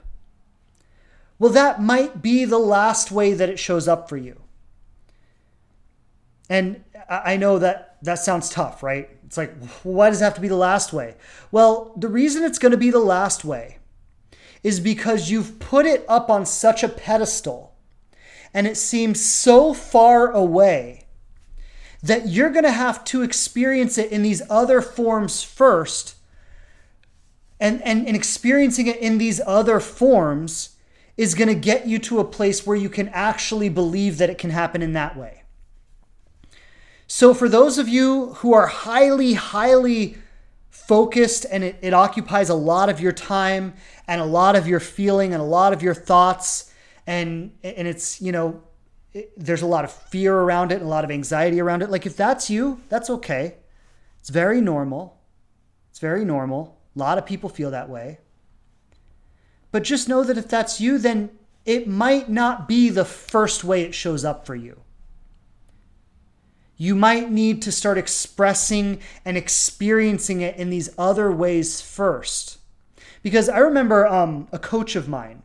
well, 1.39 1.51
that 1.51 1.81
might 1.81 2.21
be 2.21 2.45
the 2.45 2.57
last 2.57 3.11
way 3.11 3.33
that 3.33 3.49
it 3.49 3.59
shows 3.59 3.87
up 3.87 4.09
for 4.09 4.17
you. 4.17 4.41
And 6.49 6.83
I 7.09 7.37
know 7.37 7.59
that 7.59 7.97
that 8.03 8.19
sounds 8.19 8.49
tough, 8.49 8.81
right? 8.81 9.09
It's 9.25 9.37
like, 9.37 9.53
why 9.83 10.09
does 10.09 10.21
it 10.21 10.23
have 10.23 10.35
to 10.35 10.41
be 10.41 10.47
the 10.47 10.55
last 10.55 10.93
way? 10.93 11.15
Well, 11.51 11.93
the 11.97 12.07
reason 12.07 12.43
it's 12.43 12.59
going 12.59 12.71
to 12.71 12.77
be 12.77 12.89
the 12.89 12.99
last 12.99 13.43
way 13.43 13.79
is 14.63 14.79
because 14.79 15.29
you've 15.29 15.59
put 15.59 15.85
it 15.85 16.05
up 16.07 16.29
on 16.29 16.45
such 16.45 16.83
a 16.83 16.89
pedestal 16.89 17.75
and 18.53 18.65
it 18.65 18.77
seems 18.77 19.23
so 19.23 19.73
far 19.73 20.31
away 20.31 21.06
that 22.03 22.27
you're 22.27 22.49
going 22.49 22.63
to 22.63 22.71
have 22.71 23.03
to 23.05 23.21
experience 23.21 23.97
it 23.97 24.11
in 24.11 24.21
these 24.21 24.41
other 24.49 24.81
forms 24.81 25.43
first. 25.43 26.15
And, 27.59 27.81
and, 27.81 28.05
and 28.05 28.15
experiencing 28.15 28.87
it 28.87 28.97
in 28.97 29.17
these 29.17 29.41
other 29.45 29.79
forms 29.79 30.75
is 31.17 31.33
going 31.33 31.47
to 31.47 31.55
get 31.55 31.87
you 31.87 31.97
to 31.97 32.19
a 32.19 32.23
place 32.23 32.65
where 32.65 32.77
you 32.77 32.89
can 32.89 33.09
actually 33.09 33.69
believe 33.69 34.19
that 34.19 34.29
it 34.29 34.37
can 34.37 34.51
happen 34.51 34.81
in 34.83 34.93
that 34.93 35.17
way. 35.17 35.41
So, 37.07 37.33
for 37.33 37.49
those 37.49 37.77
of 37.77 37.87
you 37.87 38.33
who 38.35 38.53
are 38.53 38.67
highly, 38.67 39.33
highly 39.33 40.17
focused 40.69 41.45
and 41.49 41.63
it, 41.63 41.77
it 41.81 41.93
occupies 41.93 42.49
a 42.49 42.55
lot 42.55 42.89
of 42.89 42.99
your 42.99 43.13
time 43.13 43.73
and 44.07 44.21
a 44.21 44.25
lot 44.25 44.55
of 44.55 44.67
your 44.67 44.79
feeling 44.79 45.33
and 45.33 45.41
a 45.41 45.45
lot 45.45 45.73
of 45.73 45.81
your 45.81 45.95
thoughts, 45.95 46.71
and, 47.07 47.51
and 47.63 47.87
it's, 47.87 48.21
you 48.21 48.31
know, 48.31 48.61
there's 49.35 49.61
a 49.61 49.67
lot 49.67 49.83
of 49.83 49.91
fear 49.91 50.35
around 50.35 50.71
it 50.71 50.75
and 50.75 50.85
a 50.85 50.89
lot 50.89 51.03
of 51.03 51.11
anxiety 51.11 51.61
around 51.61 51.81
it. 51.81 51.89
Like, 51.89 52.05
if 52.05 52.15
that's 52.17 52.49
you, 52.49 52.81
that's 52.89 53.09
okay. 53.09 53.55
It's 54.19 54.29
very 54.29 54.61
normal. 54.61 55.19
It's 55.89 55.99
very 55.99 56.25
normal. 56.25 56.77
A 56.95 56.99
lot 56.99 57.17
of 57.17 57.25
people 57.25 57.49
feel 57.49 57.71
that 57.71 57.89
way. 57.89 58.19
But 59.71 59.83
just 59.83 60.09
know 60.09 60.23
that 60.23 60.37
if 60.37 60.47
that's 60.47 60.81
you, 60.81 60.97
then 60.97 61.29
it 61.65 61.87
might 61.87 62.29
not 62.29 62.67
be 62.67 62.89
the 62.89 63.05
first 63.05 63.63
way 63.63 63.83
it 63.83 63.93
shows 63.93 64.23
up 64.23 64.45
for 64.45 64.55
you. 64.55 64.81
You 66.77 66.95
might 66.95 67.31
need 67.31 67.61
to 67.63 67.71
start 67.71 67.97
expressing 67.97 68.99
and 69.25 69.35
experiencing 69.35 70.41
it 70.41 70.55
in 70.57 70.69
these 70.69 70.89
other 70.97 71.31
ways 71.31 71.81
first. 71.81 72.59
Because 73.23 73.49
I 73.49 73.57
remember 73.57 74.05
um, 74.05 74.47
a 74.51 74.59
coach 74.59 74.95
of 74.95 75.09
mine, 75.09 75.41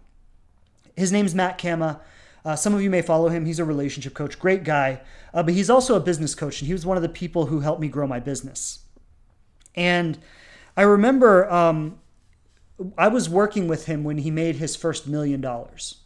his 0.94 1.10
name's 1.10 1.34
Matt 1.34 1.58
Kama. 1.58 2.00
Uh, 2.44 2.56
some 2.56 2.74
of 2.74 2.82
you 2.82 2.90
may 2.90 3.02
follow 3.02 3.28
him. 3.28 3.46
He's 3.46 3.58
a 3.58 3.64
relationship 3.64 4.14
coach, 4.14 4.38
great 4.38 4.64
guy, 4.64 5.00
uh, 5.32 5.42
but 5.42 5.54
he's 5.54 5.70
also 5.70 5.94
a 5.94 6.00
business 6.00 6.34
coach, 6.34 6.60
and 6.60 6.66
he 6.66 6.72
was 6.72 6.84
one 6.84 6.96
of 6.96 7.02
the 7.02 7.08
people 7.08 7.46
who 7.46 7.60
helped 7.60 7.80
me 7.80 7.88
grow 7.88 8.06
my 8.06 8.18
business. 8.18 8.80
And 9.74 10.18
I 10.76 10.82
remember 10.82 11.50
um, 11.50 12.00
I 12.98 13.08
was 13.08 13.28
working 13.28 13.68
with 13.68 13.86
him 13.86 14.04
when 14.04 14.18
he 14.18 14.30
made 14.30 14.56
his 14.56 14.76
first 14.76 15.06
million 15.06 15.40
dollars. 15.40 15.96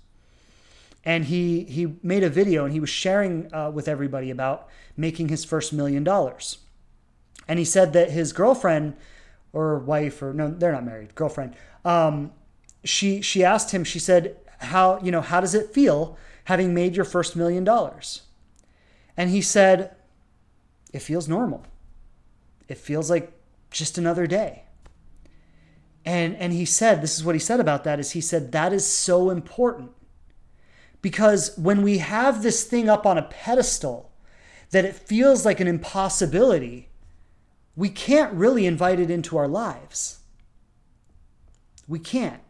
And 1.05 1.27
he, 1.27 1.63
he 1.65 1.99
made 2.03 2.25
a 2.25 2.29
video 2.29 2.65
and 2.65 2.73
he 2.73 2.81
was 2.81 2.91
sharing 2.91 3.53
uh, 3.55 3.71
with 3.71 3.87
everybody 3.87 4.31
about 4.31 4.69
making 4.97 5.29
his 5.29 5.45
first 5.45 5.73
million 5.73 6.03
dollars. 6.03 6.59
And 7.47 7.61
he 7.61 7.65
said 7.65 7.93
that 7.93 8.11
his 8.11 8.33
girlfriend 8.33 8.97
or 9.53 9.79
wife, 9.79 10.21
or 10.21 10.35
no, 10.35 10.51
they're 10.51 10.73
not 10.73 10.85
married, 10.85 11.15
girlfriend, 11.15 11.55
um, 11.85 12.33
she, 12.83 13.21
she 13.21 13.45
asked 13.45 13.71
him, 13.71 13.85
she 13.85 14.01
said, 14.01 14.37
how, 14.59 15.01
you 15.03 15.11
know, 15.11 15.21
how 15.21 15.41
does 15.41 15.55
it 15.55 15.73
feel 15.73 16.17
having 16.45 16.75
made 16.75 16.97
your 16.97 17.05
first 17.05 17.37
million 17.37 17.65
dollars? 17.65 18.23
And 19.17 19.31
he 19.31 19.41
said, 19.41 19.95
it 20.93 21.01
feels 21.01 21.29
normal. 21.29 21.65
It 22.69 22.79
feels 22.79 23.11
like 23.11 23.33
just 23.71 23.99
another 23.99 24.27
day. 24.27 24.65
And 26.05 26.37
and 26.37 26.53
he 26.53 26.65
said, 26.65 27.03
this 27.03 27.17
is 27.17 27.25
what 27.25 27.35
he 27.35 27.41
said 27.41 27.59
about 27.61 27.85
that 27.85 27.99
is 27.99 28.13
he 28.13 28.21
said 28.21 28.53
that 28.53 28.73
is 28.73 28.87
so 28.87 29.31
important. 29.31 29.91
Because 31.03 31.57
when 31.57 31.83
we 31.83 31.99
have 31.99 32.43
this 32.43 32.65
thing 32.65 32.89
up 32.89 33.07
on 33.07 33.19
a 33.19 33.23
pedestal 33.23 34.13
that 34.71 34.85
it 34.85 34.95
feels 34.95 35.45
like 35.45 35.61
an 35.61 35.69
impossibility, 35.69 36.89
we 37.75 37.89
can't 37.89 38.33
really 38.33 38.67
invite 38.67 39.01
it 39.01 39.11
into 39.11 39.37
our 39.37 39.49
lives. 39.49 40.21
We 41.87 41.99
can't. 41.99 42.41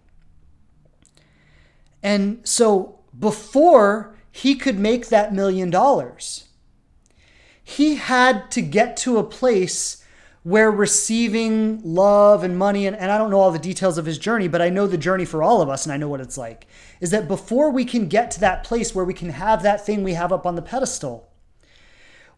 And 2.03 2.47
so 2.47 3.01
before 3.19 4.17
he 4.31 4.55
could 4.55 4.79
make 4.79 5.09
that 5.09 5.35
million 5.35 5.71
dollars, 5.71 6.49
he 7.63 7.97
had 7.97 8.51
to 8.53 8.63
get 8.63 8.97
to 8.99 9.19
a 9.19 9.25
place 9.25 10.05
where 10.45 10.71
receiving 10.71 11.81
love 11.83 12.45
and 12.45 12.57
money, 12.57 12.87
and, 12.87 12.95
and 12.95 13.11
I 13.11 13.19
don't 13.19 13.31
know 13.31 13.41
all 13.41 13.51
the 13.51 13.59
details 13.59 13.99
of 13.99 14.07
his 14.07 14.17
journey, 14.17 14.47
but 14.47 14.63
I 14.63 14.69
know 14.69 14.87
the 14.87 14.97
journey 14.97 15.25
for 15.25 15.43
all 15.43 15.61
of 15.61 15.69
us 15.69 15.85
and 15.85 15.93
I 15.93 15.97
know 15.97 16.09
what 16.09 16.21
it's 16.21 16.39
like, 16.39 16.69
is 17.01 17.11
that 17.11 17.27
before 17.27 17.71
we 17.71 17.85
can 17.85 18.07
get 18.07 18.31
to 18.31 18.41
that 18.41 18.63
place 18.63 18.95
where 18.95 19.05
we 19.05 19.13
can 19.13 19.31
have 19.31 19.65
that 19.65 19.85
thing 19.85 20.05
we 20.05 20.15
have 20.15 20.33
up 20.33 20.47
on 20.47 20.55
the 20.55 20.63
pedestal, 20.63 21.29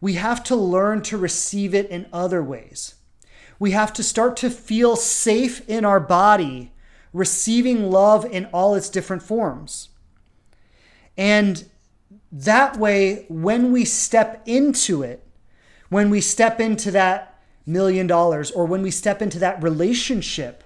we 0.01 0.15
have 0.15 0.43
to 0.45 0.57
learn 0.57 1.03
to 1.03 1.19
receive 1.19 1.75
it 1.75 1.91
in 1.91 2.07
other 2.11 2.43
ways. 2.43 2.95
We 3.59 3.73
have 3.73 3.93
to 3.93 4.03
start 4.03 4.39
to 4.39 4.49
feel 4.49 4.97
safe 4.97 5.69
in 5.69 5.85
our 5.85 6.01
body, 6.01 6.73
receiving 7.13 7.91
love 7.91 8.25
in 8.25 8.47
all 8.47 8.75
its 8.75 8.89
different 8.89 9.23
forms. 9.23 9.89
And 11.17 11.69
that 12.31 12.77
way, 12.77 13.27
when 13.29 13.73
we 13.73 13.85
step 13.85 14.43
into 14.47 15.03
it, 15.03 15.25
when 15.89 16.11
we 16.11 16.21
step 16.21 16.61
into 16.61 16.91
that 16.91 17.41
million 17.67 18.07
dollars 18.07 18.51
or 18.51 18.67
when 18.67 18.83
we 18.83 18.91
step 18.91 19.21
into 19.23 19.39
that 19.39 19.63
relationship, 19.63 20.65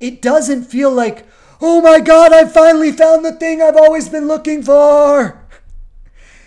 it 0.00 0.20
doesn't 0.20 0.64
feel 0.64 0.90
like, 0.90 1.26
oh 1.60 1.80
my 1.80 2.00
God, 2.00 2.32
I 2.32 2.44
finally 2.44 2.92
found 2.92 3.24
the 3.24 3.32
thing 3.32 3.62
I've 3.62 3.76
always 3.76 4.08
been 4.08 4.28
looking 4.28 4.62
for. 4.62 5.40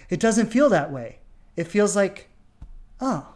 It 0.09 0.19
doesn't 0.19 0.51
feel 0.51 0.69
that 0.69 0.91
way. 0.91 1.19
It 1.55 1.67
feels 1.67 1.95
like, 1.95 2.29
oh, 3.01 3.35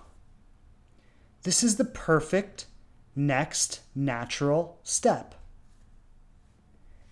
this 1.43 1.64
is 1.64 1.76
the 1.76 1.86
perfect 1.86 2.68
next 3.16 3.82
natural 3.93 4.80
step. 4.84 5.36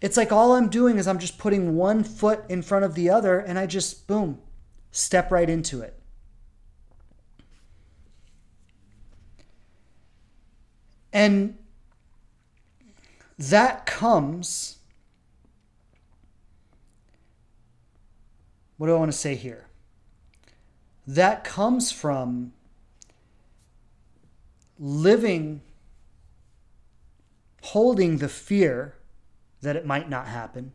It's 0.02 0.16
like 0.16 0.32
all 0.32 0.56
I'm 0.56 0.70
doing 0.70 0.98
is 0.98 1.08
I'm 1.08 1.20
just 1.20 1.38
putting 1.38 1.76
one 1.76 2.04
foot 2.04 2.44
in 2.48 2.62
front 2.62 2.86
of 2.86 2.96
the 2.96 3.10
other 3.10 3.40
and 3.40 3.60
I 3.60 3.66
just, 3.66 4.08
boom, 4.08 4.40
step 4.92 5.32
right 5.32 5.50
into 5.50 5.82
it. 5.82 6.00
And 11.12 11.58
that 13.38 13.86
comes. 13.86 14.78
What 18.78 18.88
do 18.88 18.96
I 18.96 19.00
want 19.00 19.12
to 19.12 19.18
say 19.18 19.36
here? 19.36 19.68
That 21.06 21.44
comes 21.44 21.92
from 21.92 22.54
living, 24.78 25.62
holding 27.62 28.18
the 28.18 28.30
fear 28.30 28.96
that 29.62 29.76
it 29.76 29.86
might 29.86 30.10
not 30.10 30.28
happen, 30.28 30.72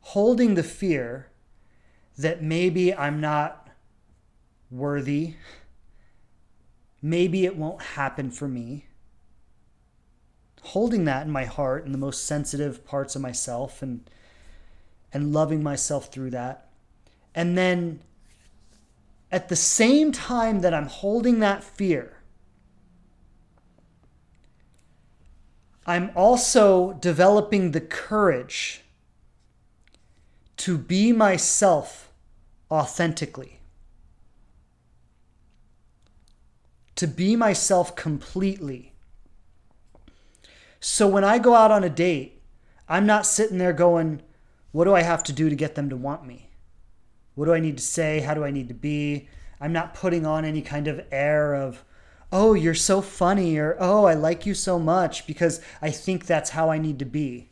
holding 0.00 0.54
the 0.54 0.62
fear 0.62 1.28
that 2.18 2.42
maybe 2.42 2.94
I'm 2.94 3.20
not 3.20 3.68
worthy 4.70 5.34
maybe 7.02 7.44
it 7.44 7.56
won't 7.56 7.82
happen 7.82 8.30
for 8.30 8.48
me. 8.48 8.86
Holding 10.62 11.04
that 11.04 11.26
in 11.26 11.32
my 11.32 11.44
heart 11.44 11.84
and 11.84 11.94
the 11.94 11.98
most 11.98 12.24
sensitive 12.24 12.84
parts 12.84 13.16
of 13.16 13.22
myself 13.22 13.82
and 13.82 14.08
and 15.12 15.32
loving 15.32 15.60
myself 15.60 16.12
through 16.12 16.30
that. 16.30 16.68
And 17.34 17.58
then 17.58 18.00
at 19.32 19.48
the 19.48 19.56
same 19.56 20.12
time 20.12 20.60
that 20.60 20.72
I'm 20.72 20.86
holding 20.86 21.40
that 21.40 21.64
fear, 21.64 22.18
I'm 25.86 26.10
also 26.14 26.92
developing 26.94 27.70
the 27.70 27.80
courage 27.80 28.82
to 30.58 30.76
be 30.76 31.12
myself 31.12 32.12
authentically. 32.70 33.60
to 37.00 37.06
be 37.06 37.34
myself 37.34 37.96
completely. 37.96 38.92
So 40.80 41.08
when 41.08 41.24
I 41.24 41.38
go 41.38 41.54
out 41.54 41.70
on 41.70 41.82
a 41.82 41.88
date, 41.88 42.42
I'm 42.90 43.06
not 43.06 43.24
sitting 43.24 43.56
there 43.56 43.72
going, 43.72 44.20
what 44.72 44.84
do 44.84 44.94
I 44.94 45.00
have 45.00 45.22
to 45.22 45.32
do 45.32 45.48
to 45.48 45.56
get 45.56 45.76
them 45.76 45.88
to 45.88 45.96
want 45.96 46.26
me? 46.26 46.50
What 47.36 47.46
do 47.46 47.54
I 47.54 47.60
need 47.60 47.78
to 47.78 47.82
say? 47.82 48.20
How 48.20 48.34
do 48.34 48.44
I 48.44 48.50
need 48.50 48.68
to 48.68 48.74
be? 48.74 49.30
I'm 49.62 49.72
not 49.72 49.94
putting 49.94 50.26
on 50.26 50.44
any 50.44 50.60
kind 50.60 50.88
of 50.88 51.00
air 51.10 51.54
of, 51.54 51.82
oh, 52.32 52.54
you're 52.54 52.74
so 52.74 53.00
funny, 53.00 53.58
or 53.58 53.76
oh, 53.80 54.04
I 54.04 54.14
like 54.14 54.46
you 54.46 54.54
so 54.54 54.78
much 54.78 55.26
because 55.26 55.60
I 55.82 55.90
think 55.90 56.26
that's 56.26 56.50
how 56.50 56.70
I 56.70 56.78
need 56.78 56.98
to 57.00 57.04
be. 57.04 57.50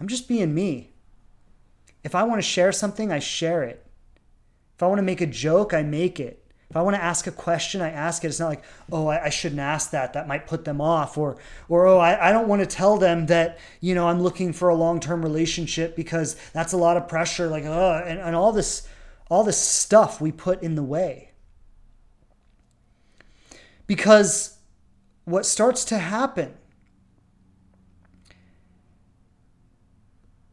I'm 0.00 0.08
just 0.08 0.28
being 0.28 0.54
me. 0.54 0.92
If 2.04 2.14
I 2.14 2.22
want 2.24 2.38
to 2.38 2.46
share 2.46 2.72
something, 2.72 3.10
I 3.10 3.18
share 3.18 3.62
it. 3.62 3.84
If 4.74 4.82
I 4.82 4.86
want 4.86 4.98
to 4.98 5.02
make 5.02 5.22
a 5.22 5.26
joke, 5.26 5.72
I 5.72 5.82
make 5.82 6.20
it. 6.20 6.42
If 6.68 6.76
I 6.76 6.82
want 6.82 6.96
to 6.96 7.02
ask 7.02 7.26
a 7.26 7.32
question, 7.32 7.80
I 7.80 7.90
ask 7.90 8.24
it. 8.24 8.28
It's 8.28 8.40
not 8.40 8.48
like, 8.48 8.64
oh, 8.90 9.06
I, 9.06 9.26
I 9.26 9.28
shouldn't 9.30 9.60
ask 9.60 9.92
that. 9.92 10.12
That 10.12 10.28
might 10.28 10.46
put 10.46 10.64
them 10.64 10.80
off. 10.80 11.16
Or, 11.16 11.38
or 11.68 11.86
oh, 11.86 11.98
I, 11.98 12.28
I 12.28 12.32
don't 12.32 12.48
want 12.48 12.60
to 12.60 12.66
tell 12.66 12.98
them 12.98 13.26
that, 13.26 13.58
you 13.80 13.94
know, 13.94 14.08
I'm 14.08 14.20
looking 14.20 14.52
for 14.52 14.68
a 14.68 14.74
long-term 14.74 15.22
relationship 15.22 15.94
because 15.96 16.36
that's 16.52 16.72
a 16.72 16.76
lot 16.76 16.96
of 16.96 17.08
pressure. 17.08 17.46
Like, 17.46 17.64
oh, 17.64 18.02
and, 18.04 18.18
and 18.18 18.34
all 18.34 18.52
this, 18.52 18.86
all 19.30 19.44
this 19.44 19.58
stuff 19.58 20.20
we 20.20 20.32
put 20.32 20.62
in 20.62 20.74
the 20.74 20.82
way. 20.82 21.30
Because 23.86 24.58
what 25.24 25.46
starts 25.46 25.84
to 25.86 25.98
happen 25.98 26.54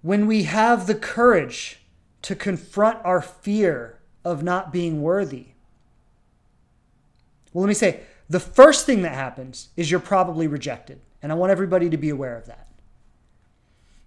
when 0.01 0.27
we 0.27 0.43
have 0.43 0.88
the 0.88 0.95
courage 0.95 1.79
to 2.23 2.36
confront 2.36 3.03
our 3.05 3.21
fear 3.21 3.99
of 4.25 4.43
not 4.43 4.71
being 4.71 5.01
worthy 5.01 5.53
well, 7.53 7.61
let 7.61 7.67
me 7.67 7.73
say 7.73 8.01
the 8.29 8.39
first 8.39 8.86
thing 8.86 9.03
that 9.03 9.13
happens 9.13 9.69
is 9.77 9.91
you're 9.91 9.99
probably 9.99 10.47
rejected. 10.47 10.99
And 11.21 11.31
I 11.31 11.36
want 11.36 11.51
everybody 11.51 11.89
to 11.89 11.97
be 11.97 12.09
aware 12.09 12.36
of 12.36 12.47
that. 12.47 12.67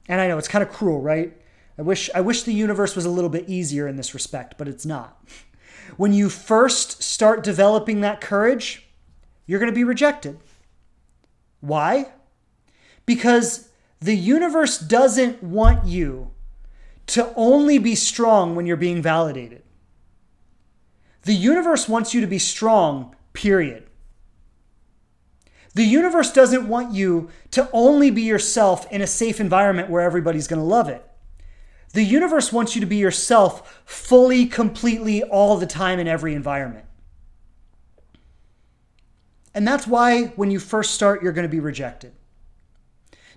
And 0.08 0.20
I 0.20 0.28
know 0.28 0.38
it's 0.38 0.48
kind 0.48 0.62
of 0.62 0.70
cruel, 0.70 1.00
right? 1.00 1.36
I 1.78 1.82
wish 1.82 2.10
I 2.14 2.20
wish 2.20 2.42
the 2.42 2.52
universe 2.52 2.96
was 2.96 3.04
a 3.04 3.10
little 3.10 3.30
bit 3.30 3.48
easier 3.48 3.86
in 3.88 3.96
this 3.96 4.14
respect, 4.14 4.56
but 4.58 4.68
it's 4.68 4.86
not. 4.86 5.18
When 5.96 6.12
you 6.12 6.30
first 6.30 7.04
start 7.04 7.44
developing 7.44 8.00
that 8.00 8.20
courage, 8.20 8.85
you're 9.46 9.60
going 9.60 9.72
to 9.72 9.74
be 9.74 9.84
rejected. 9.84 10.38
Why? 11.60 12.06
Because 13.06 13.68
the 14.00 14.16
universe 14.16 14.78
doesn't 14.78 15.42
want 15.42 15.86
you 15.86 16.30
to 17.08 17.32
only 17.36 17.78
be 17.78 17.94
strong 17.94 18.56
when 18.56 18.66
you're 18.66 18.76
being 18.76 19.00
validated. 19.00 19.62
The 21.22 21.34
universe 21.34 21.88
wants 21.88 22.14
you 22.14 22.20
to 22.20 22.26
be 22.26 22.38
strong 22.38 23.14
period. 23.32 23.86
The 25.74 25.84
universe 25.84 26.32
doesn't 26.32 26.68
want 26.68 26.94
you 26.94 27.28
to 27.50 27.68
only 27.72 28.10
be 28.10 28.22
yourself 28.22 28.90
in 28.90 29.02
a 29.02 29.06
safe 29.06 29.40
environment 29.40 29.90
where 29.90 30.00
everybody's 30.00 30.46
going 30.46 30.60
to 30.60 30.66
love 30.66 30.88
it. 30.88 31.04
The 31.92 32.02
universe 32.02 32.52
wants 32.52 32.74
you 32.74 32.80
to 32.80 32.86
be 32.86 32.96
yourself 32.96 33.82
fully, 33.84 34.46
completely, 34.46 35.22
all 35.22 35.56
the 35.58 35.66
time 35.66 35.98
in 35.98 36.08
every 36.08 36.34
environment. 36.34 36.85
And 39.56 39.66
that's 39.66 39.86
why 39.86 40.26
when 40.36 40.50
you 40.50 40.60
first 40.60 40.92
start, 40.92 41.22
you're 41.22 41.32
going 41.32 41.48
to 41.48 41.48
be 41.48 41.60
rejected. 41.60 42.12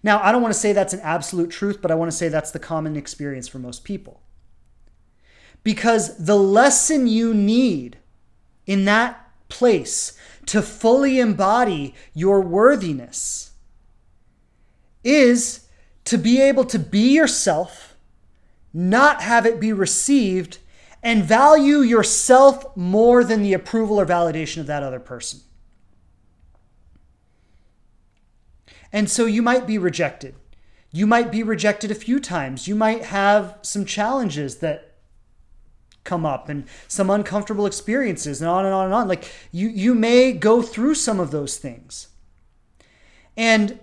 Now, 0.03 0.21
I 0.21 0.33
don't 0.33 0.41
want 0.41 0.53
to 0.53 0.59
say 0.59 0.73
that's 0.73 0.93
an 0.93 0.99
absolute 0.99 1.49
truth, 1.49 1.81
but 1.81 1.91
I 1.91 1.95
want 1.95 2.11
to 2.11 2.17
say 2.17 2.27
that's 2.27 2.51
the 2.51 2.59
common 2.59 2.97
experience 2.97 3.47
for 3.47 3.57
most 3.57 3.85
people. 3.85 4.21
Because 5.63 6.17
the 6.17 6.35
lesson 6.35 7.07
you 7.07 7.33
need 7.33 7.99
in 8.65 8.83
that 8.83 9.31
place 9.47 10.17
to 10.47 10.61
fully 10.61 11.21
embody 11.21 11.95
your 12.13 12.41
worthiness 12.41 13.51
is 15.05 15.67
to 16.03 16.17
be 16.17 16.41
able 16.41 16.65
to 16.65 16.79
be 16.79 17.13
yourself, 17.13 17.95
not 18.73 19.21
have 19.21 19.45
it 19.45 19.61
be 19.61 19.71
received, 19.71 20.57
and 21.01 21.23
value 21.23 21.77
yourself 21.77 22.75
more 22.75 23.23
than 23.23 23.41
the 23.41 23.53
approval 23.53 24.01
or 24.01 24.05
validation 24.05 24.57
of 24.57 24.67
that 24.67 24.83
other 24.83 24.99
person. 24.99 25.39
And 28.91 29.09
so 29.09 29.25
you 29.25 29.41
might 29.41 29.67
be 29.67 29.77
rejected. 29.77 30.35
You 30.91 31.05
might 31.05 31.31
be 31.31 31.43
rejected 31.43 31.91
a 31.91 31.95
few 31.95 32.19
times. 32.19 32.67
You 32.67 32.75
might 32.75 33.05
have 33.05 33.57
some 33.61 33.85
challenges 33.85 34.57
that 34.57 34.89
come 36.03 36.25
up 36.25 36.49
and 36.49 36.65
some 36.87 37.09
uncomfortable 37.09 37.67
experiences 37.67 38.41
and 38.41 38.49
on 38.49 38.65
and 38.65 38.73
on 38.73 38.85
and 38.85 38.93
on. 38.93 39.07
Like 39.07 39.31
you 39.51 39.67
you 39.69 39.93
may 39.93 40.31
go 40.31 40.61
through 40.61 40.95
some 40.95 41.19
of 41.19 41.31
those 41.31 41.57
things. 41.57 42.07
And 43.37 43.79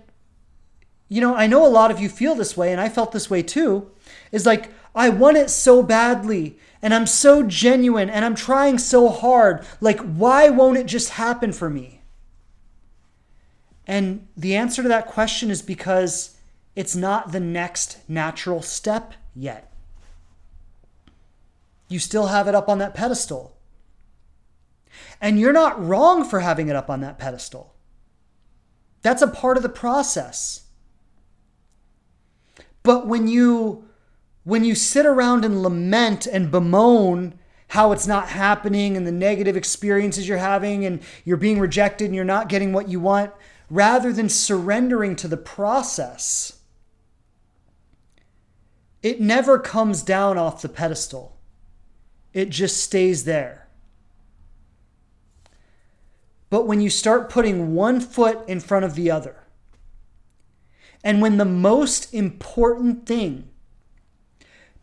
you 1.07 1.21
know, 1.21 1.35
I 1.35 1.47
know 1.47 1.65
a 1.65 1.69
lot 1.69 1.89
of 1.89 2.01
you 2.01 2.09
feel 2.09 2.35
this 2.35 2.57
way 2.57 2.71
and 2.71 2.81
I 2.81 2.89
felt 2.89 3.13
this 3.13 3.29
way 3.29 3.41
too. 3.41 3.89
Is 4.31 4.45
like 4.45 4.71
I 4.93 5.09
want 5.09 5.37
it 5.37 5.49
so 5.49 5.81
badly 5.81 6.59
and 6.81 6.93
I'm 6.93 7.07
so 7.07 7.43
genuine 7.43 8.09
and 8.09 8.25
I'm 8.25 8.35
trying 8.35 8.77
so 8.77 9.07
hard. 9.07 9.65
Like 9.79 9.99
why 10.01 10.49
won't 10.49 10.77
it 10.77 10.87
just 10.87 11.11
happen 11.11 11.53
for 11.53 11.69
me? 11.69 11.96
And 13.87 14.27
the 14.35 14.55
answer 14.55 14.83
to 14.83 14.89
that 14.89 15.07
question 15.07 15.49
is 15.49 15.61
because 15.61 16.37
it's 16.75 16.95
not 16.95 17.31
the 17.31 17.39
next 17.39 17.97
natural 18.07 18.61
step 18.61 19.13
yet. 19.33 19.73
You 21.87 21.99
still 21.99 22.27
have 22.27 22.49
it 22.49 22.55
up 22.55 22.67
on 22.67 22.79
that 22.79 22.93
pedestal. 22.93 23.55
And 25.21 25.39
you're 25.39 25.53
not 25.53 25.83
wrong 25.83 26.25
for 26.25 26.41
having 26.41 26.67
it 26.67 26.75
up 26.75 26.89
on 26.89 26.99
that 27.01 27.17
pedestal. 27.17 27.73
That's 29.01 29.21
a 29.21 29.27
part 29.27 29.55
of 29.55 29.63
the 29.63 29.69
process. 29.69 30.63
But 32.83 33.07
when 33.07 33.27
you 33.27 33.85
when 34.43 34.63
you 34.63 34.75
sit 34.75 35.05
around 35.05 35.43
and 35.43 35.61
lament 35.61 36.25
and 36.25 36.49
bemoan 36.49 37.37
how 37.69 37.91
it's 37.91 38.07
not 38.07 38.29
happening 38.29 38.95
and 38.95 39.05
the 39.05 39.11
negative 39.11 39.57
experiences 39.57 40.25
you're 40.25 40.37
having 40.37 40.85
and 40.85 41.01
you're 41.25 41.35
being 41.35 41.59
rejected 41.59 42.05
and 42.05 42.15
you're 42.15 42.23
not 42.23 42.47
getting 42.47 42.71
what 42.71 42.87
you 42.87 42.97
want, 42.97 43.33
rather 43.69 44.13
than 44.13 44.29
surrendering 44.29 45.15
to 45.17 45.27
the 45.27 45.37
process, 45.37 46.59
it 49.03 49.21
never 49.21 49.59
comes 49.59 50.01
down 50.01 50.37
off 50.37 50.61
the 50.61 50.69
pedestal. 50.69 51.37
It 52.33 52.49
just 52.49 52.81
stays 52.81 53.25
there. 53.25 53.67
But 56.49 56.65
when 56.65 56.81
you 56.81 56.89
start 56.89 57.29
putting 57.29 57.73
one 57.73 57.99
foot 57.99 58.39
in 58.47 58.59
front 58.59 58.85
of 58.85 58.95
the 58.95 59.11
other, 59.11 59.43
and 61.03 61.21
when 61.21 61.37
the 61.37 61.45
most 61.45 62.13
important 62.13 63.05
thing 63.05 63.49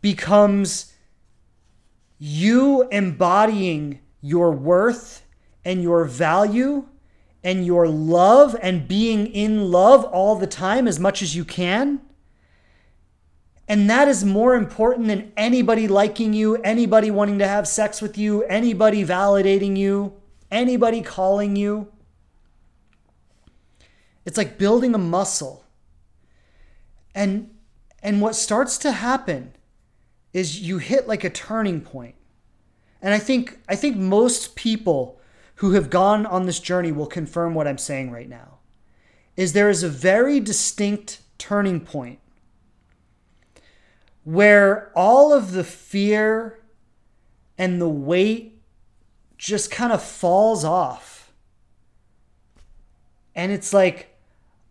becomes 0.01 0.93
you 2.17 2.87
embodying 2.89 3.99
your 4.21 4.51
worth 4.51 5.25
and 5.63 5.81
your 5.81 6.05
value 6.05 6.87
and 7.45 7.63
your 7.63 7.87
love 7.87 8.57
and 8.59 8.87
being 8.87 9.27
in 9.27 9.69
love 9.71 10.03
all 10.05 10.35
the 10.35 10.47
time 10.47 10.87
as 10.87 10.99
much 10.99 11.21
as 11.21 11.35
you 11.35 11.45
can. 11.45 12.01
And 13.67 13.87
that 13.87 14.07
is 14.07 14.25
more 14.25 14.55
important 14.55 15.07
than 15.07 15.31
anybody 15.37 15.87
liking 15.87 16.33
you, 16.33 16.55
anybody 16.57 17.11
wanting 17.11 17.37
to 17.39 17.47
have 17.47 17.67
sex 17.67 18.01
with 18.01 18.17
you, 18.17 18.43
anybody 18.45 19.05
validating 19.05 19.77
you, 19.77 20.13
anybody 20.49 21.03
calling 21.03 21.55
you. 21.55 21.87
It's 24.25 24.37
like 24.37 24.57
building 24.57 24.95
a 24.95 24.99
muscle. 24.99 25.63
And 27.13 27.51
and 28.01 28.21
what 28.21 28.35
starts 28.35 28.79
to 28.79 28.91
happen 28.91 29.53
is 30.33 30.61
you 30.61 30.79
hit 30.79 31.07
like 31.07 31.23
a 31.23 31.29
turning 31.29 31.81
point. 31.81 32.15
And 33.03 33.13
I 33.13 33.19
think 33.19 33.59
I 33.69 33.75
think 33.75 33.97
most 33.97 34.55
people 34.55 35.19
who 35.55 35.71
have 35.71 35.89
gone 35.89 36.25
on 36.25 36.45
this 36.45 36.59
journey 36.59 36.91
will 36.91 37.07
confirm 37.07 37.53
what 37.53 37.67
I'm 37.67 37.77
saying 37.77 38.11
right 38.11 38.29
now. 38.29 38.59
Is 39.35 39.53
there 39.53 39.69
is 39.69 39.83
a 39.83 39.89
very 39.89 40.39
distinct 40.39 41.21
turning 41.37 41.81
point 41.81 42.19
where 44.23 44.91
all 44.95 45.33
of 45.33 45.51
the 45.51 45.63
fear 45.63 46.59
and 47.57 47.81
the 47.81 47.89
weight 47.89 48.61
just 49.37 49.69
kind 49.71 49.91
of 49.91 50.01
falls 50.01 50.63
off. 50.63 51.31
And 53.35 53.51
it's 53.51 53.73
like, 53.73 54.17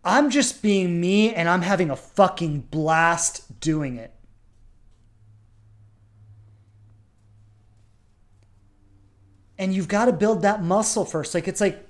I'm 0.03 0.29
just 0.29 0.61
being 0.61 0.99
me 0.99 1.33
and 1.33 1.47
I'm 1.47 1.61
having 1.61 1.89
a 1.89 1.95
fucking 1.95 2.61
blast 2.71 3.59
doing 3.59 3.95
it. 3.95 4.13
And 9.57 9.73
you've 9.73 9.87
got 9.87 10.05
to 10.05 10.13
build 10.13 10.41
that 10.41 10.63
muscle 10.63 11.05
first. 11.05 11.33
Like 11.33 11.47
it's 11.47 11.61
like, 11.61 11.87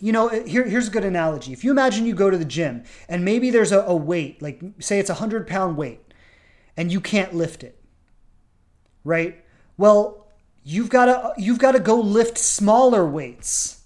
you 0.00 0.12
know, 0.12 0.28
here, 0.28 0.64
here's 0.64 0.88
a 0.88 0.90
good 0.90 1.04
analogy. 1.04 1.52
If 1.52 1.64
you 1.64 1.70
imagine 1.70 2.06
you 2.06 2.14
go 2.14 2.30
to 2.30 2.36
the 2.36 2.44
gym 2.44 2.84
and 3.08 3.24
maybe 3.24 3.50
there's 3.50 3.72
a, 3.72 3.80
a 3.80 3.94
weight, 3.94 4.42
like 4.42 4.60
say 4.78 4.98
it's 4.98 5.10
a 5.10 5.14
hundred 5.14 5.46
pound 5.46 5.76
weight, 5.76 6.00
and 6.76 6.90
you 6.90 7.00
can't 7.00 7.34
lift 7.34 7.62
it, 7.62 7.80
right? 9.04 9.44
Well, 9.76 10.26
you've 10.64 10.90
got 10.90 11.06
to 11.06 11.32
you've 11.40 11.58
got 11.58 11.72
to 11.72 11.80
go 11.80 12.00
lift 12.00 12.36
smaller 12.36 13.06
weights 13.06 13.84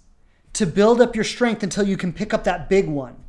to 0.53 0.65
build 0.65 0.99
up 1.01 1.15
your 1.15 1.23
strength 1.23 1.61
until 1.61 1.87
you 1.87 1.97
can 1.97 2.11
pick 2.11 2.33
up 2.33 2.43
that 2.45 2.67
big 2.67 2.87
one. 2.87 3.23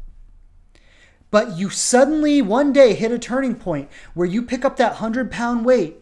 But 1.30 1.58
you 1.58 1.68
suddenly 1.68 2.40
one 2.40 2.72
day 2.72 2.94
hit 2.94 3.12
a 3.12 3.18
turning 3.18 3.54
point 3.54 3.90
where 4.14 4.26
you 4.26 4.42
pick 4.42 4.64
up 4.64 4.78
that 4.78 4.94
hundred 4.94 5.30
pound 5.30 5.66
weight, 5.66 5.98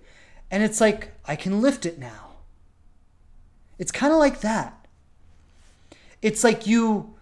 and 0.53 0.63
it's 0.63 0.81
like 0.81 1.13
I 1.25 1.35
can 1.35 1.61
lift 1.61 1.85
it 1.85 1.99
now 1.99 2.26
it's 3.79 3.93
kind 3.93 4.13
of 4.13 4.19
like 4.19 4.41
that. 4.41 4.87
It's 6.23 6.43
like 6.43 6.67
you 6.67 7.15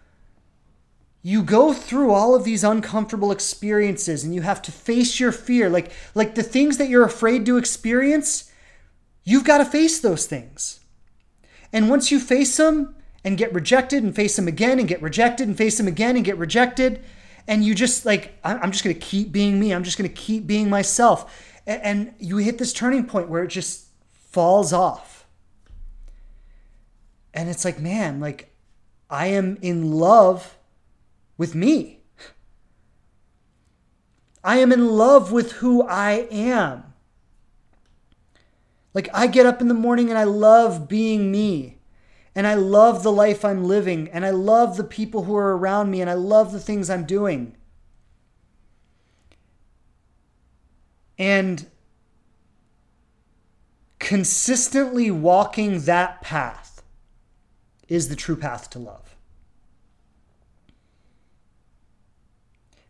you 1.23 1.43
go 1.43 1.73
through 1.73 2.11
all 2.11 2.35
of 2.35 2.45
these 2.45 2.63
uncomfortable 2.63 3.33
experiences 3.33 4.25
and 4.25 4.35
you 4.35 4.43
have 4.43 4.61
to 4.63 4.71
face 4.71 5.19
your 5.19 5.33
fear. 5.33 5.69
Like 5.69 5.91
like 6.15 6.35
the 6.35 6.43
things 6.43 6.79
that 6.79 6.89
you're 6.89 7.05
afraid 7.05 7.47
to 7.47 7.57
experience 7.57 8.51
you've 9.25 9.45
got 9.45 9.59
to 9.59 9.65
face 9.65 9.99
those 10.01 10.27
things. 10.27 10.81
And 11.73 11.89
once 11.89 12.11
you 12.11 12.21
face 12.21 12.57
them 12.57 12.95
and 13.25 13.39
get 13.39 13.55
rejected 13.55 14.05
and 14.05 14.15
face 14.15 14.37
them 14.37 14.47
again 14.47 14.79
and 14.79 14.87
get 14.87 15.01
rejected 15.01 15.49
and 15.49 15.57
face 15.57 15.79
them 15.79 15.89
again 15.89 16.15
and 16.15 16.25
get 16.25 16.37
rejected 16.37 17.03
and 17.49 17.65
you 17.65 17.75
just 17.75 18.05
like 18.07 18.39
i'm 18.45 18.71
just 18.71 18.85
going 18.85 18.95
to 18.95 19.01
keep 19.01 19.33
being 19.33 19.59
me. 19.59 19.73
I'm 19.73 19.83
just 19.83 19.99
going 19.99 20.09
to 20.09 20.17
keep 20.17 20.47
being 20.47 20.71
myself. 20.71 21.53
And 21.67 22.15
you 22.19 22.37
hit 22.37 22.59
this 22.59 22.75
turning 22.75 23.07
point 23.07 23.29
where 23.29 23.43
it 23.43 23.49
just 23.49 23.87
falls 24.13 24.73
off 24.73 25.14
and 27.35 27.51
it's 27.51 27.65
like, 27.65 27.81
man, 27.81 28.21
like 28.21 28.55
I 29.11 29.27
am 29.27 29.59
in 29.61 29.93
love 29.93 30.57
with 31.37 31.55
me. 31.55 32.01
I 34.45 34.59
am 34.59 34.71
in 34.71 34.89
love 34.89 35.33
with 35.33 35.53
who 35.53 35.83
I 35.83 36.29
am. 36.31 36.95
Like 38.95 39.09
I 39.13 39.27
get 39.27 39.47
up 39.47 39.61
in 39.61 39.67
the 39.67 39.75
morning 39.75 40.11
and 40.11 40.19
I 40.19 40.25
love 40.25 40.89
being 40.89 41.33
me. 41.33 41.79
And 42.37 42.47
I 42.47 42.55
love 42.55 43.03
the 43.03 43.13
life 43.13 43.45
I'm 43.45 43.65
living. 43.65 44.09
And 44.09 44.25
I 44.25 44.31
love 44.31 44.77
the 44.77 44.85
people 44.85 45.25
who 45.25 45.37
are 45.37 45.57
around 45.57 45.91
me. 45.91 46.01
And 46.01 46.11
I 46.11 46.15
love 46.15 46.53
the 46.53 46.61
things 46.61 46.91
I'm 46.91 47.05
doing. 47.05 47.57
And 51.19 51.67
consistently 53.99 55.11
walking 55.11 55.81
that 55.83 56.21
path 56.21 56.74
is 57.95 58.09
the 58.09 58.17
true 58.17 58.37
path 58.37 58.71
to 58.71 58.79
love. 58.79 59.15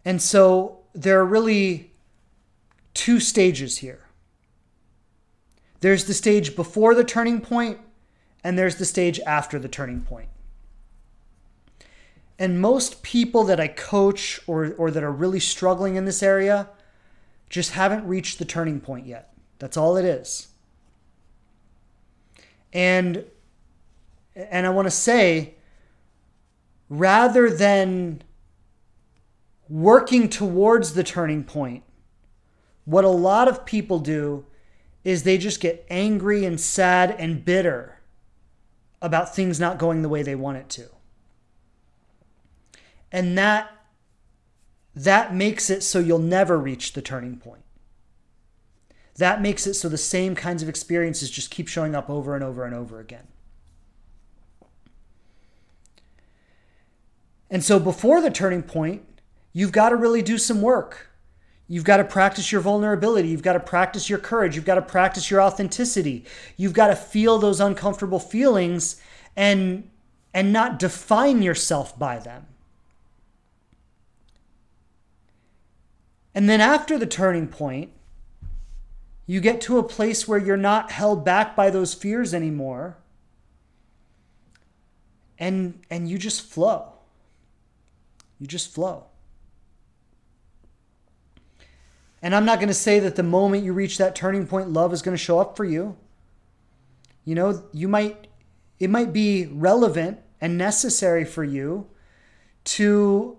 And 0.04 0.20
so 0.20 0.80
there 0.94 1.18
are 1.20 1.26
really 1.26 1.92
two 2.94 3.20
stages 3.20 3.78
here 3.78 4.04
there's 5.84 6.06
the 6.06 6.14
stage 6.14 6.56
before 6.56 6.94
the 6.94 7.04
turning 7.04 7.42
point, 7.42 7.78
and 8.42 8.58
there's 8.58 8.76
the 8.76 8.86
stage 8.86 9.20
after 9.26 9.58
the 9.58 9.68
turning 9.68 10.00
point. 10.00 10.30
And 12.38 12.58
most 12.58 13.02
people 13.02 13.44
that 13.44 13.60
I 13.60 13.68
coach 13.68 14.40
or, 14.46 14.72
or 14.78 14.90
that 14.90 15.04
are 15.04 15.12
really 15.12 15.40
struggling 15.40 15.96
in 15.96 16.06
this 16.06 16.22
area 16.22 16.70
just 17.50 17.72
haven't 17.72 18.08
reached 18.08 18.38
the 18.38 18.46
turning 18.46 18.80
point 18.80 19.06
yet. 19.06 19.34
That's 19.58 19.76
all 19.76 19.98
it 19.98 20.06
is. 20.06 20.48
And 22.72 23.26
and 24.34 24.66
I 24.66 24.70
want 24.70 24.86
to 24.86 24.90
say, 24.90 25.54
rather 26.88 27.50
than 27.50 28.22
working 29.68 30.28
towards 30.28 30.94
the 30.94 31.04
turning 31.04 31.44
point, 31.44 31.84
what 32.84 33.04
a 33.04 33.08
lot 33.08 33.48
of 33.48 33.64
people 33.64 33.98
do 33.98 34.44
is 35.04 35.22
they 35.22 35.38
just 35.38 35.60
get 35.60 35.86
angry 35.88 36.44
and 36.44 36.60
sad 36.60 37.14
and 37.18 37.44
bitter 37.44 38.00
about 39.00 39.34
things 39.34 39.60
not 39.60 39.78
going 39.78 40.02
the 40.02 40.08
way 40.08 40.22
they 40.22 40.34
want 40.34 40.56
it 40.56 40.68
to. 40.70 40.88
And 43.12 43.36
that 43.38 43.70
that 44.96 45.34
makes 45.34 45.70
it 45.70 45.82
so 45.82 45.98
you'll 45.98 46.18
never 46.18 46.58
reach 46.58 46.92
the 46.92 47.02
turning 47.02 47.36
point. 47.36 47.64
That 49.16 49.42
makes 49.42 49.66
it 49.66 49.74
so 49.74 49.88
the 49.88 49.98
same 49.98 50.34
kinds 50.34 50.62
of 50.62 50.68
experiences 50.68 51.30
just 51.30 51.50
keep 51.50 51.68
showing 51.68 51.94
up 51.94 52.08
over 52.08 52.34
and 52.34 52.44
over 52.44 52.64
and 52.64 52.74
over 52.74 53.00
again. 53.00 53.28
And 57.50 57.62
so 57.62 57.78
before 57.78 58.20
the 58.20 58.30
turning 58.30 58.62
point, 58.62 59.04
you've 59.52 59.72
got 59.72 59.90
to 59.90 59.96
really 59.96 60.22
do 60.22 60.38
some 60.38 60.62
work. 60.62 61.10
You've 61.66 61.84
got 61.84 61.96
to 61.96 62.04
practice 62.04 62.52
your 62.52 62.60
vulnerability. 62.60 63.28
You've 63.28 63.42
got 63.42 63.54
to 63.54 63.60
practice 63.60 64.10
your 64.10 64.18
courage. 64.18 64.54
You've 64.54 64.66
got 64.66 64.74
to 64.74 64.82
practice 64.82 65.30
your 65.30 65.40
authenticity. 65.40 66.24
You've 66.56 66.74
got 66.74 66.88
to 66.88 66.96
feel 66.96 67.38
those 67.38 67.60
uncomfortable 67.60 68.18
feelings 68.18 69.00
and 69.36 69.90
and 70.34 70.52
not 70.52 70.80
define 70.80 71.42
yourself 71.42 71.96
by 71.96 72.18
them. 72.18 72.46
And 76.34 76.48
then 76.50 76.60
after 76.60 76.98
the 76.98 77.06
turning 77.06 77.46
point, 77.46 77.92
you 79.26 79.40
get 79.40 79.60
to 79.62 79.78
a 79.78 79.82
place 79.82 80.26
where 80.26 80.38
you're 80.38 80.56
not 80.56 80.90
held 80.90 81.24
back 81.24 81.54
by 81.54 81.70
those 81.70 81.94
fears 81.94 82.34
anymore. 82.34 82.98
And 85.38 85.80
and 85.88 86.08
you 86.08 86.18
just 86.18 86.42
flow. 86.42 86.93
You 88.44 88.48
just 88.48 88.74
flow. 88.74 89.06
And 92.20 92.34
I'm 92.34 92.44
not 92.44 92.58
going 92.58 92.68
to 92.68 92.74
say 92.74 92.98
that 92.98 93.16
the 93.16 93.22
moment 93.22 93.64
you 93.64 93.72
reach 93.72 93.96
that 93.96 94.14
turning 94.14 94.46
point 94.46 94.68
love 94.68 94.92
is 94.92 95.00
going 95.00 95.16
to 95.16 95.22
show 95.22 95.38
up 95.38 95.56
for 95.56 95.64
you. 95.64 95.96
You 97.24 97.36
know, 97.36 97.64
you 97.72 97.88
might 97.88 98.28
it 98.78 98.90
might 98.90 99.14
be 99.14 99.46
relevant 99.46 100.18
and 100.42 100.58
necessary 100.58 101.24
for 101.24 101.42
you 101.42 101.86
to 102.64 103.38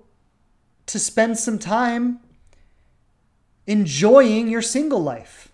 to 0.87 0.97
spend 0.97 1.37
some 1.37 1.59
time 1.59 2.19
enjoying 3.67 4.47
your 4.47 4.63
single 4.63 5.03
life 5.03 5.49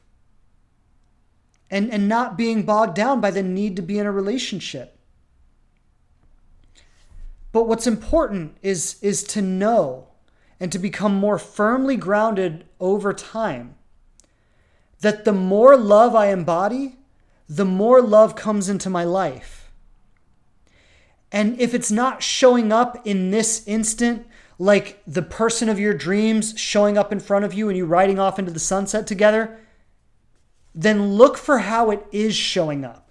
and, 1.70 1.92
and 1.92 2.08
not 2.08 2.38
being 2.38 2.64
bogged 2.64 2.96
down 2.96 3.20
by 3.20 3.32
the 3.32 3.44
need 3.44 3.76
to 3.76 3.82
be 3.82 4.00
in 4.00 4.06
a 4.06 4.14
relationship. 4.14 4.98
But 7.52 7.68
what's 7.68 7.88
important 7.88 8.58
is, 8.62 8.98
is 9.02 9.24
to 9.26 9.42
know 9.42 10.08
and 10.60 10.72
to 10.72 10.80
become 10.80 11.16
more 11.16 11.38
firmly 11.38 11.98
grounded 11.98 12.66
over 12.80 13.14
time 13.14 13.76
that 15.02 15.26
the 15.26 15.34
more 15.34 15.76
love 15.76 16.16
I 16.16 16.28
embody, 16.28 16.98
the 17.50 17.66
more 17.66 18.02
love 18.02 18.36
comes 18.36 18.70
into 18.70 18.90
my 18.90 19.04
life. 19.04 19.72
And 21.32 21.60
if 21.60 21.74
it's 21.74 21.92
not 21.92 22.22
showing 22.22 22.72
up 22.72 23.06
in 23.06 23.32
this 23.32 23.68
instant, 23.68 24.28
like 24.60 25.02
the 25.08 25.22
person 25.24 25.70
of 25.70 25.80
your 25.80 25.94
dreams 25.94 26.54
showing 26.58 26.98
up 26.98 27.12
in 27.12 27.20
front 27.20 27.46
of 27.46 27.54
you 27.54 27.68
and 27.68 27.78
you 27.78 27.86
riding 27.86 28.20
off 28.20 28.38
into 28.38 28.52
the 28.52 28.60
sunset 28.60 29.08
together, 29.08 29.60
then 30.76 31.14
look 31.14 31.38
for 31.38 31.60
how 31.60 31.90
it 31.90 32.06
is 32.12 32.36
showing 32.36 32.86
up. 32.86 33.11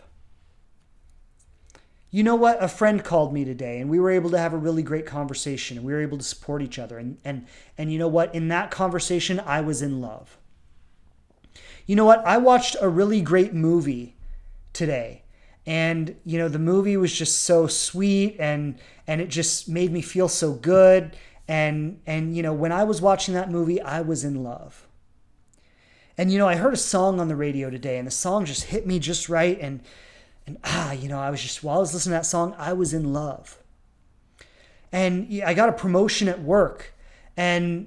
You 2.11 2.23
know 2.23 2.35
what? 2.35 2.63
A 2.63 2.69
friend 2.69 3.05
called 3.05 3.33
me 3.33 3.45
today 3.45 3.81
and 3.81 3.89
we 3.89 4.01
were 4.01 4.11
able 4.11 4.31
to 4.31 4.39
have 4.39 4.53
a 4.53 4.59
really 4.59 4.83
great 4.83 5.07
conversation 5.07 5.77
and 5.77 5.87
we 5.87 5.93
were 5.93 6.03
able 6.03 6.19
to 6.19 6.25
support 6.25 6.61
each 6.61 6.79
other. 6.79 6.99
And, 6.99 7.19
and, 7.25 7.47
and 7.79 7.93
you 7.93 7.99
know 7.99 8.09
what? 8.09 8.35
In 8.35 8.49
that 8.49 8.71
conversation, 8.71 9.39
I 9.41 9.61
was 9.61 9.81
in 9.81 10.01
love. 10.01 10.37
You 11.87 11.97
know 11.97 12.05
what? 12.05 12.25
I 12.27 12.39
watched 12.39 12.77
a 12.81 12.89
really 12.89 13.21
great 13.21 13.55
movie 13.55 14.17
today 14.73 15.23
and 15.67 16.17
you 16.25 16.39
know 16.39 16.49
the 16.49 16.59
movie 16.59 16.97
was 16.97 17.13
just 17.13 17.43
so 17.43 17.67
sweet 17.67 18.37
and 18.39 18.79
and 19.07 19.21
it 19.21 19.29
just 19.29 19.69
made 19.69 19.93
me 19.93 20.01
feel 20.01 20.29
so 20.29 20.53
good 20.53 21.17
and 21.49 22.01
and 22.07 22.37
you 22.37 22.43
know 22.43 22.53
when 22.53 22.73
i 22.73 22.83
was 22.83 23.01
watching 23.03 23.35
that 23.35 23.51
movie 23.51 23.81
i 23.83 24.01
was 24.01 24.25
in 24.25 24.43
love 24.43 24.87
and 26.17 26.33
you 26.33 26.39
know 26.39 26.49
i 26.49 26.57
heard 26.57 26.73
a 26.73 26.79
song 26.79 27.21
on 27.21 27.29
the 27.29 27.37
radio 27.37 27.69
today 27.69 27.99
and 27.99 28.07
the 28.07 28.13
song 28.13 28.45
just 28.45 28.65
hit 28.65 28.87
me 28.87 28.99
just 28.99 29.29
right 29.29 29.59
and 29.61 29.81
and 30.51 30.59
ah 30.65 30.93
you 30.93 31.09
know 31.09 31.19
i 31.19 31.31
was 31.31 31.41
just 31.41 31.63
while 31.63 31.77
i 31.77 31.81
was 31.81 31.95
listening 31.95 32.13
to 32.13 32.19
that 32.19 32.27
song 32.27 32.55
i 32.59 32.73
was 32.73 32.93
in 32.93 33.13
love. 33.13 33.59
And 34.93 35.43
i 35.47 35.55
got 35.55 35.69
a 35.69 35.73
promotion 35.73 36.29
at 36.29 36.43
work. 36.43 36.95
And 37.37 37.87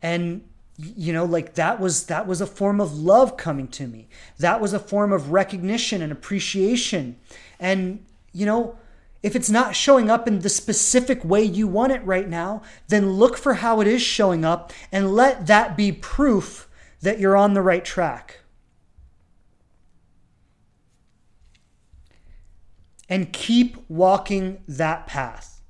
and 0.00 0.48
you 0.78 1.12
know 1.12 1.26
like 1.26 1.54
that 1.54 1.78
was 1.78 2.06
that 2.06 2.26
was 2.26 2.40
a 2.40 2.46
form 2.46 2.80
of 2.80 2.98
love 2.98 3.36
coming 3.36 3.68
to 3.68 3.86
me. 3.86 4.08
That 4.38 4.60
was 4.60 4.72
a 4.72 4.78
form 4.78 5.12
of 5.12 5.32
recognition 5.32 6.00
and 6.00 6.10
appreciation. 6.10 7.16
And 7.58 8.04
you 8.32 8.46
know 8.46 8.78
if 9.22 9.36
it's 9.36 9.50
not 9.50 9.76
showing 9.76 10.08
up 10.08 10.26
in 10.26 10.38
the 10.38 10.48
specific 10.48 11.22
way 11.22 11.42
you 11.42 11.68
want 11.68 11.92
it 11.92 12.02
right 12.06 12.26
now, 12.26 12.62
then 12.88 13.12
look 13.12 13.36
for 13.36 13.54
how 13.54 13.82
it 13.82 13.86
is 13.86 14.00
showing 14.00 14.46
up 14.46 14.72
and 14.90 15.14
let 15.14 15.46
that 15.46 15.76
be 15.76 15.92
proof 15.92 16.70
that 17.02 17.20
you're 17.20 17.36
on 17.36 17.52
the 17.52 17.60
right 17.60 17.84
track. 17.84 18.39
And 23.10 23.32
keep 23.32 23.76
walking 23.88 24.62
that 24.66 25.06
path. 25.06 25.60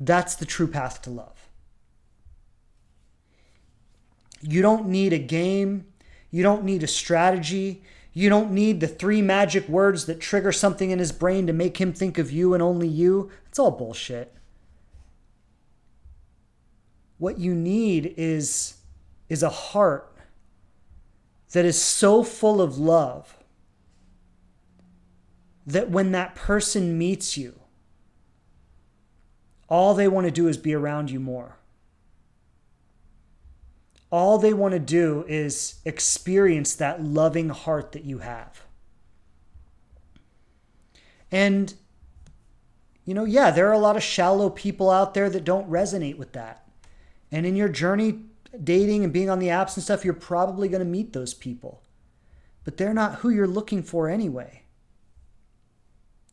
That's 0.00 0.34
the 0.34 0.46
true 0.46 0.66
path 0.66 1.02
to 1.02 1.10
love. 1.10 1.48
You 4.40 4.60
don't 4.62 4.88
need 4.88 5.12
a 5.12 5.18
game, 5.18 5.86
you 6.30 6.42
don't 6.42 6.64
need 6.64 6.82
a 6.82 6.86
strategy, 6.88 7.82
you 8.12 8.28
don't 8.28 8.52
need 8.52 8.80
the 8.80 8.88
three 8.88 9.22
magic 9.22 9.68
words 9.68 10.06
that 10.06 10.20
trigger 10.20 10.52
something 10.52 10.90
in 10.90 10.98
his 10.98 11.12
brain 11.12 11.46
to 11.46 11.52
make 11.52 11.80
him 11.80 11.92
think 11.92 12.18
of 12.18 12.30
you 12.30 12.54
and 12.54 12.62
only 12.62 12.88
you. 12.88 13.30
It's 13.48 13.58
all 13.58 13.70
bullshit. 13.70 14.34
What 17.18 17.38
you 17.38 17.54
need 17.54 18.14
is, 18.16 18.74
is 19.28 19.42
a 19.42 19.48
heart 19.48 20.12
that 21.52 21.64
is 21.64 21.80
so 21.80 22.22
full 22.22 22.60
of 22.60 22.78
love 22.78 23.36
that 25.66 25.90
when 25.90 26.12
that 26.12 26.34
person 26.34 26.98
meets 26.98 27.36
you, 27.36 27.58
all 29.68 29.94
they 29.94 30.08
want 30.08 30.26
to 30.26 30.30
do 30.30 30.46
is 30.46 30.56
be 30.56 30.74
around 30.74 31.10
you 31.10 31.18
more 31.18 31.56
all 34.14 34.38
they 34.38 34.54
want 34.54 34.70
to 34.70 34.78
do 34.78 35.24
is 35.26 35.80
experience 35.84 36.76
that 36.76 37.02
loving 37.02 37.48
heart 37.48 37.90
that 37.90 38.04
you 38.04 38.18
have. 38.18 38.62
And, 41.32 41.74
you 43.04 43.12
know, 43.12 43.24
yeah, 43.24 43.50
there 43.50 43.68
are 43.68 43.72
a 43.72 43.78
lot 43.78 43.96
of 43.96 44.04
shallow 44.04 44.50
people 44.50 44.88
out 44.88 45.14
there 45.14 45.28
that 45.28 45.42
don't 45.42 45.68
resonate 45.68 46.16
with 46.16 46.30
that. 46.30 46.64
And 47.32 47.44
in 47.44 47.56
your 47.56 47.68
journey 47.68 48.20
dating 48.62 49.02
and 49.02 49.12
being 49.12 49.28
on 49.28 49.40
the 49.40 49.48
apps 49.48 49.76
and 49.76 49.82
stuff, 49.82 50.04
you're 50.04 50.14
probably 50.14 50.68
going 50.68 50.78
to 50.78 50.84
meet 50.84 51.12
those 51.12 51.34
people. 51.34 51.82
But 52.62 52.76
they're 52.76 52.94
not 52.94 53.16
who 53.16 53.30
you're 53.30 53.48
looking 53.48 53.82
for 53.82 54.08
anyway. 54.08 54.62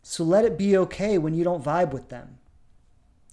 So 0.04 0.24
let 0.24 0.46
it 0.46 0.58
be 0.58 0.78
okay 0.78 1.18
when 1.18 1.34
you 1.34 1.44
don't 1.44 1.64
vibe 1.64 1.92
with 1.92 2.10
them. 2.10 2.40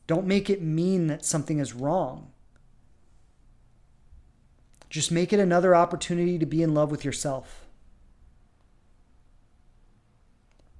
Don't 0.06 0.26
make 0.26 0.48
it 0.48 0.62
mean 0.62 1.06
that 1.08 1.24
something 1.24 1.58
is 1.58 1.74
wrong. 1.74 2.30
Just 4.88 5.12
make 5.12 5.32
it 5.32 5.40
another 5.40 5.74
opportunity 5.74 6.38
to 6.38 6.46
be 6.46 6.62
in 6.62 6.74
love 6.74 6.90
with 6.90 7.04
yourself. 7.04 7.66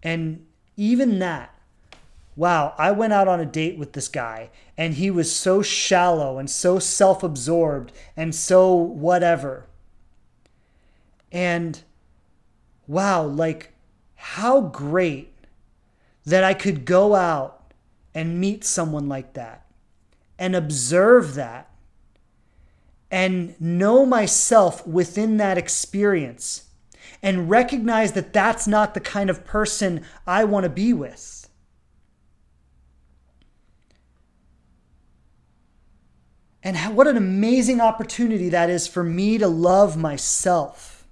And 0.03 0.47
even 0.76 1.18
that, 1.18 1.55
wow, 2.36 2.74
I 2.78 2.91
went 2.93 3.12
out 3.12 3.28
on 3.28 3.41
a 3.41 3.45
date 3.45 3.76
with 3.76 3.93
this 3.93 4.09
guy 4.09 4.51
and 4.76 4.95
he 4.95 5.11
was 5.11 5.34
so 5.34 5.61
shallow 5.61 6.39
and 6.39 6.49
so 6.49 6.78
self 6.78 7.22
absorbed 7.22 7.93
and 8.16 8.34
so 8.34 8.72
whatever. 8.74 9.66
And 11.30 11.82
wow, 12.86 13.24
like 13.24 13.74
how 14.14 14.62
great 14.62 15.34
that 16.28 16.44
I 16.44 16.54
could 16.54 16.84
go 16.84 17.14
out 17.14 17.72
and 18.14 18.40
meet 18.40 18.64
someone 18.64 19.08
like 19.08 19.34
that 19.34 19.66
and 20.38 20.54
observe 20.54 21.34
that 21.34 21.70
and 23.10 23.58
know 23.60 24.04
myself 24.04 24.86
within 24.86 25.38
that 25.38 25.58
experience 25.58 26.64
and 27.22 27.50
recognize 27.50 28.12
that 28.12 28.32
that's 28.32 28.66
not 28.66 28.94
the 28.94 29.00
kind 29.00 29.30
of 29.30 29.44
person 29.44 30.04
I 30.26 30.44
want 30.44 30.64
to 30.64 30.70
be 30.70 30.92
with. 30.92 31.48
And 36.62 36.76
what 36.94 37.06
an 37.06 37.16
amazing 37.16 37.80
opportunity 37.80 38.50
that 38.50 38.68
is 38.68 38.86
for 38.86 39.02
me 39.02 39.38
to 39.38 39.48
love 39.48 39.96
myself. 39.96 41.06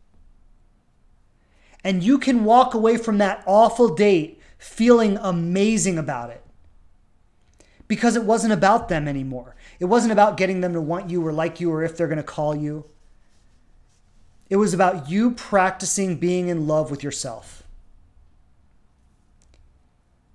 And 1.82 2.02
you 2.02 2.18
can 2.18 2.44
walk 2.44 2.74
away 2.74 2.96
from 2.96 3.18
that 3.18 3.42
awful 3.46 3.94
date 3.94 4.35
feeling 4.58 5.18
amazing 5.20 5.98
about 5.98 6.30
it 6.30 6.42
because 7.88 8.16
it 8.16 8.24
wasn't 8.24 8.52
about 8.52 8.88
them 8.88 9.06
anymore. 9.06 9.54
It 9.78 9.84
wasn't 9.86 10.12
about 10.12 10.36
getting 10.36 10.60
them 10.60 10.72
to 10.72 10.80
want 10.80 11.10
you 11.10 11.24
or 11.26 11.32
like 11.32 11.60
you 11.60 11.72
or 11.72 11.82
if 11.84 11.96
they're 11.96 12.08
going 12.08 12.16
to 12.16 12.22
call 12.22 12.54
you. 12.54 12.86
It 14.48 14.56
was 14.56 14.74
about 14.74 15.08
you 15.10 15.32
practicing 15.32 16.16
being 16.16 16.48
in 16.48 16.66
love 16.66 16.90
with 16.90 17.02
yourself. 17.02 17.62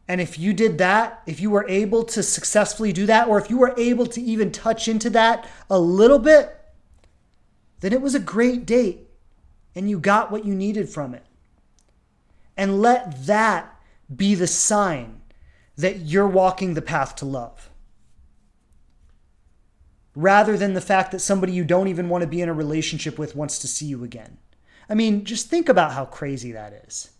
And 0.07 0.19
if 0.19 0.37
you 0.37 0.51
did 0.51 0.77
that, 0.79 1.21
if 1.25 1.39
you 1.39 1.49
were 1.49 1.65
able 1.69 2.03
to 2.03 2.21
successfully 2.21 2.91
do 2.91 3.05
that, 3.05 3.29
or 3.29 3.39
if 3.39 3.49
you 3.49 3.57
were 3.57 3.73
able 3.77 4.05
to 4.07 4.21
even 4.21 4.51
touch 4.51 4.89
into 4.89 5.09
that 5.11 5.47
a 5.69 5.79
little 5.79 6.19
bit, 6.19 6.57
then 7.79 7.93
it 7.93 8.01
was 8.01 8.13
a 8.13 8.19
great 8.19 8.65
date 8.65 9.07
and 9.73 9.89
you 9.89 9.99
got 9.99 10.31
what 10.31 10.45
you 10.45 10.53
needed 10.53 10.89
from 10.89 11.13
it. 11.13 11.25
And 12.57 12.81
let 12.81 13.25
that 13.25 13.73
be 14.15 14.35
the 14.35 14.47
sign 14.47 15.21
that 15.77 15.99
you're 15.99 16.27
walking 16.27 16.73
the 16.73 16.81
path 16.81 17.15
to 17.17 17.25
love. 17.25 17.69
Rather 20.15 20.57
than 20.57 20.73
the 20.73 20.81
fact 20.81 21.11
that 21.11 21.19
somebody 21.19 21.53
you 21.53 21.63
don't 21.63 21.87
even 21.87 22.09
want 22.09 22.21
to 22.21 22.27
be 22.27 22.41
in 22.41 22.49
a 22.49 22.53
relationship 22.53 23.17
with 23.17 23.35
wants 23.35 23.59
to 23.59 23.67
see 23.67 23.85
you 23.85 24.03
again. 24.03 24.37
I 24.89 24.93
mean, 24.93 25.23
just 25.23 25.49
think 25.49 25.69
about 25.69 25.93
how 25.93 26.05
crazy 26.05 26.51
that 26.51 26.73
is. 26.85 27.11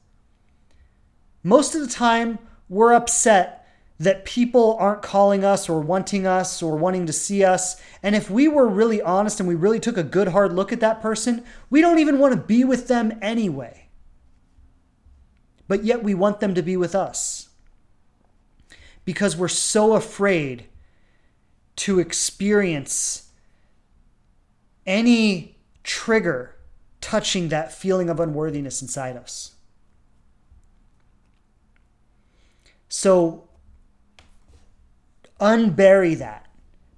Most 1.43 1.73
of 1.73 1.81
the 1.81 1.87
time, 1.87 2.37
we're 2.67 2.93
upset 2.93 3.61
that 4.01 4.25
people 4.25 4.75
aren't 4.79 5.03
calling 5.03 5.45
us 5.45 5.69
or 5.69 5.79
wanting 5.79 6.25
us 6.25 6.61
or 6.61 6.75
wanting 6.75 7.05
to 7.05 7.13
see 7.13 7.43
us. 7.43 7.79
And 8.01 8.15
if 8.15 8.31
we 8.31 8.47
were 8.47 8.67
really 8.67 9.01
honest 9.01 9.39
and 9.39 9.47
we 9.47 9.55
really 9.55 9.79
took 9.79 9.95
a 9.95 10.03
good 10.03 10.29
hard 10.29 10.53
look 10.53 10.73
at 10.73 10.79
that 10.79 11.01
person, 11.01 11.43
we 11.69 11.81
don't 11.81 11.99
even 11.99 12.17
want 12.17 12.33
to 12.33 12.41
be 12.41 12.63
with 12.63 12.87
them 12.87 13.17
anyway. 13.21 13.80
But 15.71 15.85
yet 15.85 16.03
we 16.03 16.13
want 16.13 16.41
them 16.41 16.53
to 16.55 16.61
be 16.61 16.75
with 16.75 16.93
us 16.93 17.47
because 19.05 19.37
we're 19.37 19.47
so 19.47 19.93
afraid 19.93 20.65
to 21.77 21.97
experience 21.97 23.29
any 24.85 25.55
trigger 25.81 26.57
touching 26.99 27.47
that 27.47 27.71
feeling 27.71 28.09
of 28.09 28.19
unworthiness 28.19 28.81
inside 28.81 29.15
us. 29.15 29.53
So 32.89 33.47
unbury 35.39 36.17
that. 36.17 36.47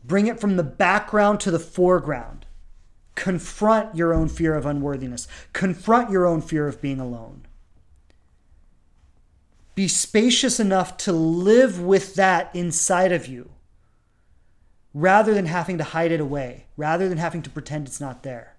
Bring 0.04 0.26
it 0.26 0.40
from 0.40 0.58
the 0.58 0.64
background 0.64 1.40
to 1.42 1.52
the 1.52 1.60
foreground. 1.60 2.48
Confront 3.14 3.96
your 3.96 4.16
own 4.16 4.30
fear 4.30 4.56
of 4.56 4.66
unworthiness. 4.66 5.28
Confront 5.54 6.10
your 6.10 6.26
own 6.26 6.42
fear 6.42 6.68
of 6.68 6.82
being 6.82 7.00
alone. 7.00 7.43
Be 9.76 9.88
spacious 9.88 10.60
enough 10.60 10.98
to 10.98 11.12
live 11.12 11.82
with 11.82 12.16
that 12.16 12.56
inside 12.56 13.12
of 13.12 13.28
you 13.28 13.50
rather 14.94 15.34
than 15.34 15.48
having 15.48 15.78
to 15.80 15.84
hide 15.84 16.12
it 16.12 16.20
away, 16.20 16.66
rather 16.78 17.10
than 17.10 17.18
having 17.18 17.42
to 17.42 17.50
pretend 17.50 17.88
it's 17.88 18.00
not 18.00 18.24
there. 18.24 18.56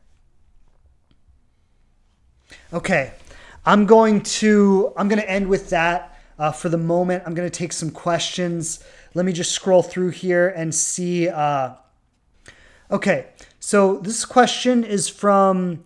Okay, 2.73 3.13
I'm 3.65 3.87
going 3.87 4.23
to 4.23 4.93
I'm 4.97 5.09
going 5.09 5.21
to 5.21 5.31
end 5.31 5.49
with 5.49 5.71
that 5.71 6.19
uh, 6.39 6.53
for 6.53 6.69
the 6.69 6.79
moment. 6.79 7.23
I'm 7.27 7.35
going 7.35 7.49
to 7.49 7.59
take 7.59 7.73
some 7.73 7.91
questions. 7.91 8.83
Let 9.15 9.25
me 9.25 9.33
just 9.33 9.53
scroll 9.53 9.83
through 9.83 10.11
here 10.11 10.49
and 10.49 10.75
see. 10.75 11.29
Uh... 11.29 11.75
Okay, 12.91 13.27
so 13.61 13.99
this 13.99 14.25
question 14.25 14.85
is 14.85 15.09
from 15.09 15.85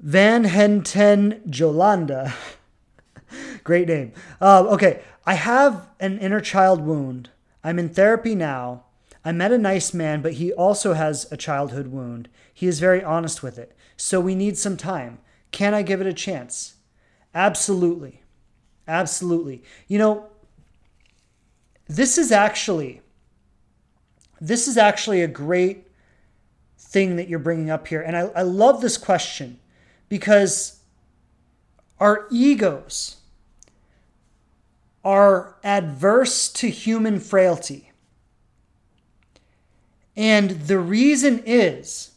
Van 0.00 0.44
Henten 0.44 1.46
Jolanda. 1.48 2.32
Great 3.70 3.86
name. 3.86 4.12
Uh, 4.40 4.66
okay, 4.70 5.00
I 5.24 5.34
have 5.34 5.86
an 6.00 6.18
inner 6.18 6.40
child 6.40 6.80
wound. 6.80 7.30
I'm 7.62 7.78
in 7.78 7.88
therapy 7.88 8.34
now. 8.34 8.82
I 9.24 9.30
met 9.30 9.52
a 9.52 9.58
nice 9.58 9.94
man, 9.94 10.22
but 10.22 10.32
he 10.32 10.52
also 10.52 10.94
has 10.94 11.30
a 11.30 11.36
childhood 11.36 11.86
wound. 11.86 12.28
He 12.52 12.66
is 12.66 12.80
very 12.80 13.04
honest 13.04 13.44
with 13.44 13.58
it. 13.58 13.76
So 13.96 14.18
we 14.18 14.34
need 14.34 14.58
some 14.58 14.76
time. 14.76 15.18
Can 15.52 15.72
I 15.72 15.82
give 15.82 16.00
it 16.00 16.08
a 16.08 16.12
chance? 16.12 16.78
Absolutely. 17.32 18.24
Absolutely. 18.88 19.62
You 19.86 19.98
know, 19.98 20.30
this 21.86 22.18
is 22.18 22.32
actually 22.32 23.02
this 24.40 24.66
is 24.66 24.76
actually 24.76 25.22
a 25.22 25.28
great 25.28 25.86
thing 26.76 27.14
that 27.14 27.28
you're 27.28 27.38
bringing 27.38 27.70
up 27.70 27.86
here. 27.86 28.00
And 28.00 28.16
I, 28.16 28.22
I 28.34 28.42
love 28.42 28.80
this 28.80 28.96
question 28.96 29.60
because 30.08 30.80
our 32.00 32.26
egos 32.32 33.18
are 35.04 35.56
adverse 35.64 36.48
to 36.52 36.68
human 36.68 37.20
frailty. 37.20 37.90
And 40.16 40.50
the 40.50 40.78
reason 40.78 41.42
is, 41.46 42.12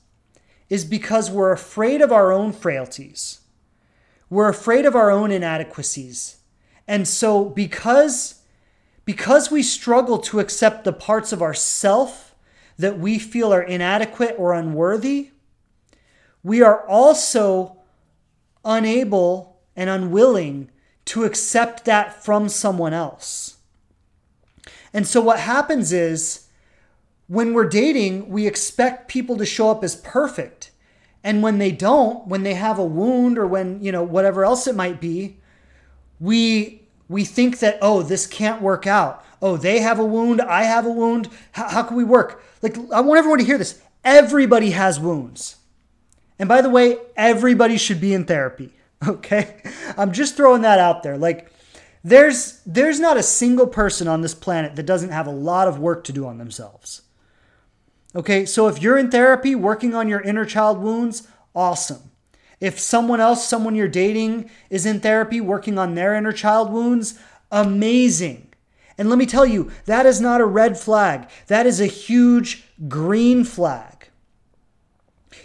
is 0.70 0.84
because 0.84 1.32
we're 1.32 1.52
afraid 1.52 2.02
of 2.02 2.12
our 2.12 2.32
own 2.32 2.52
frailties. 2.52 3.42
We're 4.30 4.50
afraid 4.50 4.86
of 4.86 4.96
our 4.96 5.12
own 5.12 5.32
inadequacies. 5.32 6.38
And 6.88 7.08
so 7.08 7.46
because 7.46 8.42
because 9.06 9.52
we 9.52 9.62
struggle 9.62 10.18
to 10.18 10.40
accept 10.40 10.84
the 10.84 10.94
parts 10.94 11.34
of 11.34 11.42
ourself 11.42 12.36
that 12.78 12.98
we 12.98 13.20
feel 13.20 13.54
are 13.54 13.62
inadequate 13.62 14.36
or 14.38 14.54
unworthy, 14.54 15.32
we 16.42 16.62
are 16.62 16.88
also 16.88 17.78
unable 18.64 19.60
and 19.76 19.90
unwilling 19.90 20.70
to 21.06 21.24
accept 21.24 21.86
that 21.86 22.24
from 22.24 22.50
someone 22.50 22.94
else. 22.94 23.58
And 24.94 25.08
so 25.08 25.22
what 25.22 25.40
happens 25.40 25.92
is 25.92 26.48
when 27.28 27.54
we're 27.54 27.68
dating, 27.68 28.30
we 28.30 28.48
expect 28.48 29.08
people 29.08 29.38
to 29.38 29.46
show 29.46 29.72
up 29.72 29.84
as 29.84 29.96
perfect. 29.96 30.72
And 31.24 31.42
when 31.42 31.58
they 31.58 31.72
don't, 31.72 32.28
when 32.28 32.44
they 32.44 32.54
have 32.54 32.78
a 32.78 32.86
wound 32.86 33.38
or 33.38 33.48
when, 33.48 33.82
you 33.82 33.92
know, 33.92 34.04
whatever 34.04 34.46
else 34.46 34.68
it 34.68 34.76
might 34.76 35.02
be, 35.02 35.38
we 36.20 36.82
we 37.10 37.26
think 37.26 37.60
that 37.60 37.78
oh 37.82 38.02
this 38.02 38.28
can't 38.28 38.62
work 38.62 38.88
out. 38.88 39.24
Oh 39.42 39.58
they 39.58 39.80
have 39.80 40.00
a 40.00 40.06
wound 40.06 40.42
i 40.42 40.64
have 40.64 40.86
a 40.86 40.92
wound. 40.92 41.30
How, 41.54 41.70
how 41.70 41.84
can 41.84 41.98
we 41.98 42.04
work? 42.04 42.44
Like 42.62 42.78
i 42.92 43.02
want 43.02 43.18
everyone 43.18 43.40
to 43.40 43.46
hear 43.46 43.58
this. 43.58 43.82
Everybody 44.06 44.72
has 44.72 45.00
wounds. 45.00 45.58
And 46.38 46.50
by 46.50 46.62
the 46.62 46.70
way 46.70 46.98
everybody 47.16 47.78
should 47.78 48.02
be 48.02 48.14
in 48.14 48.26
therapy 48.26 48.74
okay 49.08 49.62
i'm 49.98 50.12
just 50.12 50.36
throwing 50.36 50.62
that 50.62 50.80
out 50.80 51.04
there 51.04 51.18
like 51.18 51.52
there's 52.04 52.62
there's 52.66 53.00
not 53.00 53.18
a 53.18 53.24
single 53.24 53.68
person 53.68 54.08
on 54.08 54.22
this 54.22 54.36
planet 54.36 54.76
that 54.76 54.86
doesn't 54.86 55.12
have 55.12 55.28
a 55.28 55.32
lot 55.32 55.68
of 55.68 55.80
work 55.80 56.04
to 56.04 56.12
do 56.12 56.26
on 56.26 56.38
themselves 56.38 57.02
okay 58.16 58.46
so 58.46 58.68
if 58.68 58.82
you're 58.82 58.98
in 58.98 59.10
therapy 59.10 59.56
working 59.56 59.94
on 59.94 60.08
your 60.08 60.22
inner 60.22 60.46
child 60.46 60.80
wounds 60.80 61.28
awesome 61.56 62.12
if 62.64 62.80
someone 62.80 63.20
else, 63.20 63.46
someone 63.46 63.76
you're 63.76 63.90
dating, 63.90 64.50
is 64.70 64.86
in 64.86 65.02
therapy 65.02 65.42
working 65.42 65.78
on 65.78 65.96
their 65.96 66.16
inner 66.16 66.32
child 66.32 66.72
wounds, 66.72 67.20
amazing. 67.52 68.54
And 68.98 69.10
let 69.10 69.20
me 69.20 69.26
tell 69.26 69.46
you, 69.46 69.70
that 69.84 70.06
is 70.06 70.22
not 70.22 70.40
a 70.40 70.46
red 70.46 70.80
flag. 70.80 71.28
That 71.48 71.66
is 71.66 71.82
a 71.82 71.88
huge 71.88 72.64
green 72.88 73.44
flag. 73.44 73.93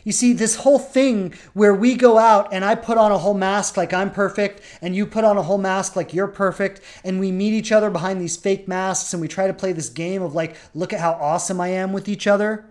You 0.09 0.13
see, 0.13 0.33
this 0.33 0.57
whole 0.57 0.79
thing 0.79 1.35
where 1.53 1.75
we 1.75 1.95
go 1.95 2.17
out 2.17 2.49
and 2.51 2.65
I 2.65 2.77
put 2.77 2.97
on 2.97 3.13
a 3.13 3.19
whole 3.19 3.35
mask 3.35 3.77
like 3.77 3.93
I'm 3.93 4.11
perfect, 4.11 4.63
and 4.81 4.97
you 4.97 5.05
put 5.05 5.23
on 5.23 5.37
a 5.37 5.43
whole 5.43 5.59
mask 5.59 5.97
like 5.97 6.15
you're 6.15 6.29
perfect, 6.29 6.81
and 7.05 7.21
we 7.21 7.31
meet 7.31 7.53
each 7.53 7.73
other 7.73 7.91
behind 7.91 8.19
these 8.19 8.35
fake 8.35 8.67
masks 8.67 9.13
and 9.13 9.21
we 9.21 9.29
try 9.29 9.47
to 9.47 9.53
play 9.53 9.75
this 9.75 9.91
game 9.91 10.23
of 10.23 10.35
like, 10.35 10.57
look 10.73 10.95
at 10.95 11.01
how 11.01 11.13
awesome 11.21 11.61
I 11.61 11.69
am 11.69 11.93
with 11.93 12.09
each 12.09 12.27
other, 12.27 12.65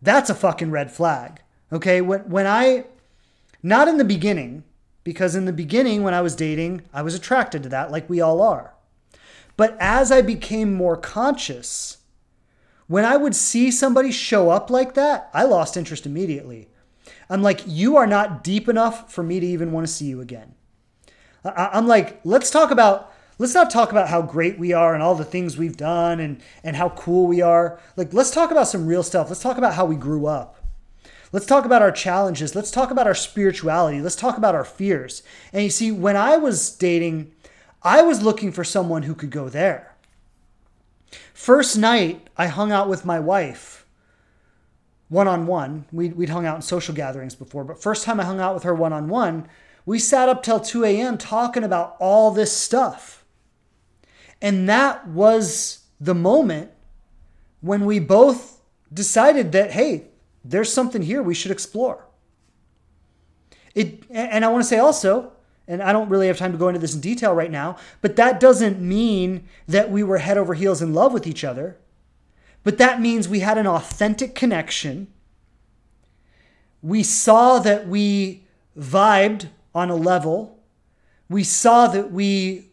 that's 0.00 0.30
a 0.30 0.36
fucking 0.36 0.70
red 0.70 0.92
flag. 0.92 1.40
Okay? 1.72 2.00
When, 2.00 2.20
when 2.30 2.46
I 2.46 2.84
not 3.60 3.88
in 3.88 3.96
the 3.96 4.04
beginning, 4.04 4.62
because 5.02 5.34
in 5.34 5.46
the 5.46 5.52
beginning, 5.52 6.04
when 6.04 6.14
I 6.14 6.20
was 6.20 6.36
dating, 6.36 6.82
I 6.94 7.02
was 7.02 7.16
attracted 7.16 7.64
to 7.64 7.68
that, 7.70 7.90
like 7.90 8.08
we 8.08 8.20
all 8.20 8.40
are. 8.40 8.74
But 9.56 9.76
as 9.80 10.12
I 10.12 10.22
became 10.22 10.74
more 10.74 10.96
conscious, 10.96 11.97
when 12.88 13.04
I 13.04 13.16
would 13.16 13.36
see 13.36 13.70
somebody 13.70 14.10
show 14.10 14.50
up 14.50 14.70
like 14.70 14.94
that, 14.94 15.30
I 15.32 15.44
lost 15.44 15.76
interest 15.76 16.06
immediately. 16.06 16.68
I'm 17.30 17.42
like, 17.42 17.60
you 17.66 17.96
are 17.96 18.06
not 18.06 18.42
deep 18.42 18.68
enough 18.68 19.12
for 19.12 19.22
me 19.22 19.38
to 19.38 19.46
even 19.46 19.72
want 19.72 19.86
to 19.86 19.92
see 19.92 20.06
you 20.06 20.20
again. 20.20 20.54
I'm 21.44 21.86
like, 21.86 22.20
let's 22.24 22.50
talk 22.50 22.70
about, 22.70 23.12
let's 23.38 23.54
not 23.54 23.70
talk 23.70 23.90
about 23.90 24.08
how 24.08 24.22
great 24.22 24.58
we 24.58 24.72
are 24.72 24.94
and 24.94 25.02
all 25.02 25.14
the 25.14 25.24
things 25.24 25.56
we've 25.56 25.76
done 25.76 26.18
and, 26.18 26.40
and 26.64 26.76
how 26.76 26.88
cool 26.90 27.26
we 27.26 27.42
are. 27.42 27.78
Like, 27.96 28.12
let's 28.12 28.30
talk 28.30 28.50
about 28.50 28.68
some 28.68 28.86
real 28.86 29.02
stuff. 29.02 29.28
Let's 29.28 29.42
talk 29.42 29.58
about 29.58 29.74
how 29.74 29.84
we 29.84 29.94
grew 29.94 30.26
up. 30.26 30.56
Let's 31.30 31.46
talk 31.46 31.66
about 31.66 31.82
our 31.82 31.92
challenges. 31.92 32.54
Let's 32.54 32.70
talk 32.70 32.90
about 32.90 33.06
our 33.06 33.14
spirituality. 33.14 34.00
Let's 34.00 34.16
talk 34.16 34.38
about 34.38 34.54
our 34.54 34.64
fears. 34.64 35.22
And 35.52 35.62
you 35.62 35.70
see, 35.70 35.92
when 35.92 36.16
I 36.16 36.38
was 36.38 36.70
dating, 36.70 37.32
I 37.82 38.00
was 38.00 38.22
looking 38.22 38.50
for 38.50 38.64
someone 38.64 39.02
who 39.02 39.14
could 39.14 39.30
go 39.30 39.50
there. 39.50 39.94
First 41.38 41.78
night, 41.78 42.26
I 42.36 42.48
hung 42.48 42.72
out 42.72 42.88
with 42.88 43.04
my 43.04 43.20
wife 43.20 43.86
one 45.08 45.28
on 45.28 45.46
one. 45.46 45.86
We'd 45.92 46.30
hung 46.30 46.46
out 46.46 46.56
in 46.56 46.62
social 46.62 46.96
gatherings 46.96 47.36
before, 47.36 47.62
but 47.62 47.80
first 47.80 48.04
time 48.04 48.18
I 48.18 48.24
hung 48.24 48.40
out 48.40 48.54
with 48.54 48.64
her 48.64 48.74
one 48.74 48.92
on 48.92 49.08
one, 49.08 49.46
we 49.86 50.00
sat 50.00 50.28
up 50.28 50.42
till 50.42 50.58
2 50.58 50.84
a.m. 50.84 51.16
talking 51.16 51.62
about 51.62 51.94
all 52.00 52.32
this 52.32 52.54
stuff. 52.54 53.24
And 54.42 54.68
that 54.68 55.06
was 55.06 55.84
the 56.00 56.12
moment 56.12 56.72
when 57.60 57.84
we 57.84 58.00
both 58.00 58.60
decided 58.92 59.52
that, 59.52 59.70
hey, 59.70 60.08
there's 60.44 60.72
something 60.72 61.02
here 61.02 61.22
we 61.22 61.34
should 61.34 61.52
explore. 61.52 62.04
It, 63.76 64.02
and 64.10 64.44
I 64.44 64.48
want 64.48 64.64
to 64.64 64.68
say 64.68 64.78
also, 64.78 65.34
And 65.68 65.82
I 65.82 65.92
don't 65.92 66.08
really 66.08 66.28
have 66.28 66.38
time 66.38 66.52
to 66.52 66.58
go 66.58 66.68
into 66.68 66.80
this 66.80 66.94
in 66.94 67.02
detail 67.02 67.34
right 67.34 67.50
now, 67.50 67.76
but 68.00 68.16
that 68.16 68.40
doesn't 68.40 68.80
mean 68.80 69.46
that 69.68 69.90
we 69.90 70.02
were 70.02 70.18
head 70.18 70.38
over 70.38 70.54
heels 70.54 70.80
in 70.80 70.94
love 70.94 71.12
with 71.12 71.26
each 71.26 71.44
other. 71.44 71.76
But 72.64 72.78
that 72.78 73.02
means 73.02 73.28
we 73.28 73.40
had 73.40 73.58
an 73.58 73.66
authentic 73.66 74.34
connection. 74.34 75.08
We 76.82 77.02
saw 77.02 77.58
that 77.58 77.86
we 77.86 78.44
vibed 78.78 79.48
on 79.74 79.90
a 79.90 79.94
level. 79.94 80.58
We 81.28 81.44
saw 81.44 81.86
that 81.88 82.10
we 82.10 82.70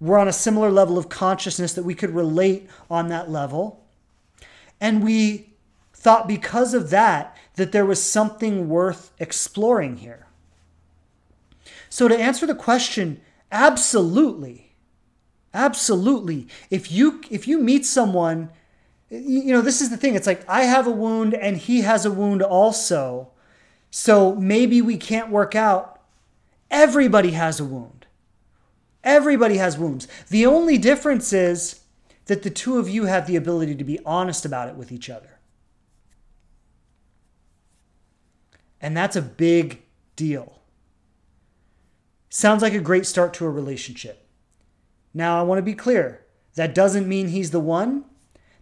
were 0.00 0.18
on 0.18 0.26
a 0.26 0.32
similar 0.32 0.70
level 0.70 0.96
of 0.96 1.10
consciousness, 1.10 1.74
that 1.74 1.84
we 1.84 1.94
could 1.94 2.14
relate 2.14 2.68
on 2.90 3.08
that 3.08 3.30
level. 3.30 3.84
And 4.80 5.04
we 5.04 5.52
thought 5.92 6.26
because 6.26 6.72
of 6.72 6.90
that, 6.90 7.36
that 7.56 7.72
there 7.72 7.86
was 7.86 8.02
something 8.02 8.68
worth 8.68 9.12
exploring 9.18 9.98
here. 9.98 10.21
So, 11.92 12.08
to 12.08 12.18
answer 12.18 12.46
the 12.46 12.54
question, 12.54 13.20
absolutely. 13.50 14.76
Absolutely. 15.52 16.48
If 16.70 16.90
you 16.90 17.20
if 17.30 17.46
you 17.46 17.58
meet 17.58 17.84
someone, 17.84 18.48
you 19.10 19.52
know, 19.52 19.60
this 19.60 19.82
is 19.82 19.90
the 19.90 19.98
thing. 19.98 20.14
It's 20.14 20.26
like 20.26 20.42
I 20.48 20.62
have 20.62 20.86
a 20.86 20.90
wound 20.90 21.34
and 21.34 21.58
he 21.58 21.82
has 21.82 22.06
a 22.06 22.10
wound 22.10 22.40
also. 22.40 23.32
So 23.90 24.34
maybe 24.36 24.80
we 24.80 24.96
can't 24.96 25.28
work 25.28 25.54
out. 25.54 26.00
Everybody 26.70 27.32
has 27.32 27.60
a 27.60 27.64
wound. 27.66 28.06
Everybody 29.04 29.58
has 29.58 29.76
wounds. 29.76 30.08
The 30.30 30.46
only 30.46 30.78
difference 30.78 31.34
is 31.34 31.80
that 32.24 32.42
the 32.42 32.48
two 32.48 32.78
of 32.78 32.88
you 32.88 33.04
have 33.04 33.26
the 33.26 33.36
ability 33.36 33.74
to 33.74 33.84
be 33.84 34.00
honest 34.06 34.46
about 34.46 34.70
it 34.70 34.76
with 34.76 34.92
each 34.92 35.10
other. 35.10 35.40
And 38.80 38.96
that's 38.96 39.14
a 39.14 39.20
big 39.20 39.82
deal. 40.16 40.61
Sounds 42.34 42.62
like 42.62 42.72
a 42.72 42.80
great 42.80 43.04
start 43.04 43.34
to 43.34 43.44
a 43.44 43.50
relationship. 43.50 44.26
Now, 45.12 45.38
I 45.38 45.42
want 45.42 45.58
to 45.58 45.62
be 45.62 45.74
clear 45.74 46.24
that 46.54 46.74
doesn't 46.74 47.06
mean 47.06 47.28
he's 47.28 47.50
the 47.50 47.60
one. 47.60 48.06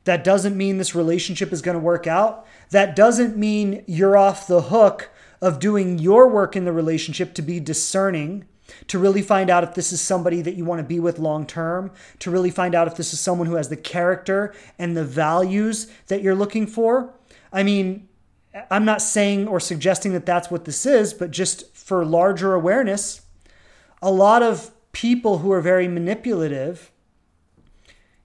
That 0.02 0.24
doesn't 0.24 0.56
mean 0.56 0.78
this 0.78 0.96
relationship 0.96 1.52
is 1.52 1.62
going 1.62 1.76
to 1.76 1.78
work 1.78 2.08
out. 2.08 2.44
That 2.70 2.96
doesn't 2.96 3.36
mean 3.36 3.84
you're 3.86 4.16
off 4.16 4.48
the 4.48 4.62
hook 4.62 5.10
of 5.40 5.60
doing 5.60 6.00
your 6.00 6.28
work 6.28 6.56
in 6.56 6.64
the 6.64 6.72
relationship 6.72 7.32
to 7.34 7.42
be 7.42 7.60
discerning, 7.60 8.44
to 8.88 8.98
really 8.98 9.22
find 9.22 9.48
out 9.48 9.62
if 9.62 9.74
this 9.74 9.92
is 9.92 10.00
somebody 10.00 10.42
that 10.42 10.56
you 10.56 10.64
want 10.64 10.80
to 10.80 10.84
be 10.84 10.98
with 10.98 11.20
long 11.20 11.46
term, 11.46 11.92
to 12.18 12.28
really 12.28 12.50
find 12.50 12.74
out 12.74 12.88
if 12.88 12.96
this 12.96 13.12
is 13.12 13.20
someone 13.20 13.46
who 13.46 13.54
has 13.54 13.68
the 13.68 13.76
character 13.76 14.52
and 14.80 14.96
the 14.96 15.04
values 15.04 15.88
that 16.08 16.22
you're 16.22 16.34
looking 16.34 16.66
for. 16.66 17.14
I 17.52 17.62
mean, 17.62 18.08
I'm 18.68 18.84
not 18.84 19.00
saying 19.00 19.46
or 19.46 19.60
suggesting 19.60 20.12
that 20.14 20.26
that's 20.26 20.50
what 20.50 20.64
this 20.64 20.84
is, 20.86 21.14
but 21.14 21.30
just 21.30 21.76
for 21.76 22.04
larger 22.04 22.54
awareness, 22.54 23.19
a 24.02 24.10
lot 24.10 24.42
of 24.42 24.70
people 24.92 25.38
who 25.38 25.52
are 25.52 25.60
very 25.60 25.88
manipulative 25.88 26.90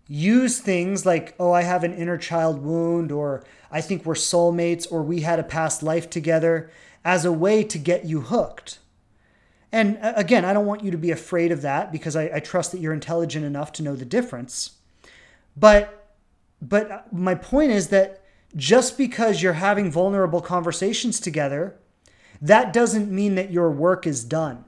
use 0.07 0.59
things 0.59 1.05
like, 1.05 1.35
oh, 1.39 1.51
I 1.51 1.63
have 1.63 1.83
an 1.83 1.93
inner 1.93 2.17
child 2.17 2.61
wound, 2.61 3.11
or 3.11 3.43
I 3.71 3.81
think 3.81 4.05
we're 4.05 4.13
soulmates, 4.13 4.91
or 4.91 5.01
we 5.01 5.21
had 5.21 5.39
a 5.39 5.43
past 5.43 5.81
life 5.83 6.09
together 6.09 6.69
as 7.03 7.25
a 7.25 7.31
way 7.31 7.63
to 7.63 7.77
get 7.77 8.05
you 8.05 8.21
hooked. 8.21 8.79
And 9.71 9.97
again, 10.01 10.45
I 10.45 10.53
don't 10.53 10.65
want 10.65 10.83
you 10.83 10.91
to 10.91 10.97
be 10.97 11.11
afraid 11.11 11.51
of 11.51 11.61
that 11.63 11.91
because 11.91 12.15
I, 12.15 12.29
I 12.35 12.39
trust 12.39 12.71
that 12.71 12.79
you're 12.79 12.93
intelligent 12.93 13.43
enough 13.45 13.73
to 13.73 13.83
know 13.83 13.95
the 13.95 14.05
difference. 14.05 14.71
But 15.57 16.01
but 16.61 16.89
uh, 16.89 17.01
my 17.11 17.35
point 17.35 17.71
is 17.71 17.89
that 17.89 18.23
just 18.55 18.97
because 18.97 19.41
you're 19.41 19.53
having 19.53 19.91
vulnerable 19.91 20.39
conversations 20.39 21.19
together, 21.19 21.75
that 22.41 22.71
doesn't 22.71 23.11
mean 23.11 23.35
that 23.35 23.51
your 23.51 23.69
work 23.69 24.07
is 24.07 24.23
done 24.23 24.63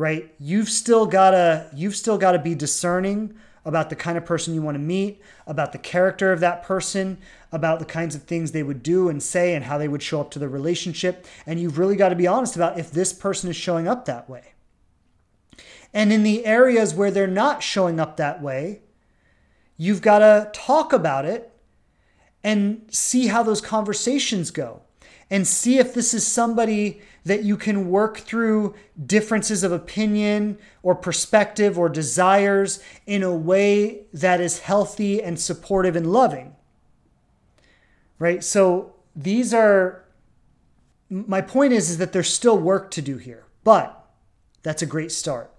right? 0.00 0.34
You've 0.38 0.70
still 0.70 1.04
gotta 1.04 1.68
you've 1.74 1.94
still 1.94 2.16
gotta 2.16 2.38
be 2.38 2.54
discerning 2.54 3.34
about 3.66 3.90
the 3.90 3.96
kind 3.96 4.16
of 4.16 4.24
person 4.24 4.54
you 4.54 4.62
want 4.62 4.74
to 4.74 4.80
meet, 4.80 5.20
about 5.46 5.72
the 5.72 5.78
character 5.78 6.32
of 6.32 6.40
that 6.40 6.62
person, 6.62 7.18
about 7.52 7.78
the 7.78 7.84
kinds 7.84 8.14
of 8.14 8.22
things 8.22 8.50
they 8.52 8.62
would 8.62 8.82
do 8.82 9.10
and 9.10 9.22
say 9.22 9.54
and 9.54 9.66
how 9.66 9.76
they 9.76 9.88
would 9.88 10.02
show 10.02 10.18
up 10.18 10.30
to 10.30 10.38
the 10.38 10.48
relationship. 10.48 11.26
And 11.44 11.60
you've 11.60 11.78
really 11.78 11.96
got 11.96 12.08
to 12.08 12.16
be 12.16 12.26
honest 12.26 12.56
about 12.56 12.78
if 12.78 12.90
this 12.90 13.12
person 13.12 13.50
is 13.50 13.56
showing 13.56 13.86
up 13.86 14.06
that 14.06 14.30
way. 14.30 14.54
And 15.92 16.14
in 16.14 16.22
the 16.22 16.46
areas 16.46 16.94
where 16.94 17.10
they're 17.10 17.26
not 17.26 17.62
showing 17.62 18.00
up 18.00 18.16
that 18.16 18.40
way, 18.40 18.80
you've 19.76 20.00
got 20.00 20.20
to 20.20 20.50
talk 20.54 20.94
about 20.94 21.26
it 21.26 21.52
and 22.42 22.86
see 22.90 23.26
how 23.26 23.42
those 23.42 23.60
conversations 23.60 24.50
go 24.50 24.80
and 25.28 25.46
see 25.46 25.78
if 25.78 25.92
this 25.92 26.14
is 26.14 26.26
somebody 26.26 27.02
that 27.24 27.44
you 27.44 27.56
can 27.56 27.90
work 27.90 28.18
through 28.18 28.74
differences 29.04 29.62
of 29.62 29.72
opinion 29.72 30.58
or 30.82 30.94
perspective 30.94 31.78
or 31.78 31.88
desires 31.88 32.82
in 33.06 33.22
a 33.22 33.34
way 33.34 34.02
that 34.12 34.40
is 34.40 34.60
healthy 34.60 35.22
and 35.22 35.38
supportive 35.38 35.96
and 35.96 36.12
loving. 36.12 36.56
Right? 38.18 38.42
So 38.42 38.94
these 39.14 39.52
are 39.52 40.04
my 41.08 41.40
point 41.40 41.72
is 41.72 41.90
is 41.90 41.98
that 41.98 42.12
there's 42.12 42.32
still 42.32 42.58
work 42.58 42.90
to 42.92 43.02
do 43.02 43.16
here, 43.16 43.44
but 43.64 44.08
that's 44.62 44.82
a 44.82 44.86
great 44.86 45.10
start. 45.10 45.52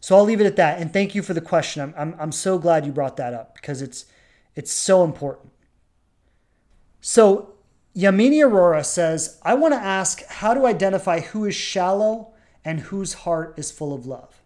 So 0.00 0.16
I'll 0.16 0.24
leave 0.24 0.40
it 0.40 0.46
at 0.46 0.56
that. 0.56 0.80
And 0.80 0.92
thank 0.92 1.14
you 1.14 1.22
for 1.22 1.34
the 1.34 1.40
question. 1.40 1.82
I'm, 1.82 1.94
I'm, 1.96 2.16
I'm 2.18 2.32
so 2.32 2.58
glad 2.58 2.86
you 2.86 2.92
brought 2.92 3.16
that 3.16 3.34
up 3.34 3.54
because 3.54 3.82
it's 3.82 4.06
it's 4.54 4.72
so 4.72 5.04
important. 5.04 5.52
So 7.00 7.54
Yamini 7.98 8.36
Arora 8.48 8.84
says, 8.84 9.40
I 9.42 9.54
want 9.54 9.74
to 9.74 9.80
ask 9.80 10.24
how 10.26 10.54
to 10.54 10.66
identify 10.66 11.18
who 11.18 11.44
is 11.46 11.56
shallow 11.56 12.32
and 12.64 12.78
whose 12.78 13.12
heart 13.12 13.58
is 13.58 13.72
full 13.72 13.92
of 13.92 14.06
love. 14.06 14.40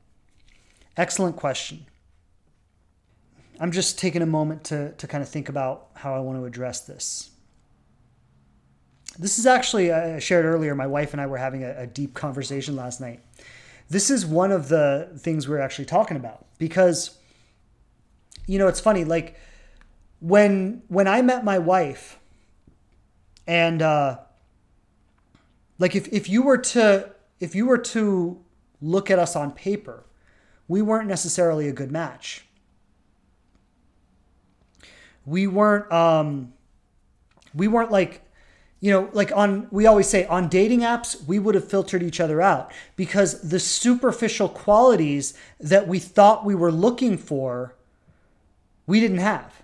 Excellent 0.97 1.37
question. 1.37 1.85
I'm 3.61 3.71
just 3.71 3.99
taking 3.99 4.23
a 4.23 4.27
moment 4.27 4.65
to, 4.65 4.93
to 4.93 5.07
kind 5.07 5.23
of 5.23 5.29
think 5.29 5.51
about 5.51 5.89
how 5.93 6.15
I 6.15 6.21
want 6.21 6.39
to 6.39 6.47
address 6.47 6.81
this. 6.81 7.31
This 9.19 9.39
is 9.39 9.45
actually, 9.45 9.93
I 9.93 10.19
shared 10.19 10.47
earlier, 10.47 10.75
my 10.75 10.87
wife 10.87 11.13
and 11.13 11.21
I 11.21 11.27
were 11.27 11.37
having 11.37 11.63
a, 11.63 11.75
a 11.81 11.87
deep 11.87 12.15
conversation 12.15 12.75
last 12.75 13.03
night. 13.03 13.21
This 13.91 14.09
is 14.09 14.25
one 14.25 14.51
of 14.51 14.71
the 14.71 15.11
things 15.19 15.47
we're 15.47 15.59
actually 15.59 15.85
talking 15.85 16.17
about 16.17 16.47
because, 16.57 17.19
you 18.47 18.59
know, 18.59 18.69
it's 18.69 18.81
funny, 18.81 19.05
like 19.05 19.39
when 20.21 20.83
when 20.89 21.07
I 21.07 21.21
met 21.21 21.45
my 21.45 21.59
wife, 21.59 22.19
and 23.47 23.83
uh, 23.83 24.19
like 25.79 25.97
if, 25.97 26.09
if 26.09 26.29
you 26.29 26.43
were 26.43 26.59
to 26.59 27.11
if 27.41 27.55
you 27.55 27.67
were 27.67 27.79
to 27.79 28.41
look 28.81 29.11
at 29.11 29.19
us 29.19 29.35
on 29.37 29.53
paper, 29.53 30.05
we 30.69 30.83
weren't 30.83 31.09
necessarily 31.09 31.69
a 31.69 31.73
good 31.73 31.91
match. 31.91 32.45
We 35.27 35.47
weren't 35.47 35.91
um, 35.93 36.53
we 37.55 37.69
weren't 37.69 37.91
like 37.91 38.23
you 38.83 38.91
know, 38.91 39.09
like 39.13 39.31
on, 39.31 39.69
we 39.71 39.87
always 39.87 40.09
say 40.09 40.27
on 40.27 40.49
dating 40.49 40.81
apps, 40.81 41.25
we 41.27 41.39
would 41.39 41.55
have 41.55 41.69
filtered 41.69 42.03
each 42.03 42.19
other 42.19 42.43
out 42.43 42.73
because 42.97 43.49
the 43.49 43.61
superficial 43.61 44.49
qualities 44.49 45.35
that 45.61 45.87
we 45.87 46.01
thought 46.01 46.45
we 46.45 46.57
were 46.57 46.73
looking 46.73 47.17
for, 47.17 47.77
we 48.89 48.99
didn't 48.99 49.19
have. 49.19 49.63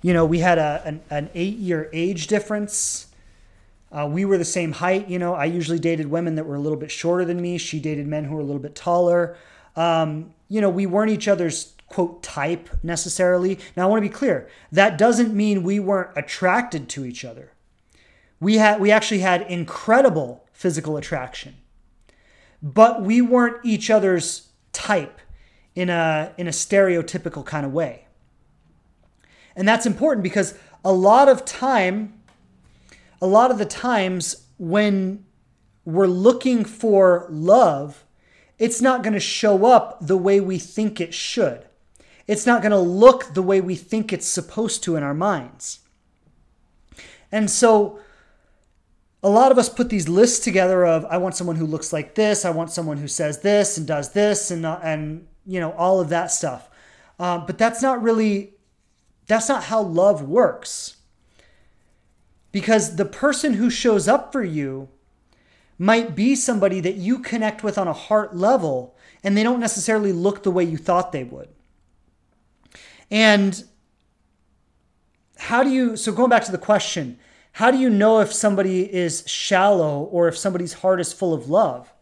You 0.00 0.14
know, 0.14 0.24
we 0.24 0.38
had 0.38 0.56
a, 0.56 0.80
an, 0.86 1.02
an 1.10 1.28
eight 1.34 1.58
year 1.58 1.90
age 1.92 2.26
difference. 2.26 3.08
Uh, 3.94 4.06
we 4.06 4.24
were 4.24 4.36
the 4.36 4.44
same 4.44 4.72
height. 4.72 5.08
You 5.08 5.18
know, 5.18 5.34
I 5.34 5.44
usually 5.44 5.78
dated 5.78 6.10
women 6.10 6.34
that 6.34 6.46
were 6.46 6.56
a 6.56 6.60
little 6.60 6.78
bit 6.78 6.90
shorter 6.90 7.24
than 7.24 7.40
me. 7.40 7.58
She 7.58 7.78
dated 7.78 8.06
men 8.08 8.24
who 8.24 8.34
were 8.34 8.40
a 8.40 8.44
little 8.44 8.60
bit 8.60 8.74
taller. 8.74 9.36
Um, 9.76 10.34
you 10.48 10.60
know, 10.60 10.68
we 10.68 10.86
weren't 10.86 11.12
each 11.12 11.28
other's 11.28 11.74
quote 11.88 12.22
type 12.22 12.68
necessarily. 12.82 13.58
Now, 13.76 13.84
I 13.84 13.86
want 13.86 14.02
to 14.02 14.08
be 14.08 14.12
clear. 14.12 14.48
That 14.72 14.98
doesn't 14.98 15.32
mean 15.32 15.62
we 15.62 15.78
weren't 15.78 16.10
attracted 16.16 16.88
to 16.90 17.04
each 17.04 17.24
other. 17.24 17.52
We 18.40 18.56
had 18.56 18.80
we 18.80 18.90
actually 18.90 19.20
had 19.20 19.42
incredible 19.42 20.44
physical 20.52 20.96
attraction, 20.96 21.54
but 22.60 23.02
we 23.02 23.22
weren't 23.22 23.64
each 23.64 23.90
other's 23.90 24.48
type 24.72 25.20
in 25.76 25.88
a 25.88 26.32
in 26.36 26.48
a 26.48 26.50
stereotypical 26.50 27.46
kind 27.46 27.64
of 27.64 27.72
way. 27.72 28.06
And 29.54 29.68
that's 29.68 29.86
important 29.86 30.24
because 30.24 30.58
a 30.84 30.92
lot 30.92 31.28
of 31.28 31.44
time 31.44 32.23
a 33.24 33.26
lot 33.26 33.50
of 33.50 33.56
the 33.56 33.64
times 33.64 34.48
when 34.58 35.24
we're 35.86 36.06
looking 36.06 36.62
for 36.62 37.26
love, 37.30 38.04
it's 38.58 38.82
not 38.82 39.02
going 39.02 39.14
to 39.14 39.20
show 39.20 39.64
up 39.64 39.96
the 40.06 40.18
way 40.18 40.40
we 40.40 40.58
think 40.58 41.00
it 41.00 41.14
should. 41.14 41.64
It's 42.26 42.44
not 42.44 42.60
going 42.60 42.72
to 42.72 42.78
look 42.78 43.32
the 43.32 43.40
way 43.42 43.62
we 43.62 43.76
think 43.76 44.12
it's 44.12 44.26
supposed 44.26 44.82
to 44.84 44.96
in 44.96 45.02
our 45.02 45.14
minds. 45.14 45.80
And 47.32 47.50
so 47.50 47.98
a 49.22 49.30
lot 49.30 49.50
of 49.50 49.56
us 49.56 49.70
put 49.70 49.88
these 49.88 50.06
lists 50.06 50.44
together 50.44 50.84
of 50.84 51.06
I 51.06 51.16
want 51.16 51.34
someone 51.34 51.56
who 51.56 51.64
looks 51.64 51.94
like 51.94 52.14
this, 52.14 52.44
I 52.44 52.50
want 52.50 52.70
someone 52.70 52.98
who 52.98 53.08
says 53.08 53.40
this 53.40 53.78
and 53.78 53.86
does 53.86 54.12
this 54.12 54.50
and 54.50 54.66
and 54.66 55.26
you 55.46 55.60
know 55.60 55.72
all 55.72 55.98
of 55.98 56.10
that 56.10 56.30
stuff. 56.30 56.68
Um, 57.18 57.46
but 57.46 57.56
that's 57.56 57.80
not 57.80 58.02
really 58.02 58.52
that's 59.26 59.48
not 59.48 59.64
how 59.64 59.80
love 59.80 60.20
works 60.20 60.93
because 62.54 62.94
the 62.94 63.04
person 63.04 63.54
who 63.54 63.68
shows 63.68 64.06
up 64.06 64.30
for 64.30 64.44
you 64.44 64.88
might 65.76 66.14
be 66.14 66.36
somebody 66.36 66.78
that 66.78 66.94
you 66.94 67.18
connect 67.18 67.64
with 67.64 67.76
on 67.76 67.88
a 67.88 67.92
heart 67.92 68.36
level 68.36 68.94
and 69.24 69.36
they 69.36 69.42
don't 69.42 69.58
necessarily 69.58 70.12
look 70.12 70.44
the 70.44 70.52
way 70.52 70.62
you 70.62 70.76
thought 70.76 71.10
they 71.10 71.24
would. 71.24 71.48
And 73.10 73.64
how 75.36 75.64
do 75.64 75.70
you, 75.70 75.96
so 75.96 76.12
going 76.12 76.30
back 76.30 76.44
to 76.44 76.52
the 76.52 76.58
question, 76.58 77.18
how 77.54 77.72
do 77.72 77.76
you 77.76 77.90
know 77.90 78.20
if 78.20 78.32
somebody 78.32 78.82
is 78.94 79.24
shallow 79.26 80.04
or 80.04 80.28
if 80.28 80.38
somebody's 80.38 80.74
heart 80.74 81.00
is 81.00 81.12
full 81.12 81.34
of 81.34 81.50
love? 81.50 81.92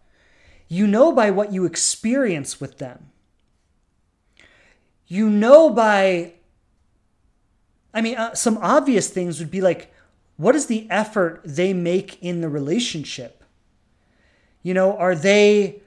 You 0.69 0.87
know 0.87 1.13
by 1.13 1.31
what 1.31 1.51
you 1.51 1.65
experience 1.65 2.61
with 2.61 2.77
them. 2.77 3.11
You 5.07 5.31
know 5.31 5.71
by, 5.71 6.35
I 7.95 8.03
mean, 8.03 8.17
uh, 8.19 8.35
some 8.35 8.59
obvious 8.59 9.09
things 9.09 9.39
would 9.39 9.51
be 9.51 9.63
like, 9.63 9.92
what 10.37 10.57
is 10.57 10.67
the 10.67 10.87
effort 10.91 11.41
they 11.45 11.73
make 11.73 12.23
in 12.23 12.41
the 12.41 12.49
relationship? 12.49 13.45
You 14.63 14.75
know, 14.75 14.97
are 14.97 15.15
they 15.15 15.83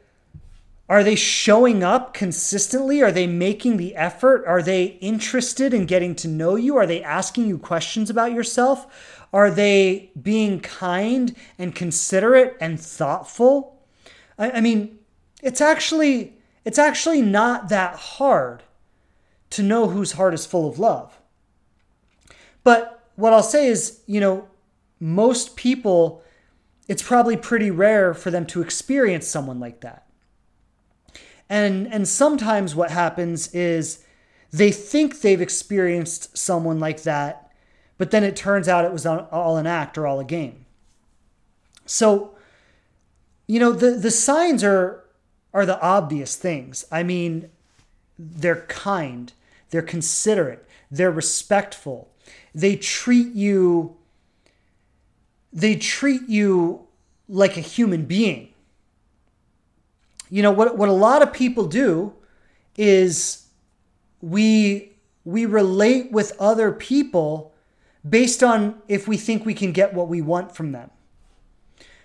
are 0.88 1.04
they 1.04 1.16
showing 1.16 1.84
up 1.84 2.14
consistently? 2.14 3.02
Are 3.02 3.12
they 3.12 3.26
making 3.26 3.78
the 3.78 3.96
effort? 3.96 4.46
Are 4.46 4.62
they 4.62 4.84
interested 5.02 5.74
in 5.74 5.88
getting 5.88 6.14
to 6.16 6.28
know 6.28 6.56
you? 6.56 6.78
Are 6.78 6.86
they 6.86 7.02
asking 7.02 7.48
you 7.48 7.58
questions 7.58 8.12
about 8.12 8.34
yourself? 8.34 9.26
Are 9.34 9.50
they 9.50 10.12
being 10.22 10.60
kind 10.60 11.36
and 11.58 11.74
considerate 11.74 12.56
and 12.62 12.80
thoughtful? 12.80 13.82
I, 14.38 14.52
I 14.52 14.62
mean, 14.62 15.00
it's 15.42 15.60
actually 15.60 16.34
it's 16.64 16.80
actually 16.80 17.22
not 17.22 17.70
that 17.70 17.96
hard 17.96 18.64
to 19.52 19.64
know 19.64 19.88
whose 19.88 20.14
heart 20.14 20.34
is 20.34 20.46
full 20.46 20.70
of 20.70 20.80
love. 20.80 21.20
But 22.64 22.95
what 23.16 23.34
I'll 23.34 23.44
say 23.44 23.68
is, 23.68 24.02
you 24.06 24.20
know, 24.20 24.48
most 25.00 25.56
people, 25.56 26.24
it's 26.88 27.04
probably 27.04 27.38
pretty 27.38 27.72
rare 27.72 28.14
for 28.14 28.32
them 28.32 28.46
to 28.48 28.62
experience 28.62 29.28
someone 29.28 29.60
like 29.60 29.82
that. 29.82 30.06
And 31.50 31.88
and 31.94 32.08
sometimes 32.08 32.76
what 32.76 32.92
happens 32.92 33.54
is 33.54 34.04
they 34.52 34.72
think 34.72 35.22
they've 35.22 35.42
experienced 35.42 36.38
someone 36.38 36.80
like 36.80 37.04
that, 37.04 37.52
but 37.98 38.12
then 38.12 38.24
it 38.24 38.36
turns 38.36 38.68
out 38.68 38.86
it 38.86 38.92
was 38.92 39.06
all 39.06 39.58
an 39.58 39.68
act 39.68 39.98
or 39.98 40.08
all 40.08 40.20
a 40.20 40.26
game. 40.26 40.66
So, 41.86 42.36
you 43.48 43.60
know, 43.60 43.72
the 43.72 43.92
the 43.92 44.12
signs 44.12 44.64
are 44.64 45.04
are 45.54 45.66
the 45.66 45.80
obvious 45.82 46.36
things. 46.36 46.86
I 46.92 47.04
mean, 47.04 47.50
they're 48.18 48.66
kind, 48.68 49.32
they're 49.70 49.82
considerate, 49.82 50.68
they're 50.90 51.12
respectful. 51.12 52.10
They 52.56 52.76
treat 52.76 53.34
you 53.34 53.98
they 55.54 55.76
treat 55.76 56.28
you 56.28 56.86
like 57.30 57.56
a 57.56 57.62
human 57.62 58.04
being 58.06 58.54
you 60.30 60.42
know 60.42 60.52
what 60.52 60.78
what 60.78 60.90
a 60.90 60.94
lot 60.94 61.22
of 61.22 61.32
people 61.32 61.66
do 61.66 62.14
is 62.78 63.48
we 64.22 64.92
we 65.24 65.46
relate 65.46 66.12
with 66.12 66.34
other 66.40 66.72
people 66.72 67.54
based 68.08 68.44
on 68.44 68.82
if 68.88 69.08
we 69.08 69.18
think 69.18 69.46
we 69.46 69.54
can 69.54 69.72
get 69.72 69.94
what 69.94 70.08
we 70.08 70.22
want 70.22 70.56
from 70.56 70.72
them. 70.72 70.92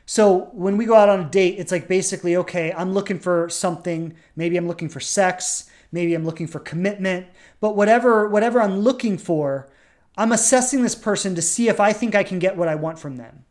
So 0.07 0.49
when 0.53 0.77
we 0.77 0.87
go 0.87 0.97
out 0.97 1.09
on 1.09 1.21
a 1.21 1.29
date, 1.29 1.57
it's 1.59 1.71
like 1.71 1.87
basically, 1.87 2.37
okay, 2.37 2.73
I'm 2.73 2.93
looking 2.93 3.19
for 3.19 3.49
something. 3.49 4.15
Maybe 4.35 4.57
I'm 4.57 4.67
looking 4.67 4.89
for 4.89 4.99
sex. 4.99 5.71
Maybe 5.93 6.15
I'm 6.15 6.25
looking 6.25 6.47
for 6.47 6.59
commitment. 6.59 7.27
But 7.61 7.77
whatever, 7.77 8.29
whatever 8.29 8.61
I'm 8.61 8.81
looking 8.81 9.19
for, 9.19 9.69
I'm 10.17 10.33
assessing 10.33 10.83
this 10.83 10.95
person 10.95 11.35
to 11.35 11.43
see 11.43 11.69
if 11.69 11.81
I 11.81 11.93
think 11.93 12.15
I 12.15 12.25
can 12.25 12.39
get 12.39 12.57
what 12.57 12.69
I 12.69 12.75
want 12.75 12.99
from 12.99 13.17
them. 13.17 13.45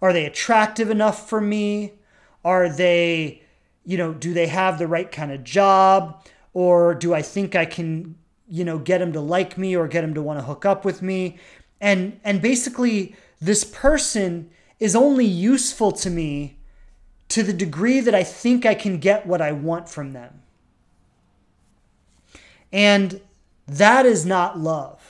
Are 0.00 0.12
they 0.12 0.26
attractive 0.26 0.90
enough 0.90 1.28
for 1.28 1.40
me? 1.40 1.94
Are 2.44 2.68
they 2.68 3.44
you 3.84 3.98
know, 3.98 4.12
do 4.12 4.32
they 4.32 4.46
have 4.46 4.78
the 4.78 4.88
right 4.88 5.10
kind 5.10 5.30
of 5.30 5.44
job? 5.44 6.24
Or 6.52 6.94
do 6.94 7.14
I 7.14 7.22
think 7.22 7.54
I 7.54 7.66
can, 7.66 8.16
you 8.48 8.64
know, 8.64 8.78
get 8.78 8.98
them 8.98 9.12
to 9.12 9.20
like 9.20 9.58
me 9.58 9.76
or 9.76 9.86
get 9.86 10.00
them 10.00 10.14
to 10.14 10.22
want 10.22 10.38
to 10.38 10.44
hook 10.44 10.64
up 10.64 10.84
with 10.84 11.02
me? 11.02 11.38
And 11.80 12.18
and 12.24 12.40
basically 12.40 13.14
this 13.40 13.64
person 13.64 14.50
is 14.80 14.96
only 14.96 15.26
useful 15.26 15.92
to 15.92 16.10
me 16.10 16.56
to 17.28 17.42
the 17.42 17.52
degree 17.52 18.00
that 18.00 18.14
I 18.14 18.22
think 18.22 18.64
I 18.64 18.74
can 18.74 18.98
get 18.98 19.26
what 19.26 19.42
I 19.42 19.52
want 19.52 19.88
from 19.88 20.12
them. 20.12 20.42
And 22.72 23.20
that 23.66 24.06
is 24.06 24.24
not 24.24 24.58
love. 24.58 25.03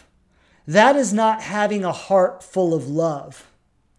That 0.67 0.97
is 0.97 1.13
not 1.13 1.43
having 1.43 1.85
a 1.85 1.93
heart 1.93 2.43
full 2.43 2.75
of 2.75 2.89
love. 2.89 3.51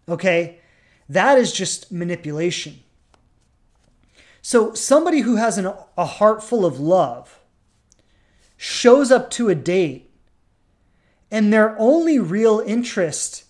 Okay? 0.08 0.60
That 1.08 1.38
is 1.38 1.52
just 1.52 1.92
manipulation. 1.92 2.80
So, 4.42 4.74
somebody 4.74 5.20
who 5.20 5.36
has 5.36 5.58
an, 5.58 5.72
a 5.98 6.04
heart 6.04 6.42
full 6.42 6.64
of 6.64 6.78
love 6.78 7.40
shows 8.56 9.10
up 9.10 9.30
to 9.30 9.48
a 9.48 9.54
date, 9.54 10.10
and 11.30 11.52
their 11.52 11.76
only 11.78 12.18
real 12.18 12.60
interest 12.60 13.44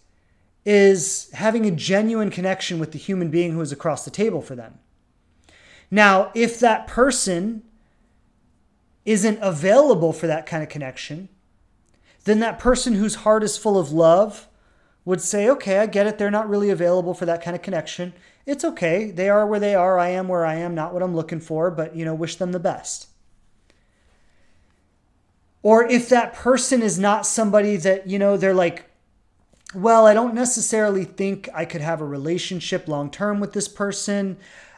is 0.65 1.31
having 1.35 1.67
a 1.67 1.71
genuine 1.71 2.31
connection 2.31 2.79
with 2.79 2.93
the 2.93 2.99
human 2.99 3.31
being 3.31 3.53
who 3.53 3.61
is 3.61 3.73
across 3.73 4.05
the 4.05 4.11
table 4.11 4.41
for 4.41 4.57
them. 4.57 4.79
Now, 5.91 6.33
if 6.35 6.59
that 6.61 6.87
person 6.87 7.63
isn't 9.05 9.39
available 9.41 10.13
for 10.13 10.27
that 10.27 10.47
kind 10.47 10.63
of 10.63 10.69
connection, 10.69 11.29
then 12.27 12.41
that 12.41 12.59
person 12.59 12.95
whose 12.95 13.17
heart 13.17 13.43
is 13.43 13.57
full 13.57 13.79
of 13.79 13.91
love 13.91 14.47
would 15.05 15.21
say, 15.21 15.49
okay, 15.49 15.79
I 15.79 15.87
get 15.87 16.07
it. 16.07 16.19
They're 16.19 16.31
not 16.31 16.49
really 16.49 16.71
available 16.71 17.15
for 17.15 17.25
that 17.25 17.43
kind 17.43 17.57
of 17.57 17.63
connection 17.63 18.13
it's 18.47 18.65
okay. 18.65 19.11
They 19.11 19.29
are 19.29 19.45
where 19.45 19.61
they 19.61 19.75
are. 19.75 19.99
I 19.99 20.11
am 20.11 20.29
where 20.29 20.47
I 20.47 20.55
am, 20.55 20.75
not 20.75 20.95
what 20.95 21.03
I'm 21.03 21.17
looking 21.17 21.41
for, 21.41 21.71
but, 21.71 21.97
you 21.97 22.05
know, 22.05 22.15
wish 22.15 22.37
them 22.37 22.53
the 22.53 22.61
best. 22.61 23.09
Or 25.63 25.85
if 25.85 26.09
that 26.09 26.33
person 26.33 26.81
is 26.81 26.97
not 26.97 27.27
somebody 27.27 27.77
that, 27.79 28.07
you 28.07 28.21
know, 28.21 28.37
they're 28.37 28.55
like, 28.55 28.89
well, 29.75 30.07
I 30.07 30.15
don't 30.15 30.33
necessarily 30.33 31.05
think 31.05 31.49
I 31.53 31.65
could 31.65 31.81
have 31.81 32.01
a 32.01 32.07
relationship 32.07 32.87
long 32.87 33.11
term 33.11 33.41
with 33.41 33.53
this 33.53 33.67
person. 33.67 34.37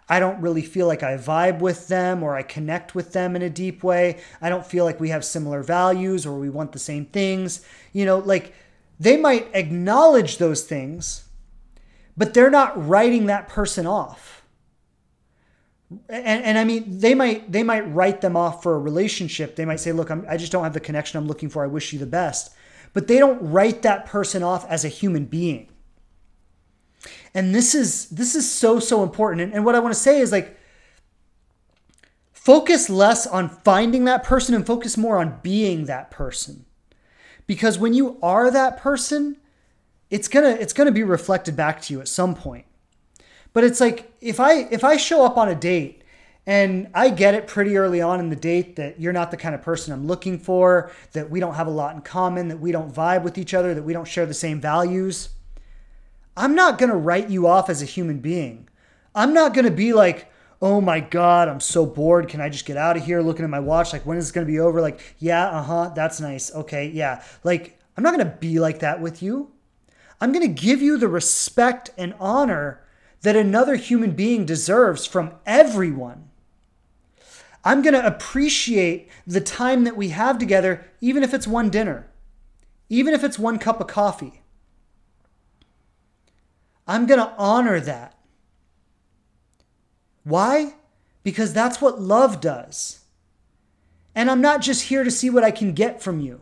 I 0.08 0.20
don't 0.20 0.40
really 0.40 0.62
feel 0.62 0.86
like 0.86 1.02
I 1.02 1.16
vibe 1.16 1.58
with 1.58 1.88
them 1.88 2.22
or 2.22 2.34
I 2.34 2.42
connect 2.42 2.94
with 2.94 3.12
them 3.12 3.36
in 3.36 3.42
a 3.42 3.50
deep 3.50 3.82
way. 3.82 4.20
I 4.40 4.48
don't 4.48 4.64
feel 4.64 4.84
like 4.84 5.00
we 5.00 5.10
have 5.10 5.24
similar 5.24 5.62
values 5.62 6.24
or 6.24 6.38
we 6.38 6.48
want 6.48 6.72
the 6.72 6.78
same 6.78 7.04
things. 7.04 7.64
You 7.92 8.06
know, 8.06 8.18
like 8.18 8.54
they 8.98 9.16
might 9.16 9.48
acknowledge 9.52 10.38
those 10.38 10.62
things, 10.62 11.24
but 12.16 12.32
they're 12.32 12.50
not 12.50 12.88
writing 12.88 13.26
that 13.26 13.48
person 13.48 13.86
off. 13.86 14.42
And, 16.08 16.44
and 16.44 16.58
I 16.58 16.64
mean, 16.64 16.98
they 16.98 17.14
might 17.14 17.50
they 17.50 17.62
might 17.62 17.92
write 17.92 18.20
them 18.20 18.36
off 18.36 18.62
for 18.62 18.74
a 18.74 18.78
relationship. 18.78 19.56
They 19.56 19.64
might 19.64 19.80
say, 19.80 19.92
"Look, 19.92 20.10
I'm, 20.10 20.26
I 20.28 20.36
just 20.36 20.52
don't 20.52 20.64
have 20.64 20.74
the 20.74 20.80
connection 20.80 21.18
I'm 21.18 21.26
looking 21.26 21.48
for. 21.48 21.64
I 21.64 21.66
wish 21.66 21.92
you 21.94 21.98
the 21.98 22.06
best," 22.06 22.52
but 22.92 23.06
they 23.06 23.18
don't 23.18 23.40
write 23.40 23.82
that 23.82 24.04
person 24.04 24.42
off 24.42 24.68
as 24.68 24.84
a 24.84 24.88
human 24.88 25.24
being. 25.24 25.70
And 27.34 27.54
this 27.54 27.74
is 27.74 28.08
this 28.10 28.34
is 28.34 28.50
so 28.50 28.80
so 28.80 29.02
important. 29.02 29.42
And, 29.42 29.54
and 29.54 29.64
what 29.64 29.74
I 29.74 29.78
want 29.78 29.94
to 29.94 30.00
say 30.00 30.20
is 30.20 30.32
like, 30.32 30.58
focus 32.32 32.90
less 32.90 33.26
on 33.26 33.48
finding 33.48 34.04
that 34.04 34.24
person 34.24 34.54
and 34.54 34.66
focus 34.66 34.96
more 34.96 35.18
on 35.18 35.38
being 35.42 35.84
that 35.84 36.10
person, 36.10 36.64
because 37.46 37.78
when 37.78 37.94
you 37.94 38.18
are 38.22 38.50
that 38.50 38.78
person, 38.78 39.36
it's 40.10 40.28
gonna 40.28 40.50
it's 40.50 40.72
gonna 40.72 40.92
be 40.92 41.02
reflected 41.02 41.54
back 41.54 41.80
to 41.82 41.94
you 41.94 42.00
at 42.00 42.08
some 42.08 42.34
point. 42.34 42.64
But 43.52 43.64
it's 43.64 43.80
like 43.80 44.12
if 44.20 44.40
I 44.40 44.52
if 44.70 44.84
I 44.84 44.96
show 44.96 45.24
up 45.24 45.36
on 45.36 45.48
a 45.48 45.54
date 45.54 46.02
and 46.46 46.88
I 46.94 47.10
get 47.10 47.34
it 47.34 47.46
pretty 47.46 47.76
early 47.76 48.00
on 48.00 48.20
in 48.20 48.30
the 48.30 48.36
date 48.36 48.76
that 48.76 48.98
you're 48.98 49.12
not 49.12 49.30
the 49.30 49.36
kind 49.36 49.54
of 49.54 49.62
person 49.62 49.92
I'm 49.92 50.06
looking 50.06 50.38
for, 50.38 50.90
that 51.12 51.28
we 51.30 51.40
don't 51.40 51.54
have 51.54 51.66
a 51.66 51.70
lot 51.70 51.94
in 51.94 52.00
common, 52.00 52.48
that 52.48 52.58
we 52.58 52.72
don't 52.72 52.92
vibe 52.92 53.22
with 53.22 53.36
each 53.36 53.52
other, 53.52 53.74
that 53.74 53.82
we 53.82 53.92
don't 53.92 54.08
share 54.08 54.24
the 54.24 54.34
same 54.34 54.60
values. 54.60 55.28
I'm 56.38 56.54
not 56.54 56.78
going 56.78 56.90
to 56.90 56.96
write 56.96 57.30
you 57.30 57.48
off 57.48 57.68
as 57.68 57.82
a 57.82 57.84
human 57.84 58.20
being. 58.20 58.68
I'm 59.12 59.34
not 59.34 59.54
going 59.54 59.64
to 59.64 59.72
be 59.72 59.92
like, 59.92 60.30
oh 60.62 60.80
my 60.80 61.00
God, 61.00 61.48
I'm 61.48 61.58
so 61.58 61.84
bored. 61.84 62.28
Can 62.28 62.40
I 62.40 62.48
just 62.48 62.64
get 62.64 62.76
out 62.76 62.96
of 62.96 63.04
here 63.04 63.20
looking 63.20 63.44
at 63.44 63.50
my 63.50 63.58
watch? 63.58 63.92
Like, 63.92 64.06
when 64.06 64.16
is 64.16 64.26
this 64.26 64.32
going 64.32 64.46
to 64.46 64.52
be 64.52 64.60
over? 64.60 64.80
Like, 64.80 65.00
yeah, 65.18 65.48
uh 65.48 65.62
huh, 65.62 65.92
that's 65.96 66.20
nice. 66.20 66.54
Okay, 66.54 66.90
yeah. 66.94 67.24
Like, 67.42 67.76
I'm 67.96 68.04
not 68.04 68.14
going 68.14 68.24
to 68.24 68.36
be 68.36 68.60
like 68.60 68.78
that 68.78 69.00
with 69.00 69.20
you. 69.20 69.50
I'm 70.20 70.32
going 70.32 70.46
to 70.46 70.62
give 70.62 70.80
you 70.80 70.96
the 70.96 71.08
respect 71.08 71.90
and 71.98 72.14
honor 72.20 72.84
that 73.22 73.34
another 73.34 73.74
human 73.74 74.12
being 74.12 74.46
deserves 74.46 75.06
from 75.06 75.32
everyone. 75.44 76.30
I'm 77.64 77.82
going 77.82 77.94
to 77.94 78.06
appreciate 78.06 79.08
the 79.26 79.40
time 79.40 79.82
that 79.82 79.96
we 79.96 80.10
have 80.10 80.38
together, 80.38 80.86
even 81.00 81.24
if 81.24 81.34
it's 81.34 81.48
one 81.48 81.68
dinner, 81.68 82.08
even 82.88 83.12
if 83.12 83.24
it's 83.24 83.40
one 83.40 83.58
cup 83.58 83.80
of 83.80 83.88
coffee. 83.88 84.42
I'm 86.88 87.06
going 87.06 87.20
to 87.20 87.34
honor 87.38 87.78
that. 87.80 88.18
Why? 90.24 90.74
Because 91.22 91.52
that's 91.52 91.80
what 91.80 92.00
love 92.00 92.40
does. 92.40 93.00
And 94.14 94.30
I'm 94.30 94.40
not 94.40 94.62
just 94.62 94.84
here 94.84 95.04
to 95.04 95.10
see 95.10 95.30
what 95.30 95.44
I 95.44 95.50
can 95.52 95.74
get 95.74 96.02
from 96.02 96.20
you, 96.20 96.40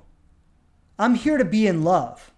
I'm 0.99 1.17
here 1.17 1.37
to 1.37 1.45
be 1.45 1.67
in 1.67 1.83
love. 1.85 2.33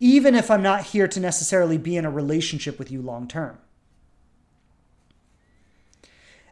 even 0.00 0.34
if 0.34 0.50
I'm 0.50 0.62
not 0.62 0.84
here 0.84 1.08
to 1.08 1.20
necessarily 1.20 1.78
be 1.78 1.96
in 1.96 2.04
a 2.04 2.10
relationship 2.10 2.78
with 2.78 2.90
you 2.90 3.02
long 3.02 3.26
term. 3.26 3.58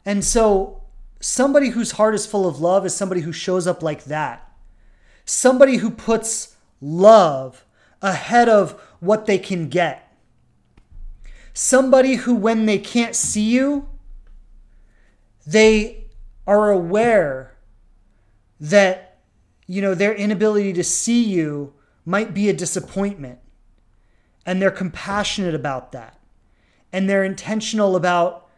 And 0.05 0.25
so, 0.25 0.83
somebody 1.21 1.71
whose 1.71 1.93
heart 1.93 2.15
is 2.15 2.27
full 2.27 2.47
of 2.49 2.61
love 2.61 2.87
is 2.87 2.95
somebody 2.95 3.23
who 3.23 3.33
shows 3.33 3.67
up 3.67 3.83
like 3.83 4.05
that. 4.05 4.53
Somebody 5.25 5.79
who 5.79 5.91
puts 5.91 6.57
love 6.81 7.66
ahead 8.03 8.49
of 8.49 8.81
what 9.01 9.27
they 9.27 9.39
can 9.39 9.69
get. 9.69 10.03
Somebody 11.53 12.17
who, 12.17 12.35
when 12.35 12.67
they 12.67 12.79
can't 12.79 13.15
see 13.15 13.51
you, 13.51 13.89
they 15.47 16.07
are 16.47 16.71
aware 16.71 17.57
that, 18.61 19.19
you 19.67 19.81
know, 19.81 19.95
their 19.95 20.15
inability 20.15 20.73
to 20.75 20.85
see 20.85 21.23
you 21.23 21.75
might 22.05 22.35
be 22.35 22.49
a 22.49 22.53
disappointment. 22.53 23.39
And 24.45 24.61
they're 24.63 24.71
compassionate 24.71 25.55
about 25.55 25.93
that. 25.93 26.21
And 26.93 27.09
they're 27.09 27.25
intentional 27.25 27.97
about, 27.97 28.49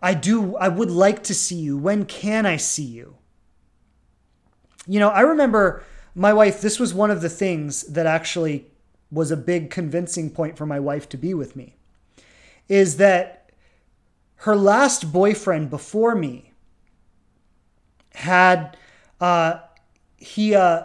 I 0.00 0.14
do, 0.14 0.56
I 0.56 0.68
would 0.68 0.90
like 0.90 1.22
to 1.24 1.34
see 1.34 1.56
you. 1.56 1.76
When 1.76 2.04
can 2.04 2.46
I 2.46 2.56
see 2.58 2.84
you? 2.84 3.16
You 4.86 5.00
know, 5.00 5.08
I 5.08 5.22
remember 5.22 5.82
my 6.16 6.32
wife, 6.32 6.62
this 6.62 6.80
was 6.80 6.94
one 6.94 7.10
of 7.10 7.20
the 7.20 7.28
things 7.28 7.82
that 7.82 8.06
actually 8.06 8.66
was 9.10 9.30
a 9.30 9.36
big 9.36 9.70
convincing 9.70 10.30
point 10.30 10.56
for 10.56 10.64
my 10.64 10.80
wife 10.80 11.08
to 11.10 11.18
be 11.18 11.34
with 11.34 11.54
me 11.54 11.76
is 12.68 12.96
that 12.96 13.52
her 14.36 14.56
last 14.56 15.12
boyfriend 15.12 15.68
before 15.68 16.14
me 16.14 16.52
had 18.14 18.76
uh, 19.20 19.58
he 20.16 20.54
uh, 20.54 20.84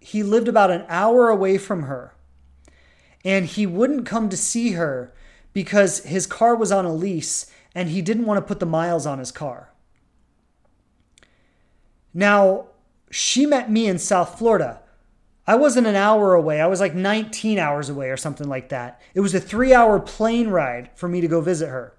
he 0.00 0.22
lived 0.22 0.48
about 0.48 0.70
an 0.70 0.84
hour 0.88 1.28
away 1.28 1.58
from 1.58 1.82
her 1.82 2.14
and 3.24 3.46
he 3.46 3.66
wouldn't 3.66 4.06
come 4.06 4.28
to 4.28 4.36
see 4.36 4.72
her 4.72 5.12
because 5.52 6.04
his 6.04 6.26
car 6.26 6.54
was 6.54 6.70
on 6.70 6.84
a 6.84 6.94
lease 6.94 7.50
and 7.74 7.88
he 7.88 8.00
didn't 8.00 8.24
want 8.26 8.38
to 8.38 8.46
put 8.46 8.60
the 8.60 8.66
miles 8.66 9.06
on 9.06 9.18
his 9.18 9.32
car. 9.32 9.72
Now, 12.14 12.68
she 13.10 13.46
met 13.46 13.70
me 13.70 13.86
in 13.86 13.98
South 13.98 14.38
Florida. 14.38 14.80
I 15.46 15.54
wasn't 15.54 15.86
an 15.86 15.96
hour 15.96 16.34
away. 16.34 16.60
I 16.60 16.66
was 16.66 16.80
like 16.80 16.94
19 16.94 17.58
hours 17.58 17.88
away 17.88 18.10
or 18.10 18.16
something 18.16 18.48
like 18.48 18.68
that. 18.68 19.00
It 19.14 19.20
was 19.20 19.34
a 19.34 19.40
three 19.40 19.72
hour 19.72 19.98
plane 19.98 20.48
ride 20.48 20.90
for 20.94 21.08
me 21.08 21.20
to 21.20 21.28
go 21.28 21.40
visit 21.40 21.68
her. 21.68 21.94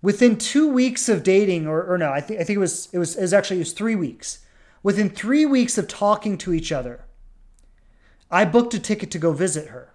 Within 0.00 0.36
two 0.36 0.68
weeks 0.68 1.08
of 1.08 1.22
dating, 1.22 1.66
or, 1.66 1.82
or 1.82 1.96
no, 1.96 2.10
I 2.10 2.20
think 2.20 2.40
I 2.40 2.44
think 2.44 2.56
it 2.56 2.60
was 2.60 2.88
it 2.92 2.98
was 2.98 3.16
it 3.16 3.22
was 3.22 3.32
actually 3.32 3.56
it 3.56 3.60
was 3.60 3.72
three 3.72 3.94
weeks. 3.94 4.40
Within 4.82 5.08
three 5.08 5.46
weeks 5.46 5.78
of 5.78 5.88
talking 5.88 6.36
to 6.38 6.52
each 6.52 6.70
other, 6.70 7.06
I 8.30 8.44
booked 8.44 8.74
a 8.74 8.78
ticket 8.78 9.10
to 9.12 9.18
go 9.18 9.32
visit 9.32 9.68
her. 9.68 9.93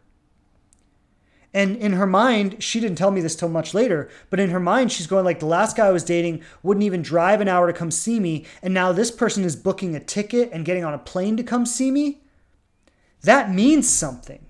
And 1.54 1.78
in 1.78 1.94
her 1.94 2.06
mind, 2.06 2.62
she 2.62 2.80
didn't 2.80 2.98
tell 2.98 3.10
me 3.10 3.22
this 3.22 3.36
till 3.36 3.50
much 3.50 3.74
later, 3.74 4.10
but 4.30 4.40
in 4.40 4.52
her 4.52 4.60
mind, 4.60 4.92
she's 4.92 5.08
going 5.08 5.26
like, 5.26 5.40
the 5.40 5.48
last 5.48 5.76
guy 5.76 5.88
I 5.88 5.92
was 5.92 6.04
dating 6.04 6.44
wouldn't 6.62 6.84
even 6.84 7.02
drive 7.02 7.42
an 7.42 7.48
hour 7.48 7.66
to 7.66 7.74
come 7.74 7.90
see 7.90 8.20
me. 8.20 8.46
And 8.62 8.74
now 8.74 8.92
this 8.92 9.10
person 9.10 9.44
is 9.44 9.56
booking 9.56 9.96
a 9.96 10.00
ticket 10.00 10.52
and 10.52 10.66
getting 10.66 10.84
on 10.84 10.94
a 10.94 11.00
plane 11.00 11.38
to 11.38 11.44
come 11.44 11.66
see 11.66 11.90
me. 11.90 12.22
That 13.24 13.52
means 13.52 13.90
something. 13.90 14.46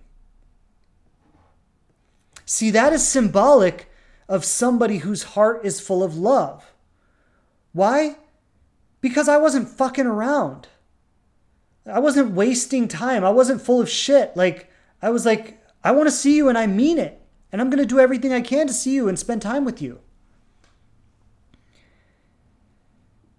See, 2.46 2.70
that 2.72 2.92
is 2.92 3.08
symbolic 3.08 3.90
of 4.28 4.44
somebody 4.44 4.98
whose 4.98 5.24
heart 5.24 5.62
is 5.64 5.80
full 5.80 6.04
of 6.04 6.18
love. 6.18 6.74
Why? 7.72 8.18
Because 9.00 9.30
I 9.30 9.38
wasn't 9.38 9.70
fucking 9.70 10.06
around. 10.06 10.68
I 11.86 12.00
wasn't 12.00 12.32
wasting 12.32 12.88
time. 12.88 13.24
I 13.24 13.30
wasn't 13.30 13.62
full 13.62 13.80
of 13.80 13.90
shit. 13.90 14.36
Like, 14.36 14.70
I 15.02 15.10
was 15.12 15.26
like, 15.26 15.59
I 15.84 15.92
want 15.92 16.08
to 16.08 16.12
see 16.12 16.36
you 16.36 16.50
and 16.50 16.58
I 16.58 16.68
mean 16.68 16.98
it. 16.98 17.22
And 17.52 17.62
I'm 17.62 17.70
going 17.70 17.80
to 17.80 17.86
do 17.86 18.00
everything 18.00 18.32
I 18.32 18.42
can 18.42 18.68
to 18.68 18.74
see 18.74 18.94
you 18.94 19.08
and 19.08 19.18
spend 19.18 19.42
time 19.42 19.66
with 19.66 19.82
you. 19.82 20.00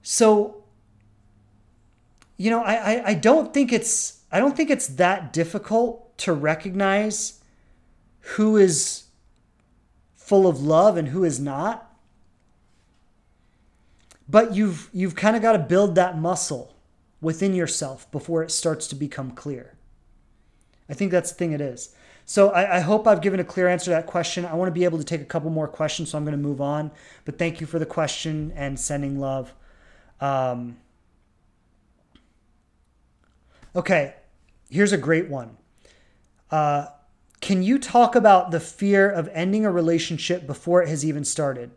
So, 0.03 0.65
you 2.37 2.51
know, 2.51 2.63
I, 2.63 2.75
I, 2.75 3.03
I 3.09 3.15
don't 3.15 3.55
think 3.55 3.73
it's 3.73 4.23
I 4.33 4.39
don't 4.39 4.57
think 4.57 4.71
it's 4.71 4.87
that 4.87 5.33
difficult 5.33 6.17
to 6.19 6.33
recognize 6.33 7.41
who 8.21 8.57
is 8.57 9.05
full 10.15 10.47
of 10.47 10.61
love 10.61 10.97
and 10.97 11.09
who 11.09 11.25
is 11.25 11.39
not. 11.39 11.93
But 14.29 14.55
you've 14.55 14.89
you've 14.93 15.15
kind 15.15 15.37
of 15.37 15.43
got 15.43 15.53
to 15.53 15.59
build 15.59 15.95
that 15.97 16.19
muscle 16.19 16.75
within 17.21 17.55
yourself 17.55 18.11
before 18.11 18.43
it 18.43 18.51
starts 18.51 18.87
to 18.89 18.95
become 18.95 19.33
clear. 19.33 19.77
I 20.89 20.95
think 20.95 21.13
that's 21.13 21.31
the 21.31 21.37
thing 21.37 21.53
it 21.53 21.61
is. 21.61 21.95
So 22.31 22.51
I, 22.51 22.77
I, 22.77 22.79
hope 22.79 23.09
I've 23.09 23.23
given 23.23 23.41
a 23.41 23.45
clear 23.45 23.67
answer 23.67 23.87
to 23.87 23.91
that 23.91 24.07
question. 24.07 24.47
I 24.47 24.55
want 24.55 24.69
to 24.69 24.73
be 24.73 24.85
able 24.85 24.99
to 24.99 25.05
take 25.05 25.21
a 25.21 25.25
couple 25.25 25.51
more 25.51 25.67
questions, 25.67 26.11
so 26.11 26.17
I'm 26.17 26.23
going 26.23 26.31
to 26.31 26.39
move 26.39 26.61
on. 26.61 26.93
But 27.25 27.41
thank 27.41 27.61
you 27.61 27.67
for 27.67 27.81
the 27.81 27.87
question 27.87 28.53
and 28.55 28.79
sending 28.79 29.19
love. 29.19 29.53
Um, 30.21 30.77
okay, 33.75 34.15
here's 34.71 34.93
a 34.93 34.97
great 34.97 35.29
one. 35.29 35.57
Uh, 36.53 36.87
can 37.41 37.65
you 37.65 37.81
talk 37.81 38.15
about 38.15 38.53
the 38.53 38.61
fear 38.61 39.11
of 39.11 39.29
ending 39.33 39.67
a 39.67 39.73
relationship 39.73 40.47
before 40.47 40.85
it 40.85 40.89
has 40.89 41.05
even 41.05 41.25
started? 41.25 41.73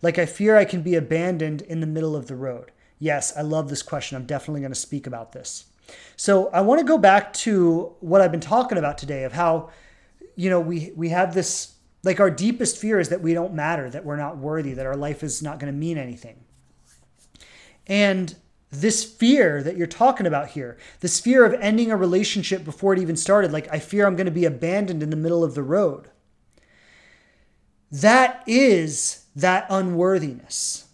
Like, 0.00 0.18
I 0.18 0.24
fear 0.24 0.56
I 0.56 0.64
can 0.64 0.80
be 0.80 0.94
abandoned 0.94 1.60
in 1.60 1.80
the 1.80 1.86
middle 1.86 2.16
of 2.16 2.28
the 2.28 2.34
road. 2.34 2.72
Yes, 2.98 3.36
I 3.36 3.42
love 3.42 3.68
this 3.68 3.82
question. 3.82 4.16
I'm 4.16 4.24
definitely 4.24 4.62
going 4.62 4.72
to 4.72 4.80
speak 4.80 5.06
about 5.06 5.32
this. 5.32 5.66
So, 6.16 6.48
I 6.48 6.62
want 6.62 6.80
to 6.80 6.86
go 6.86 6.96
back 6.96 7.34
to 7.34 7.94
what 8.00 8.22
I've 8.22 8.32
been 8.32 8.40
talking 8.40 8.78
about 8.78 8.96
today 8.96 9.24
of 9.24 9.34
how 9.34 9.68
you 10.38 10.48
know, 10.48 10.60
we 10.60 10.92
we 10.94 11.08
have 11.08 11.34
this 11.34 11.74
like 12.04 12.20
our 12.20 12.30
deepest 12.30 12.78
fear 12.78 13.00
is 13.00 13.08
that 13.08 13.20
we 13.20 13.34
don't 13.34 13.54
matter, 13.54 13.90
that 13.90 14.04
we're 14.04 14.16
not 14.16 14.38
worthy, 14.38 14.72
that 14.72 14.86
our 14.86 14.96
life 14.96 15.24
is 15.24 15.42
not 15.42 15.58
going 15.58 15.70
to 15.70 15.76
mean 15.76 15.98
anything. 15.98 16.44
And 17.88 18.36
this 18.70 19.02
fear 19.02 19.64
that 19.64 19.76
you're 19.76 19.88
talking 19.88 20.26
about 20.26 20.50
here, 20.50 20.78
this 21.00 21.18
fear 21.18 21.44
of 21.44 21.54
ending 21.54 21.90
a 21.90 21.96
relationship 21.96 22.64
before 22.64 22.92
it 22.92 23.00
even 23.00 23.16
started, 23.16 23.50
like 23.50 23.66
I 23.72 23.80
fear 23.80 24.06
I'm 24.06 24.14
going 24.14 24.26
to 24.26 24.30
be 24.30 24.44
abandoned 24.44 25.02
in 25.02 25.10
the 25.10 25.16
middle 25.16 25.42
of 25.42 25.56
the 25.56 25.62
road. 25.64 26.08
That 27.90 28.44
is 28.46 29.24
that 29.34 29.66
unworthiness. 29.68 30.86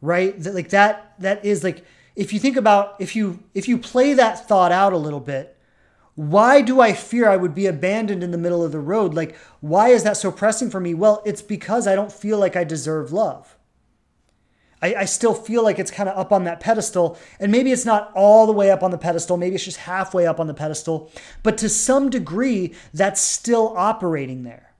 Right? 0.00 0.36
That 0.42 0.54
like 0.54 0.70
that 0.70 1.14
that 1.20 1.44
is 1.44 1.62
like 1.62 1.84
if 2.16 2.32
you 2.32 2.40
think 2.40 2.56
about 2.56 2.96
if 2.98 3.14
you 3.14 3.44
if 3.54 3.68
you 3.68 3.78
play 3.78 4.14
that 4.14 4.48
thought 4.48 4.72
out 4.72 4.92
a 4.92 4.98
little 4.98 5.20
bit, 5.20 5.56
why 6.14 6.60
do 6.60 6.80
I 6.80 6.92
fear 6.92 7.28
I 7.28 7.36
would 7.36 7.54
be 7.54 7.66
abandoned 7.66 8.22
in 8.22 8.30
the 8.30 8.38
middle 8.38 8.62
of 8.62 8.72
the 8.72 8.80
road? 8.80 9.14
Like, 9.14 9.36
why 9.60 9.88
is 9.88 10.02
that 10.02 10.16
so 10.16 10.30
pressing 10.30 10.70
for 10.70 10.80
me? 10.80 10.94
Well, 10.94 11.22
it's 11.24 11.42
because 11.42 11.86
I 11.86 11.94
don't 11.94 12.12
feel 12.12 12.38
like 12.38 12.56
I 12.56 12.64
deserve 12.64 13.12
love. 13.12 13.56
I, 14.82 14.94
I 14.94 15.04
still 15.04 15.34
feel 15.34 15.62
like 15.62 15.78
it's 15.78 15.90
kind 15.90 16.08
of 16.08 16.18
up 16.18 16.32
on 16.32 16.44
that 16.44 16.60
pedestal. 16.60 17.18
And 17.38 17.52
maybe 17.52 17.70
it's 17.70 17.84
not 17.84 18.12
all 18.14 18.46
the 18.46 18.52
way 18.52 18.70
up 18.70 18.82
on 18.82 18.90
the 18.90 18.98
pedestal, 18.98 19.36
maybe 19.36 19.54
it's 19.54 19.64
just 19.64 19.78
halfway 19.78 20.26
up 20.26 20.40
on 20.40 20.46
the 20.46 20.54
pedestal. 20.54 21.10
But 21.42 21.58
to 21.58 21.68
some 21.68 22.10
degree, 22.10 22.74
that's 22.92 23.20
still 23.20 23.74
operating 23.76 24.42
there. 24.42 24.72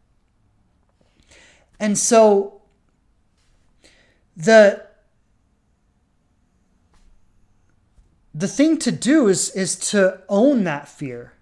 And 1.79 1.97
so 1.97 2.61
the 4.37 4.90
the 8.41 8.49
thing 8.49 8.79
to 8.79 8.93
do 8.93 9.29
is 9.29 9.51
is 9.51 9.77
to 9.77 10.23
own 10.29 10.65
that 10.65 10.89
fear 10.89 11.35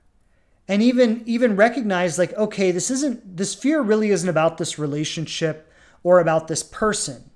and 0.66 0.82
even 0.82 1.22
even 1.26 1.56
recognize 1.56 2.18
like 2.18 2.32
okay 2.34 2.70
this 2.70 2.90
isn't 2.90 3.36
this 3.36 3.54
fear 3.54 3.80
really 3.80 4.10
isn't 4.10 4.28
about 4.28 4.58
this 4.58 4.78
relationship 4.78 5.70
or 6.02 6.20
about 6.20 6.48
this 6.48 6.62
person 6.62 7.28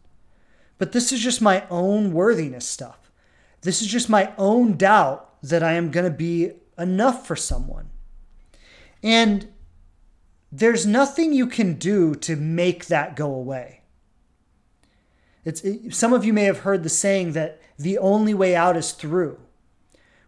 but 0.82 0.90
this 0.90 1.12
is 1.12 1.20
just 1.20 1.40
my 1.40 1.64
own 1.70 2.12
worthiness 2.12 2.66
stuff. 2.66 3.12
This 3.60 3.82
is 3.82 3.86
just 3.86 4.08
my 4.08 4.32
own 4.36 4.76
doubt 4.76 5.40
that 5.40 5.62
i 5.62 5.74
am 5.74 5.92
going 5.92 6.06
to 6.06 6.10
be 6.10 6.54
enough 6.76 7.24
for 7.24 7.36
someone. 7.36 7.88
And 9.00 9.46
there's 10.50 10.84
nothing 10.84 11.32
you 11.32 11.46
can 11.46 11.74
do 11.74 12.16
to 12.16 12.34
make 12.34 12.86
that 12.86 13.14
go 13.14 13.32
away. 13.32 13.82
It's 15.44 15.60
it, 15.60 15.94
some 15.94 16.12
of 16.12 16.24
you 16.24 16.32
may 16.32 16.46
have 16.46 16.58
heard 16.66 16.82
the 16.82 16.88
saying 16.88 17.34
that 17.34 17.60
the 17.78 17.96
only 17.98 18.34
way 18.34 18.56
out 18.56 18.76
is 18.76 18.90
through. 18.90 19.38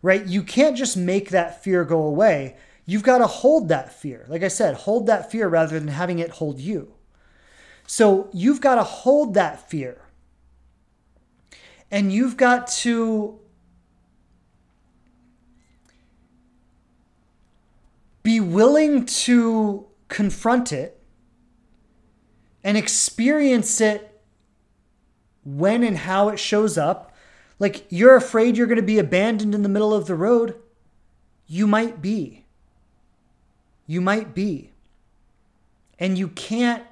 Right? 0.04 0.26
You 0.26 0.42
can't 0.42 0.76
just 0.76 0.98
make 0.98 1.30
that 1.30 1.64
fear 1.64 1.82
go 1.82 2.02
away. 2.02 2.58
You've 2.84 3.02
got 3.02 3.18
to 3.18 3.26
hold 3.26 3.70
that 3.70 3.90
fear. 3.90 4.26
Like 4.28 4.42
I 4.42 4.48
said, 4.48 4.74
hold 4.74 5.06
that 5.06 5.30
fear 5.30 5.48
rather 5.48 5.80
than 5.80 5.88
having 5.88 6.18
it 6.18 6.32
hold 6.32 6.60
you. 6.60 6.92
So 7.86 8.28
you've 8.30 8.60
got 8.60 8.74
to 8.74 8.82
hold 8.82 9.32
that 9.32 9.70
fear. 9.70 10.02
And 11.90 12.12
you've 12.12 12.36
got 12.36 12.66
to 12.82 13.40
be 18.22 18.40
willing 18.40 19.06
to 19.06 19.86
confront 20.08 20.70
it 20.70 21.00
and 22.62 22.76
experience 22.76 23.80
it 23.80 24.20
when 25.44 25.82
and 25.82 25.96
how 25.96 26.28
it 26.28 26.38
shows 26.38 26.76
up. 26.76 27.13
Like 27.58 27.86
you're 27.88 28.16
afraid 28.16 28.56
you're 28.56 28.66
going 28.66 28.76
to 28.76 28.82
be 28.82 28.98
abandoned 28.98 29.54
in 29.54 29.62
the 29.62 29.68
middle 29.68 29.94
of 29.94 30.06
the 30.06 30.14
road. 30.14 30.56
You 31.46 31.66
might 31.66 32.02
be. 32.02 32.44
you 33.86 34.00
might 34.00 34.34
be. 34.34 34.72
And 35.98 36.18
you 36.18 36.28
can't 36.28 36.84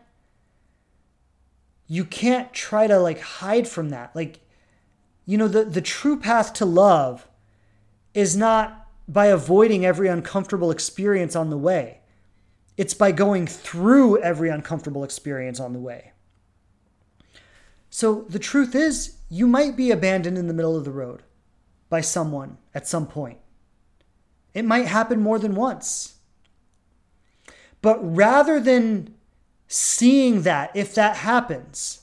you 1.89 2.05
can't 2.05 2.53
try 2.53 2.87
to 2.87 2.99
like 2.99 3.21
hide 3.21 3.69
from 3.69 3.91
that. 3.91 4.15
Like 4.15 4.41
you 5.27 5.37
know 5.37 5.49
the 5.49 5.65
the 5.65 5.81
true 5.83 6.19
path 6.19 6.53
to 6.55 6.65
love 6.65 7.29
is 8.15 8.37
not 8.37 8.89
by 9.09 9.27
avoiding 9.27 9.85
every 9.85 10.09
uncomfortable 10.09 10.71
experience 10.71 11.35
on 11.35 11.51
the 11.51 11.59
way. 11.59 11.99
It's 12.77 12.95
by 12.95 13.13
going 13.13 13.47
through 13.47 14.23
every 14.23 14.49
uncomfortable 14.49 15.05
experience 15.05 15.61
on 15.61 15.73
the 15.73 15.79
way. 15.79 16.13
So 17.91 18.25
the 18.29 18.39
truth 18.39 18.75
is, 18.75 19.17
you 19.33 19.47
might 19.47 19.77
be 19.77 19.91
abandoned 19.91 20.37
in 20.37 20.47
the 20.47 20.53
middle 20.53 20.77
of 20.77 20.85
the 20.85 20.91
road 20.91 21.23
by 21.89 22.03
someone 22.03 22.59
at 22.75 22.87
some 22.87 23.07
point. 23.07 23.39
It 24.53 24.67
might 24.67 24.85
happen 24.85 25.23
more 25.23 25.39
than 25.39 25.55
once. 25.55 26.17
But 27.81 27.99
rather 28.03 28.61
than 28.61 29.15
seeing 29.69 30.43
that, 30.43 30.71
if 30.77 30.95
that 30.97 31.17
happens, 31.17 32.03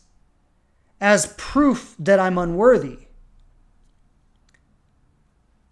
as 1.00 1.36
proof 1.38 1.96
that 2.00 2.20
I'm 2.20 2.40
unworthy, 2.40 3.02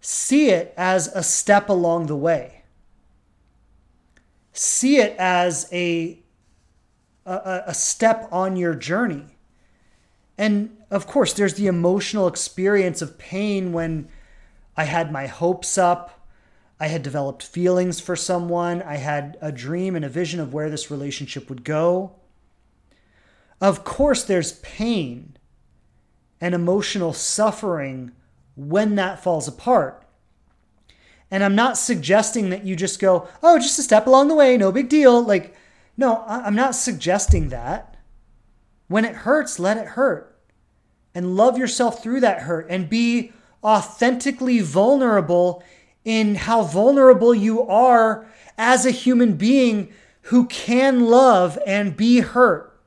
see 0.00 0.50
it 0.50 0.72
as 0.76 1.08
a 1.08 1.24
step 1.24 1.68
along 1.68 2.06
the 2.06 2.16
way. 2.16 2.62
See 4.52 4.98
it 4.98 5.16
as 5.18 5.68
a, 5.72 6.20
a, 7.26 7.62
a 7.66 7.74
step 7.74 8.28
on 8.30 8.54
your 8.54 8.76
journey. 8.76 9.36
And 10.38 10.77
of 10.90 11.06
course, 11.06 11.32
there's 11.32 11.54
the 11.54 11.66
emotional 11.66 12.26
experience 12.26 13.02
of 13.02 13.18
pain 13.18 13.72
when 13.72 14.08
I 14.76 14.84
had 14.84 15.12
my 15.12 15.26
hopes 15.26 15.76
up 15.76 16.18
I 16.80 16.86
had 16.86 17.02
developed 17.02 17.42
feelings 17.42 18.00
for 18.00 18.14
someone. 18.14 18.82
I 18.82 18.96
had 18.96 19.36
a 19.40 19.50
dream 19.50 19.96
and 19.96 20.04
a 20.04 20.08
vision 20.08 20.38
of 20.38 20.54
where 20.54 20.70
this 20.70 20.90
relationship 20.90 21.48
would 21.48 21.64
go. 21.64 22.12
Of 23.60 23.82
course, 23.82 24.22
there's 24.22 24.60
pain 24.60 25.36
and 26.40 26.54
emotional 26.54 27.12
suffering 27.12 28.12
when 28.54 28.94
that 28.94 29.22
falls 29.22 29.48
apart. 29.48 30.04
And 31.30 31.42
I'm 31.42 31.56
not 31.56 31.76
suggesting 31.76 32.50
that 32.50 32.64
you 32.64 32.76
just 32.76 33.00
go, 33.00 33.28
oh, 33.42 33.58
just 33.58 33.78
a 33.78 33.82
step 33.82 34.06
along 34.06 34.28
the 34.28 34.34
way, 34.34 34.56
no 34.56 34.70
big 34.70 34.88
deal. 34.88 35.20
Like, 35.20 35.54
no, 35.96 36.24
I'm 36.28 36.54
not 36.54 36.76
suggesting 36.76 37.48
that. 37.48 37.96
When 38.86 39.04
it 39.04 39.16
hurts, 39.16 39.58
let 39.58 39.76
it 39.76 39.88
hurt. 39.88 40.37
And 41.18 41.34
love 41.34 41.58
yourself 41.58 42.00
through 42.00 42.20
that 42.20 42.42
hurt 42.42 42.68
and 42.70 42.88
be 42.88 43.32
authentically 43.64 44.60
vulnerable 44.60 45.64
in 46.04 46.36
how 46.36 46.62
vulnerable 46.62 47.34
you 47.34 47.60
are 47.62 48.28
as 48.56 48.86
a 48.86 48.92
human 48.92 49.32
being 49.32 49.92
who 50.20 50.46
can 50.46 51.06
love 51.06 51.58
and 51.66 51.96
be 51.96 52.20
hurt. 52.20 52.80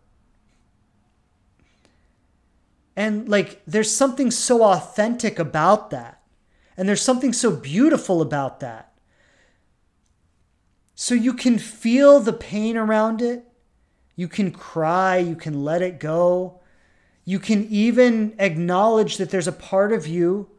And 2.95 3.27
like, 3.27 3.61
there's 3.67 3.93
something 3.93 4.31
so 4.31 4.63
authentic 4.63 5.37
about 5.37 5.89
that. 5.89 6.21
And 6.77 6.87
there's 6.87 7.01
something 7.01 7.33
so 7.33 7.53
beautiful 7.53 8.21
about 8.21 8.61
that. 8.61 8.93
So 10.95 11.15
you 11.15 11.33
can 11.33 11.59
feel 11.59 12.21
the 12.21 12.31
pain 12.31 12.77
around 12.77 13.21
it. 13.21 13.43
You 14.15 14.29
can 14.29 14.51
cry. 14.51 15.17
You 15.17 15.35
can 15.35 15.65
let 15.65 15.81
it 15.81 15.99
go. 15.99 16.60
You 17.23 17.39
can 17.39 17.68
even 17.68 18.35
acknowledge 18.39 19.18
that 19.18 19.30
there's 19.30 19.48
a 19.48 19.52
part 19.52 19.91
of 19.91 20.07
you 20.07 20.49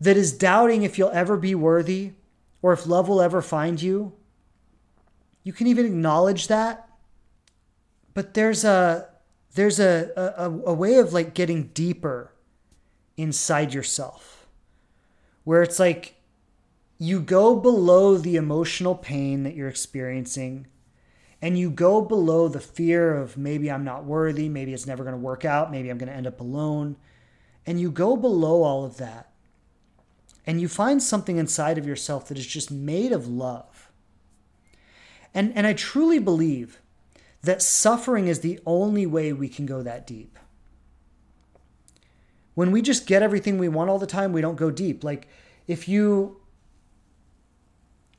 that 0.00 0.16
is 0.16 0.32
doubting 0.32 0.82
if 0.82 0.98
you'll 0.98 1.10
ever 1.10 1.36
be 1.36 1.54
worthy 1.54 2.12
or 2.60 2.72
if 2.72 2.86
love 2.86 3.08
will 3.08 3.22
ever 3.22 3.40
find 3.40 3.80
you. 3.80 4.12
You 5.44 5.52
can 5.52 5.66
even 5.66 5.86
acknowledge 5.86 6.48
that. 6.48 6.88
But 8.14 8.34
there's 8.34 8.64
a 8.64 9.08
there's 9.54 9.78
a, 9.78 10.10
a, 10.16 10.50
a 10.70 10.74
way 10.74 10.96
of 10.96 11.12
like 11.12 11.34
getting 11.34 11.64
deeper 11.74 12.32
inside 13.16 13.74
yourself 13.74 14.46
where 15.44 15.62
it's 15.62 15.78
like 15.78 16.14
you 16.98 17.20
go 17.20 17.56
below 17.56 18.16
the 18.16 18.36
emotional 18.36 18.94
pain 18.94 19.42
that 19.42 19.54
you're 19.54 19.68
experiencing 19.68 20.66
and 21.42 21.58
you 21.58 21.68
go 21.70 22.00
below 22.00 22.46
the 22.46 22.60
fear 22.60 23.16
of 23.16 23.36
maybe 23.36 23.70
I'm 23.70 23.82
not 23.82 24.04
worthy, 24.04 24.48
maybe 24.48 24.72
it's 24.72 24.86
never 24.86 25.02
going 25.02 25.16
to 25.16 25.20
work 25.20 25.44
out, 25.44 25.72
maybe 25.72 25.90
I'm 25.90 25.98
going 25.98 26.08
to 26.08 26.14
end 26.14 26.28
up 26.28 26.40
alone. 26.40 26.96
And 27.66 27.80
you 27.80 27.90
go 27.90 28.16
below 28.16 28.62
all 28.62 28.84
of 28.84 28.96
that 28.98 29.32
and 30.46 30.60
you 30.60 30.68
find 30.68 31.02
something 31.02 31.36
inside 31.36 31.78
of 31.78 31.86
yourself 31.86 32.28
that 32.28 32.38
is 32.38 32.46
just 32.46 32.70
made 32.70 33.10
of 33.10 33.26
love. 33.26 33.90
And, 35.34 35.52
and 35.56 35.66
I 35.66 35.72
truly 35.72 36.20
believe 36.20 36.80
that 37.42 37.60
suffering 37.60 38.28
is 38.28 38.40
the 38.40 38.60
only 38.64 39.04
way 39.04 39.32
we 39.32 39.48
can 39.48 39.66
go 39.66 39.82
that 39.82 40.06
deep. 40.06 40.38
When 42.54 42.70
we 42.70 42.82
just 42.82 43.06
get 43.06 43.22
everything 43.22 43.58
we 43.58 43.68
want 43.68 43.90
all 43.90 43.98
the 43.98 44.06
time, 44.06 44.32
we 44.32 44.42
don't 44.42 44.56
go 44.56 44.70
deep. 44.70 45.02
Like 45.02 45.26
if 45.66 45.88
you 45.88 46.38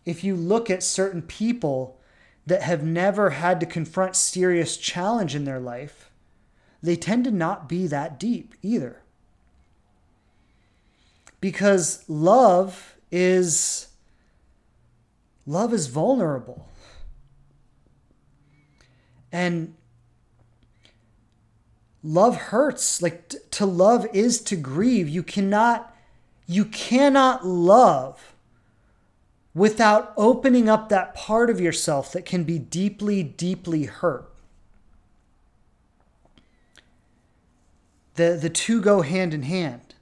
if 0.06 0.22
you 0.22 0.36
look 0.36 0.70
at 0.70 0.84
certain 0.84 1.22
people 1.22 1.98
that 2.46 2.64
have 2.64 2.84
never 2.84 3.32
had 3.32 3.60
to 3.60 3.66
confront 3.66 4.16
serious 4.16 4.78
challenge 4.78 5.36
in 5.36 5.46
their 5.46 5.60
life, 5.60 6.10
they 6.82 6.96
tend 6.96 7.24
to 7.24 7.32
not 7.32 7.70
be 7.70 7.88
that 7.88 8.20
deep 8.20 8.54
either. 8.62 9.02
Because 11.40 12.04
love 12.10 12.96
is 13.12 13.88
love 15.46 15.74
is 15.74 15.88
vulnerable. 15.88 16.68
And 19.32 19.76
love 22.04 22.36
hurts. 22.36 23.02
Like 23.02 23.30
t- 23.30 23.38
to 23.52 23.66
love 23.66 24.06
is 24.14 24.42
to 24.42 24.56
grieve. 24.56 25.10
You 25.10 25.24
cannot 25.24 25.96
you 26.46 26.66
cannot 26.66 27.46
love 27.46 28.33
without 29.54 30.14
opening 30.18 30.68
up 30.68 30.90
that 30.90 31.14
part 31.14 31.50
of 31.50 31.60
yourself 31.60 32.12
that 32.12 32.26
can 32.26 32.44
be 32.44 32.58
deeply 32.58 33.22
deeply 33.24 33.84
hurt 33.84 34.30
the 38.16 38.38
the 38.40 38.50
two 38.50 38.82
go 38.82 39.02
hand 39.02 39.34
in 39.34 39.44
hand 39.44 39.96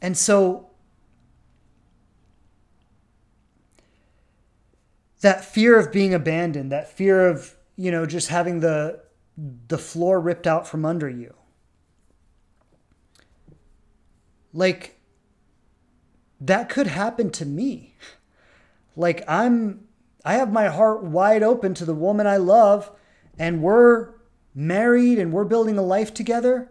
and 0.00 0.16
so 0.16 0.68
that 5.22 5.44
fear 5.44 5.78
of 5.78 5.90
being 5.90 6.12
abandoned, 6.12 6.70
that 6.70 6.90
fear 6.90 7.28
of, 7.28 7.54
you 7.76 7.90
know, 7.90 8.04
just 8.04 8.28
having 8.28 8.60
the 8.60 9.00
the 9.68 9.78
floor 9.78 10.20
ripped 10.20 10.46
out 10.46 10.68
from 10.68 10.84
under 10.84 11.08
you. 11.08 11.32
Like 14.52 15.00
that 16.46 16.68
could 16.68 16.88
happen 16.88 17.30
to 17.30 17.46
me. 17.46 17.94
Like 18.96 19.22
I'm 19.28 19.86
I 20.24 20.34
have 20.34 20.52
my 20.52 20.68
heart 20.68 21.02
wide 21.02 21.42
open 21.42 21.74
to 21.74 21.84
the 21.84 21.94
woman 21.94 22.26
I 22.26 22.36
love 22.36 22.90
and 23.38 23.62
we're 23.62 24.10
married 24.54 25.18
and 25.18 25.32
we're 25.32 25.44
building 25.44 25.78
a 25.78 25.82
life 25.82 26.12
together. 26.12 26.70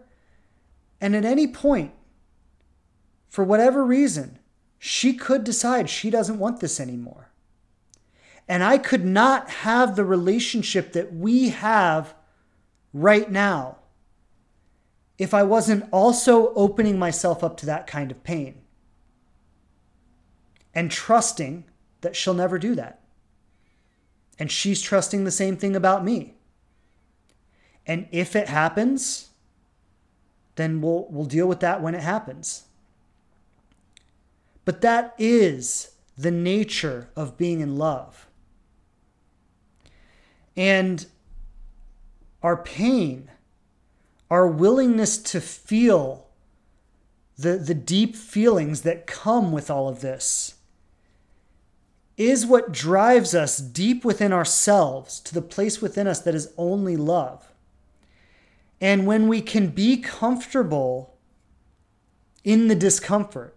And 1.00 1.16
at 1.16 1.24
any 1.24 1.46
point 1.46 1.92
for 3.28 3.44
whatever 3.44 3.84
reason, 3.84 4.38
she 4.78 5.14
could 5.14 5.44
decide 5.44 5.88
she 5.88 6.10
doesn't 6.10 6.38
want 6.38 6.60
this 6.60 6.78
anymore. 6.78 7.30
And 8.48 8.62
I 8.62 8.78
could 8.78 9.04
not 9.04 9.48
have 9.50 9.96
the 9.96 10.04
relationship 10.04 10.92
that 10.92 11.14
we 11.14 11.50
have 11.50 12.14
right 12.92 13.30
now 13.30 13.78
if 15.18 15.32
I 15.32 15.42
wasn't 15.42 15.84
also 15.92 16.52
opening 16.54 16.98
myself 16.98 17.42
up 17.44 17.56
to 17.58 17.66
that 17.66 17.86
kind 17.86 18.10
of 18.10 18.22
pain 18.22 18.61
and 20.74 20.90
trusting 20.90 21.64
that 22.00 22.16
she'll 22.16 22.34
never 22.34 22.58
do 22.58 22.74
that. 22.74 23.00
And 24.38 24.50
she's 24.50 24.80
trusting 24.80 25.24
the 25.24 25.30
same 25.30 25.56
thing 25.56 25.76
about 25.76 26.04
me. 26.04 26.34
And 27.86 28.08
if 28.10 28.34
it 28.36 28.48
happens, 28.48 29.28
then 30.56 30.80
we'll, 30.80 31.06
we'll 31.10 31.24
deal 31.24 31.46
with 31.46 31.60
that 31.60 31.82
when 31.82 31.94
it 31.94 32.02
happens. 32.02 32.64
But 34.64 34.80
that 34.80 35.14
is 35.18 35.92
the 36.16 36.30
nature 36.30 37.08
of 37.16 37.36
being 37.36 37.60
in 37.60 37.76
love. 37.76 38.28
And 40.56 41.06
our 42.42 42.56
pain, 42.56 43.30
our 44.30 44.46
willingness 44.46 45.18
to 45.18 45.40
feel 45.40 46.28
the, 47.38 47.56
the 47.56 47.74
deep 47.74 48.14
feelings 48.14 48.82
that 48.82 49.06
come 49.06 49.52
with 49.52 49.70
all 49.70 49.88
of 49.88 50.00
this, 50.00 50.56
is 52.26 52.46
what 52.46 52.72
drives 52.72 53.34
us 53.34 53.58
deep 53.58 54.04
within 54.04 54.32
ourselves 54.32 55.20
to 55.20 55.34
the 55.34 55.42
place 55.42 55.80
within 55.80 56.06
us 56.06 56.20
that 56.20 56.34
is 56.34 56.52
only 56.56 56.96
love. 56.96 57.52
And 58.80 59.06
when 59.06 59.28
we 59.28 59.40
can 59.40 59.68
be 59.68 59.96
comfortable 59.96 61.16
in 62.44 62.68
the 62.68 62.74
discomfort, 62.74 63.56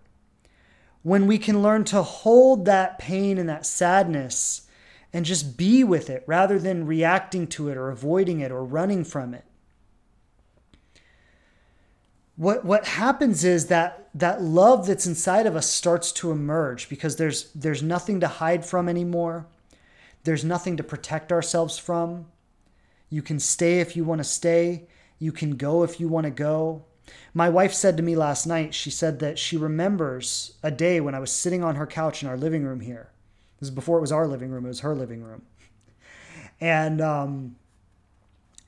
when 1.01 1.27
we 1.27 1.37
can 1.37 1.61
learn 1.61 1.83
to 1.85 2.01
hold 2.01 2.65
that 2.65 2.97
pain 2.97 3.37
and 3.37 3.49
that 3.49 3.65
sadness 3.65 4.67
and 5.13 5.23
just 5.23 5.55
be 5.55 5.83
with 5.83 6.09
it 6.09 6.23
rather 6.27 6.59
than 6.59 6.85
reacting 6.85 7.47
to 7.47 7.69
it 7.69 7.77
or 7.77 7.89
avoiding 7.89 8.39
it 8.39 8.51
or 8.51 8.63
running 8.63 9.03
from 9.03 9.33
it. 9.33 9.45
What 12.35 12.65
what 12.65 12.85
happens 12.85 13.43
is 13.43 13.67
that 13.67 14.04
that 14.15 14.41
love 14.41 14.87
that's 14.87 15.05
inside 15.05 15.45
of 15.45 15.57
us 15.57 15.69
starts 15.69 16.13
to 16.13 16.31
emerge 16.31 16.87
because 16.87 17.17
there's 17.17 17.51
there's 17.51 17.83
nothing 17.83 18.21
to 18.21 18.27
hide 18.27 18.65
from 18.65 18.87
anymore. 18.87 19.45
There's 20.23 20.45
nothing 20.45 20.77
to 20.77 20.83
protect 20.83 21.31
ourselves 21.31 21.77
from. 21.77 22.27
You 23.09 23.21
can 23.21 23.39
stay 23.39 23.81
if 23.81 23.95
you 23.95 24.05
want 24.05 24.19
to 24.19 24.23
stay. 24.23 24.87
You 25.19 25.33
can 25.33 25.57
go 25.57 25.83
if 25.83 25.99
you 25.99 26.07
want 26.07 26.23
to 26.23 26.31
go. 26.31 26.85
My 27.33 27.49
wife 27.49 27.73
said 27.73 27.97
to 27.97 28.03
me 28.03 28.15
last 28.15 28.47
night, 28.47 28.73
she 28.73 28.89
said 28.89 29.19
that 29.19 29.37
she 29.37 29.57
remembers 29.57 30.55
a 30.63 30.71
day 30.71 30.99
when 30.99 31.13
I 31.13 31.19
was 31.19 31.31
sitting 31.31 31.63
on 31.63 31.75
her 31.75 31.85
couch 31.85 32.23
in 32.23 32.29
our 32.29 32.37
living 32.37 32.63
room 32.63 32.79
here. 32.79 33.11
This 33.59 33.67
is 33.67 33.75
before 33.75 33.97
it 33.97 34.01
was 34.01 34.11
our 34.11 34.27
living 34.27 34.49
room, 34.49 34.65
it 34.65 34.69
was 34.69 34.79
her 34.79 34.95
living 34.95 35.21
room. 35.21 35.43
And 36.61 37.01
um, 37.01 37.57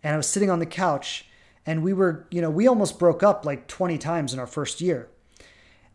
and 0.03 0.13
I 0.13 0.17
was 0.17 0.27
sitting 0.27 0.49
on 0.49 0.59
the 0.59 0.65
couch 0.65 1.25
and 1.65 1.83
we 1.83 1.93
were, 1.93 2.27
you 2.31 2.41
know, 2.41 2.49
we 2.49 2.67
almost 2.67 2.99
broke 2.99 3.23
up 3.23 3.45
like 3.45 3.67
20 3.67 3.97
times 3.97 4.33
in 4.33 4.39
our 4.39 4.47
first 4.47 4.81
year. 4.81 5.09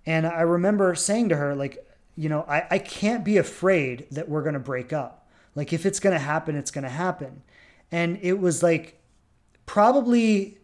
And 0.07 0.27
I 0.27 0.41
remember 0.43 0.95
saying 0.95 1.29
to 1.31 1.37
her, 1.37 1.55
like, 1.55 1.87
you 2.17 2.29
know, 2.29 2.45
I, 2.49 2.67
I 2.71 2.79
can't 2.79 3.25
be 3.25 3.37
afraid 3.37 4.07
that 4.11 4.29
we're 4.29 4.43
gonna 4.43 4.59
break 4.59 4.93
up. 4.93 5.29
Like 5.55 5.73
if 5.73 5.87
it's 5.87 6.01
gonna 6.01 6.19
happen, 6.19 6.57
it's 6.57 6.71
gonna 6.71 6.89
happen. 6.89 7.43
And 7.91 8.19
it 8.23 8.39
was 8.39 8.63
like 8.63 9.01
probably 9.67 10.59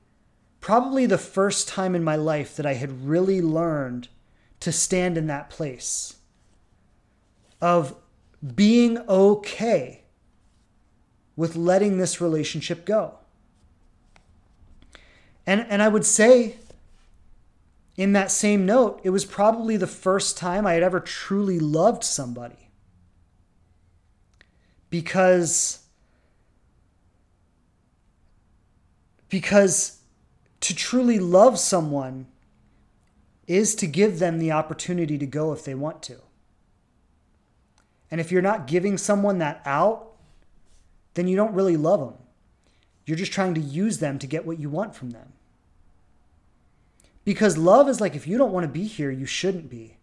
probably 0.61 1.07
the 1.07 1.19
first 1.19 1.69
time 1.69 1.95
in 1.95 2.03
my 2.03 2.17
life 2.17 2.57
that 2.57 2.67
I 2.67 2.75
had 2.75 3.07
really 3.07 3.41
learned 3.41 4.09
to 4.61 4.73
stand 4.73 5.17
in 5.17 5.29
that 5.29 5.51
place 5.51 6.17
of 7.61 7.95
being 8.55 8.99
okay 9.09 10.03
with 11.37 11.55
letting 11.55 11.99
this 11.99 12.21
relationship 12.21 12.85
go. 12.85 13.19
And, 15.47 15.65
and 15.69 15.81
I 15.81 15.89
would 15.89 16.05
say, 16.05 16.57
in 17.99 18.13
that 18.13 18.31
same 18.31 18.65
note, 18.65 19.01
it 19.03 19.11
was 19.11 19.25
probably 19.25 19.77
the 19.77 19.89
first 19.89 20.39
time 20.39 20.65
I 20.65 20.75
had 20.75 20.85
ever 20.85 21.01
truly 21.01 21.59
loved 21.59 22.05
somebody. 22.05 22.71
Because, 24.89 25.81
because 29.29 29.99
to 30.61 30.75
truly 30.77 31.19
love 31.19 31.59
someone 31.59 32.29
is 33.49 33.75
to 33.75 33.87
give 33.89 34.21
them 34.21 34.39
the 34.39 34.53
opportunity 34.53 35.19
to 35.19 35.27
go 35.27 35.53
if 35.53 35.65
they 35.65 35.75
want 35.75 36.01
to. 36.05 36.19
And 38.13 38.21
if 38.21 38.31
you're 38.31 38.41
not 38.41 38.69
giving 38.69 38.97
someone 38.97 39.39
that 39.39 39.61
out, 39.67 40.13
then 41.15 41.27
you 41.27 41.35
don't 41.35 41.53
really 41.53 41.77
love 41.77 41.99
them. 41.99 42.15
You're 43.07 43.17
just 43.17 43.33
trying 43.33 43.55
to 43.55 43.61
use 43.61 43.99
them 43.99 44.21
to 44.21 44.27
get 44.29 44.47
what 44.47 44.61
you 44.61 44.71
want 44.71 44.95
from 44.95 45.11
them. 45.11 45.33
Because 47.29 47.59
love 47.59 47.91
is 47.91 48.01
like 48.01 48.17
if 48.17 48.27
you 48.27 48.39
don't 48.39 48.55
want 48.55 48.65
to 48.65 48.73
be 48.73 48.85
here, 48.85 49.11
you 49.11 49.27
shouldn't 49.27 49.69
be. 49.69 49.99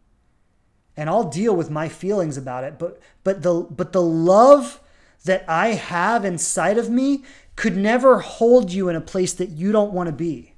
And 0.96 1.10
I'll 1.10 1.28
deal 1.28 1.56
with 1.56 1.72
my 1.72 1.90
feelings 1.90 2.38
about 2.38 2.64
it, 2.64 2.78
but 2.78 3.02
but 3.24 3.42
the 3.42 3.66
but 3.68 3.94
the 3.94 4.02
love 4.04 4.80
that 5.24 5.44
I 5.48 5.70
have 5.70 6.24
inside 6.24 6.78
of 6.78 6.88
me 6.88 7.24
could 7.56 7.76
never 7.76 8.20
hold 8.20 8.72
you 8.72 8.90
in 8.90 8.96
a 8.96 9.02
place 9.02 9.34
that 9.34 9.50
you 9.50 9.72
don't 9.72 9.92
want 9.92 10.06
to 10.06 10.14
be. 10.14 10.54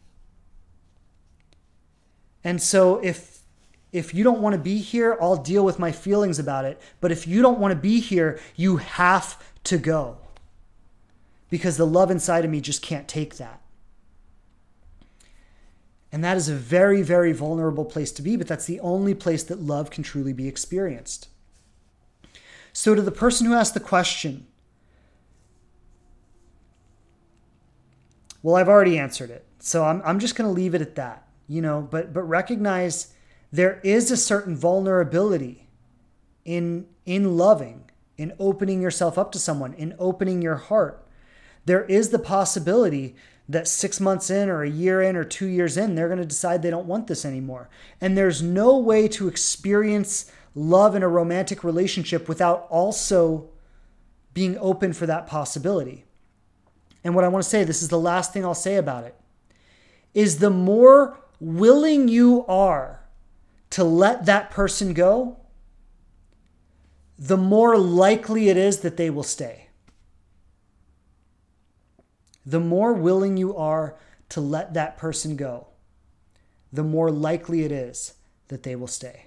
And 2.44 2.62
so 2.62 2.98
if 2.98 3.44
if 3.94 4.14
you 4.14 4.26
don't 4.26 4.42
want 4.42 4.52
to 4.52 4.60
be 4.60 4.80
here, 4.80 5.18
I'll 5.22 5.38
deal 5.38 5.64
with 5.64 5.80
my 5.80 5.94
feelings 5.94 6.38
about 6.38 6.66
it. 6.66 6.82
But 7.00 7.14
if 7.14 7.26
you 7.26 7.42
don't 7.42 7.60
want 7.60 7.72
to 7.72 7.80
be 7.80 8.02
here, 8.02 8.42
you 8.58 8.76
have 8.76 9.42
to 9.64 9.78
go. 9.78 10.18
Because 11.50 11.78
the 11.78 11.88
love 11.88 12.12
inside 12.12 12.44
of 12.44 12.52
me 12.52 12.60
just 12.60 12.82
can't 12.82 13.08
take 13.08 13.38
that. 13.38 13.62
And 16.12 16.24
that 16.24 16.38
is 16.38 16.48
a 16.48 16.56
very, 16.56 17.02
very 17.02 17.34
vulnerable 17.34 17.86
place 17.86 18.12
to 18.14 18.22
be, 18.22 18.36
but 18.36 18.48
that's 18.48 18.66
the 18.66 18.80
only 18.80 19.14
place 19.14 19.44
that 19.44 19.62
love 19.62 19.90
can 19.90 20.04
truly 20.04 20.34
be 20.34 20.48
experienced. 20.48 21.28
So, 22.72 22.96
to 22.96 23.02
the 23.02 23.12
person 23.12 23.48
who 23.48 23.54
asked 23.54 23.74
the 23.74 23.80
question, 23.80 24.48
well, 28.42 28.56
I've 28.56 28.70
already 28.70 28.98
answered 28.98 29.32
it. 29.32 29.46
So, 29.60 29.84
I'm, 29.84 30.02
I'm 30.06 30.20
just 30.20 30.36
going 30.36 30.48
to 30.48 30.54
leave 30.54 30.76
it 30.76 30.82
at 30.82 30.96
that, 30.96 31.28
you 31.48 31.62
know, 31.62 31.82
but, 31.82 32.14
but 32.14 32.24
recognize 32.24 33.14
there 33.52 33.82
is 33.84 34.12
a 34.12 34.18
certain 34.18 34.56
vulnerability 34.56 35.68
in, 36.46 36.86
in 37.06 37.36
loving, 37.38 37.90
in 38.18 38.34
opening 38.40 38.82
yourself 38.82 39.18
up 39.18 39.32
to 39.34 39.40
someone, 39.40 39.74
in 39.74 39.96
opening 40.00 40.42
your 40.42 40.56
heart. 40.56 41.06
There 41.66 41.84
is 41.84 42.10
the 42.10 42.20
possibility 42.20 43.16
that 43.50 43.68
six 43.68 44.00
months 44.00 44.30
in, 44.30 44.50
or 44.50 44.64
a 44.64 44.70
year 44.70 45.02
in, 45.02 45.16
or 45.16 45.24
two 45.24 45.46
years 45.46 45.78
in, 45.78 45.96
they're 45.96 46.10
going 46.10 46.20
to 46.20 46.26
decide 46.26 46.62
they 46.62 46.70
don't 46.70 46.88
want 46.88 47.08
this 47.08 47.24
anymore. 47.24 47.70
And 48.02 48.18
there's 48.18 48.42
no 48.42 48.78
way 48.78 49.08
to 49.10 49.28
experience 49.28 50.32
love 50.54 50.96
in 50.96 51.04
a 51.04 51.08
romantic 51.08 51.64
relationship 51.64 52.28
without 52.28 52.68
also 52.70 53.50
being 54.34 54.58
open 54.60 54.92
for 54.92 55.06
that 55.06 55.28
possibility. 55.28 56.04
And 57.04 57.16
what 57.16 57.24
I 57.24 57.30
want 57.30 57.44
to 57.44 57.50
say, 57.50 57.64
this 57.64 57.82
is 57.82 57.90
the 57.90 58.00
last 58.00 58.34
thing 58.34 58.44
I'll 58.44 58.54
say 58.54 58.76
about 58.76 59.06
it, 59.06 59.16
is 60.14 60.40
the 60.40 60.50
more 60.50 61.18
willing 61.40 62.08
you 62.08 62.46
are 62.48 63.08
to 63.70 63.84
let 63.84 64.26
that 64.26 64.52
person 64.52 64.94
go, 64.94 65.38
the 67.18 67.38
more 67.38 67.78
likely 67.78 68.50
it 68.50 68.58
is 68.58 68.80
that 68.80 68.98
they 68.98 69.10
will 69.10 69.24
stay. 69.24 69.67
The 72.48 72.62
more 72.62 72.94
willing 72.94 73.36
you 73.36 73.58
are 73.58 73.98
to 74.30 74.40
let 74.40 74.74
that 74.74 74.98
person 74.98 75.36
go, 75.36 75.68
the 76.72 76.82
more 76.82 77.12
likely 77.12 77.64
it 77.66 77.74
is 77.74 78.14
that 78.48 78.64
they 78.64 78.74
will 78.74 78.88
stay. 78.88 79.26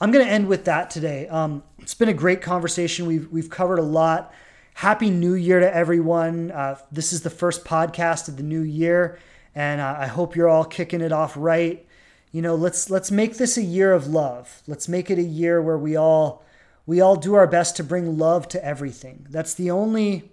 I'm 0.00 0.10
going 0.10 0.24
to 0.24 0.32
end 0.32 0.48
with 0.48 0.64
that 0.64 0.88
today. 0.88 1.28
Um, 1.28 1.62
it's 1.78 1.92
been 1.92 2.08
a 2.08 2.14
great 2.14 2.40
conversation. 2.40 3.04
We've, 3.04 3.30
we've 3.30 3.50
covered 3.50 3.80
a 3.80 3.82
lot. 3.84 4.32
Happy 4.72 5.10
New 5.10 5.34
Year 5.34 5.60
to 5.60 5.76
everyone. 5.76 6.50
Uh, 6.50 6.78
this 6.90 7.12
is 7.12 7.20
the 7.20 7.28
first 7.28 7.66
podcast 7.66 8.28
of 8.28 8.38
the 8.38 8.42
new 8.42 8.62
year, 8.62 9.18
and 9.54 9.78
uh, 9.78 9.96
I 9.98 10.06
hope 10.06 10.34
you're 10.34 10.48
all 10.48 10.64
kicking 10.64 11.02
it 11.02 11.12
off 11.12 11.34
right. 11.36 11.86
You 12.30 12.40
know, 12.40 12.54
let's 12.54 12.88
let's 12.88 13.10
make 13.10 13.36
this 13.36 13.58
a 13.58 13.62
year 13.62 13.92
of 13.92 14.06
love. 14.06 14.62
Let's 14.66 14.88
make 14.88 15.10
it 15.10 15.18
a 15.18 15.22
year 15.22 15.60
where 15.60 15.76
we 15.76 15.96
all 15.96 16.42
we 16.86 17.02
all 17.02 17.16
do 17.16 17.34
our 17.34 17.46
best 17.46 17.76
to 17.76 17.84
bring 17.84 18.16
love 18.16 18.48
to 18.48 18.64
everything. 18.64 19.26
That's 19.28 19.52
the 19.52 19.70
only 19.70 20.32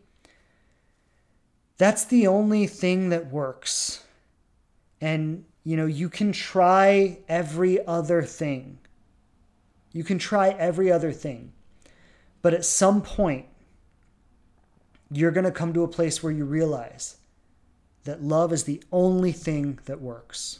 that's 1.80 2.06
the 2.06 2.28
only 2.28 2.68
thing 2.68 3.10
that 3.10 3.32
works. 3.32 4.04
And 5.02 5.46
you 5.64 5.76
know, 5.76 5.88
you 5.88 6.10
can 6.10 6.32
try 6.32 7.20
every 7.28 7.86
other 7.86 8.22
thing. 8.22 8.78
You 9.92 10.04
can 10.04 10.20
try 10.20 10.50
every 10.50 10.92
other 10.92 11.12
thing. 11.12 11.54
But 12.42 12.54
at 12.54 12.66
some 12.66 13.02
point, 13.02 13.48
you're 15.12 15.32
going 15.32 15.46
to 15.46 15.52
come 15.52 15.74
to 15.74 15.84
a 15.84 15.88
place 15.88 16.22
where 16.22 16.32
you 16.32 16.46
realize 16.46 17.18
that 18.04 18.24
love 18.24 18.54
is 18.54 18.64
the 18.64 18.84
only 18.92 19.32
thing 19.32 19.80
that 19.86 20.02
works. 20.02 20.60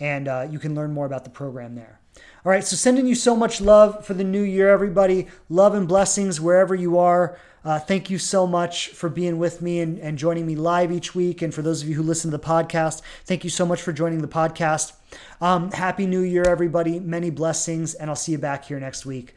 and 0.00 0.28
uh, 0.28 0.46
you 0.48 0.58
can 0.58 0.74
learn 0.74 0.92
more 0.92 1.06
about 1.06 1.24
the 1.24 1.30
program 1.30 1.74
there. 1.74 2.00
All 2.44 2.52
right, 2.52 2.64
so 2.64 2.76
sending 2.76 3.06
you 3.06 3.14
so 3.14 3.34
much 3.34 3.60
love 3.60 4.04
for 4.04 4.14
the 4.14 4.24
new 4.24 4.42
year, 4.42 4.68
everybody. 4.68 5.26
Love 5.48 5.74
and 5.74 5.88
blessings 5.88 6.40
wherever 6.40 6.74
you 6.74 6.98
are. 6.98 7.38
Uh, 7.64 7.78
thank 7.78 8.10
you 8.10 8.18
so 8.18 8.46
much 8.46 8.88
for 8.88 9.08
being 9.08 9.38
with 9.38 9.60
me 9.60 9.80
and, 9.80 9.98
and 9.98 10.16
joining 10.18 10.46
me 10.46 10.54
live 10.54 10.92
each 10.92 11.14
week. 11.14 11.42
And 11.42 11.52
for 11.52 11.62
those 11.62 11.82
of 11.82 11.88
you 11.88 11.94
who 11.94 12.02
listen 12.02 12.30
to 12.30 12.36
the 12.36 12.42
podcast, 12.42 13.02
thank 13.24 13.44
you 13.44 13.50
so 13.50 13.66
much 13.66 13.82
for 13.82 13.92
joining 13.92 14.22
the 14.22 14.28
podcast. 14.28 14.92
Um, 15.40 15.70
happy 15.72 16.06
New 16.06 16.20
Year, 16.20 16.44
everybody. 16.44 17.00
Many 17.00 17.30
blessings, 17.30 17.94
and 17.94 18.10
I'll 18.10 18.16
see 18.16 18.32
you 18.32 18.38
back 18.38 18.64
here 18.64 18.80
next 18.80 19.04
week. 19.04 19.34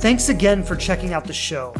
Thanks 0.00 0.28
again 0.28 0.62
for 0.62 0.76
checking 0.76 1.12
out 1.12 1.24
the 1.24 1.32
show. 1.32 1.74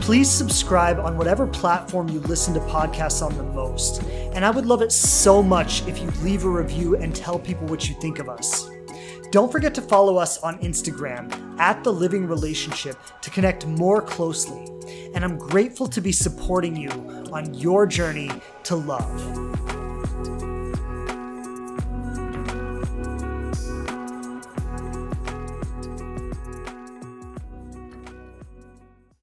Please 0.00 0.30
subscribe 0.30 1.00
on 1.00 1.18
whatever 1.18 1.46
platform 1.46 2.08
you 2.08 2.20
listen 2.20 2.54
to 2.54 2.60
podcasts 2.60 3.24
on 3.24 3.36
the 3.36 3.42
most. 3.42 4.02
And 4.34 4.44
I 4.44 4.50
would 4.50 4.66
love 4.66 4.82
it 4.82 4.92
so 4.92 5.42
much 5.42 5.86
if 5.88 5.98
you 5.98 6.10
leave 6.22 6.44
a 6.44 6.48
review 6.48 6.96
and 6.96 7.14
tell 7.14 7.38
people 7.38 7.66
what 7.66 7.88
you 7.88 7.94
think 7.96 8.18
of 8.18 8.28
us. 8.28 8.70
Don't 9.36 9.52
forget 9.52 9.74
to 9.74 9.82
follow 9.82 10.16
us 10.16 10.38
on 10.38 10.58
Instagram 10.60 11.60
at 11.60 11.84
The 11.84 11.92
Living 11.92 12.26
Relationship 12.26 12.96
to 13.20 13.28
connect 13.28 13.66
more 13.66 14.00
closely. 14.00 14.64
And 15.14 15.22
I'm 15.22 15.36
grateful 15.36 15.86
to 15.88 16.00
be 16.00 16.10
supporting 16.10 16.74
you 16.74 16.88
on 17.34 17.52
your 17.52 17.86
journey 17.86 18.30
to 18.62 18.76
love. 18.76 19.85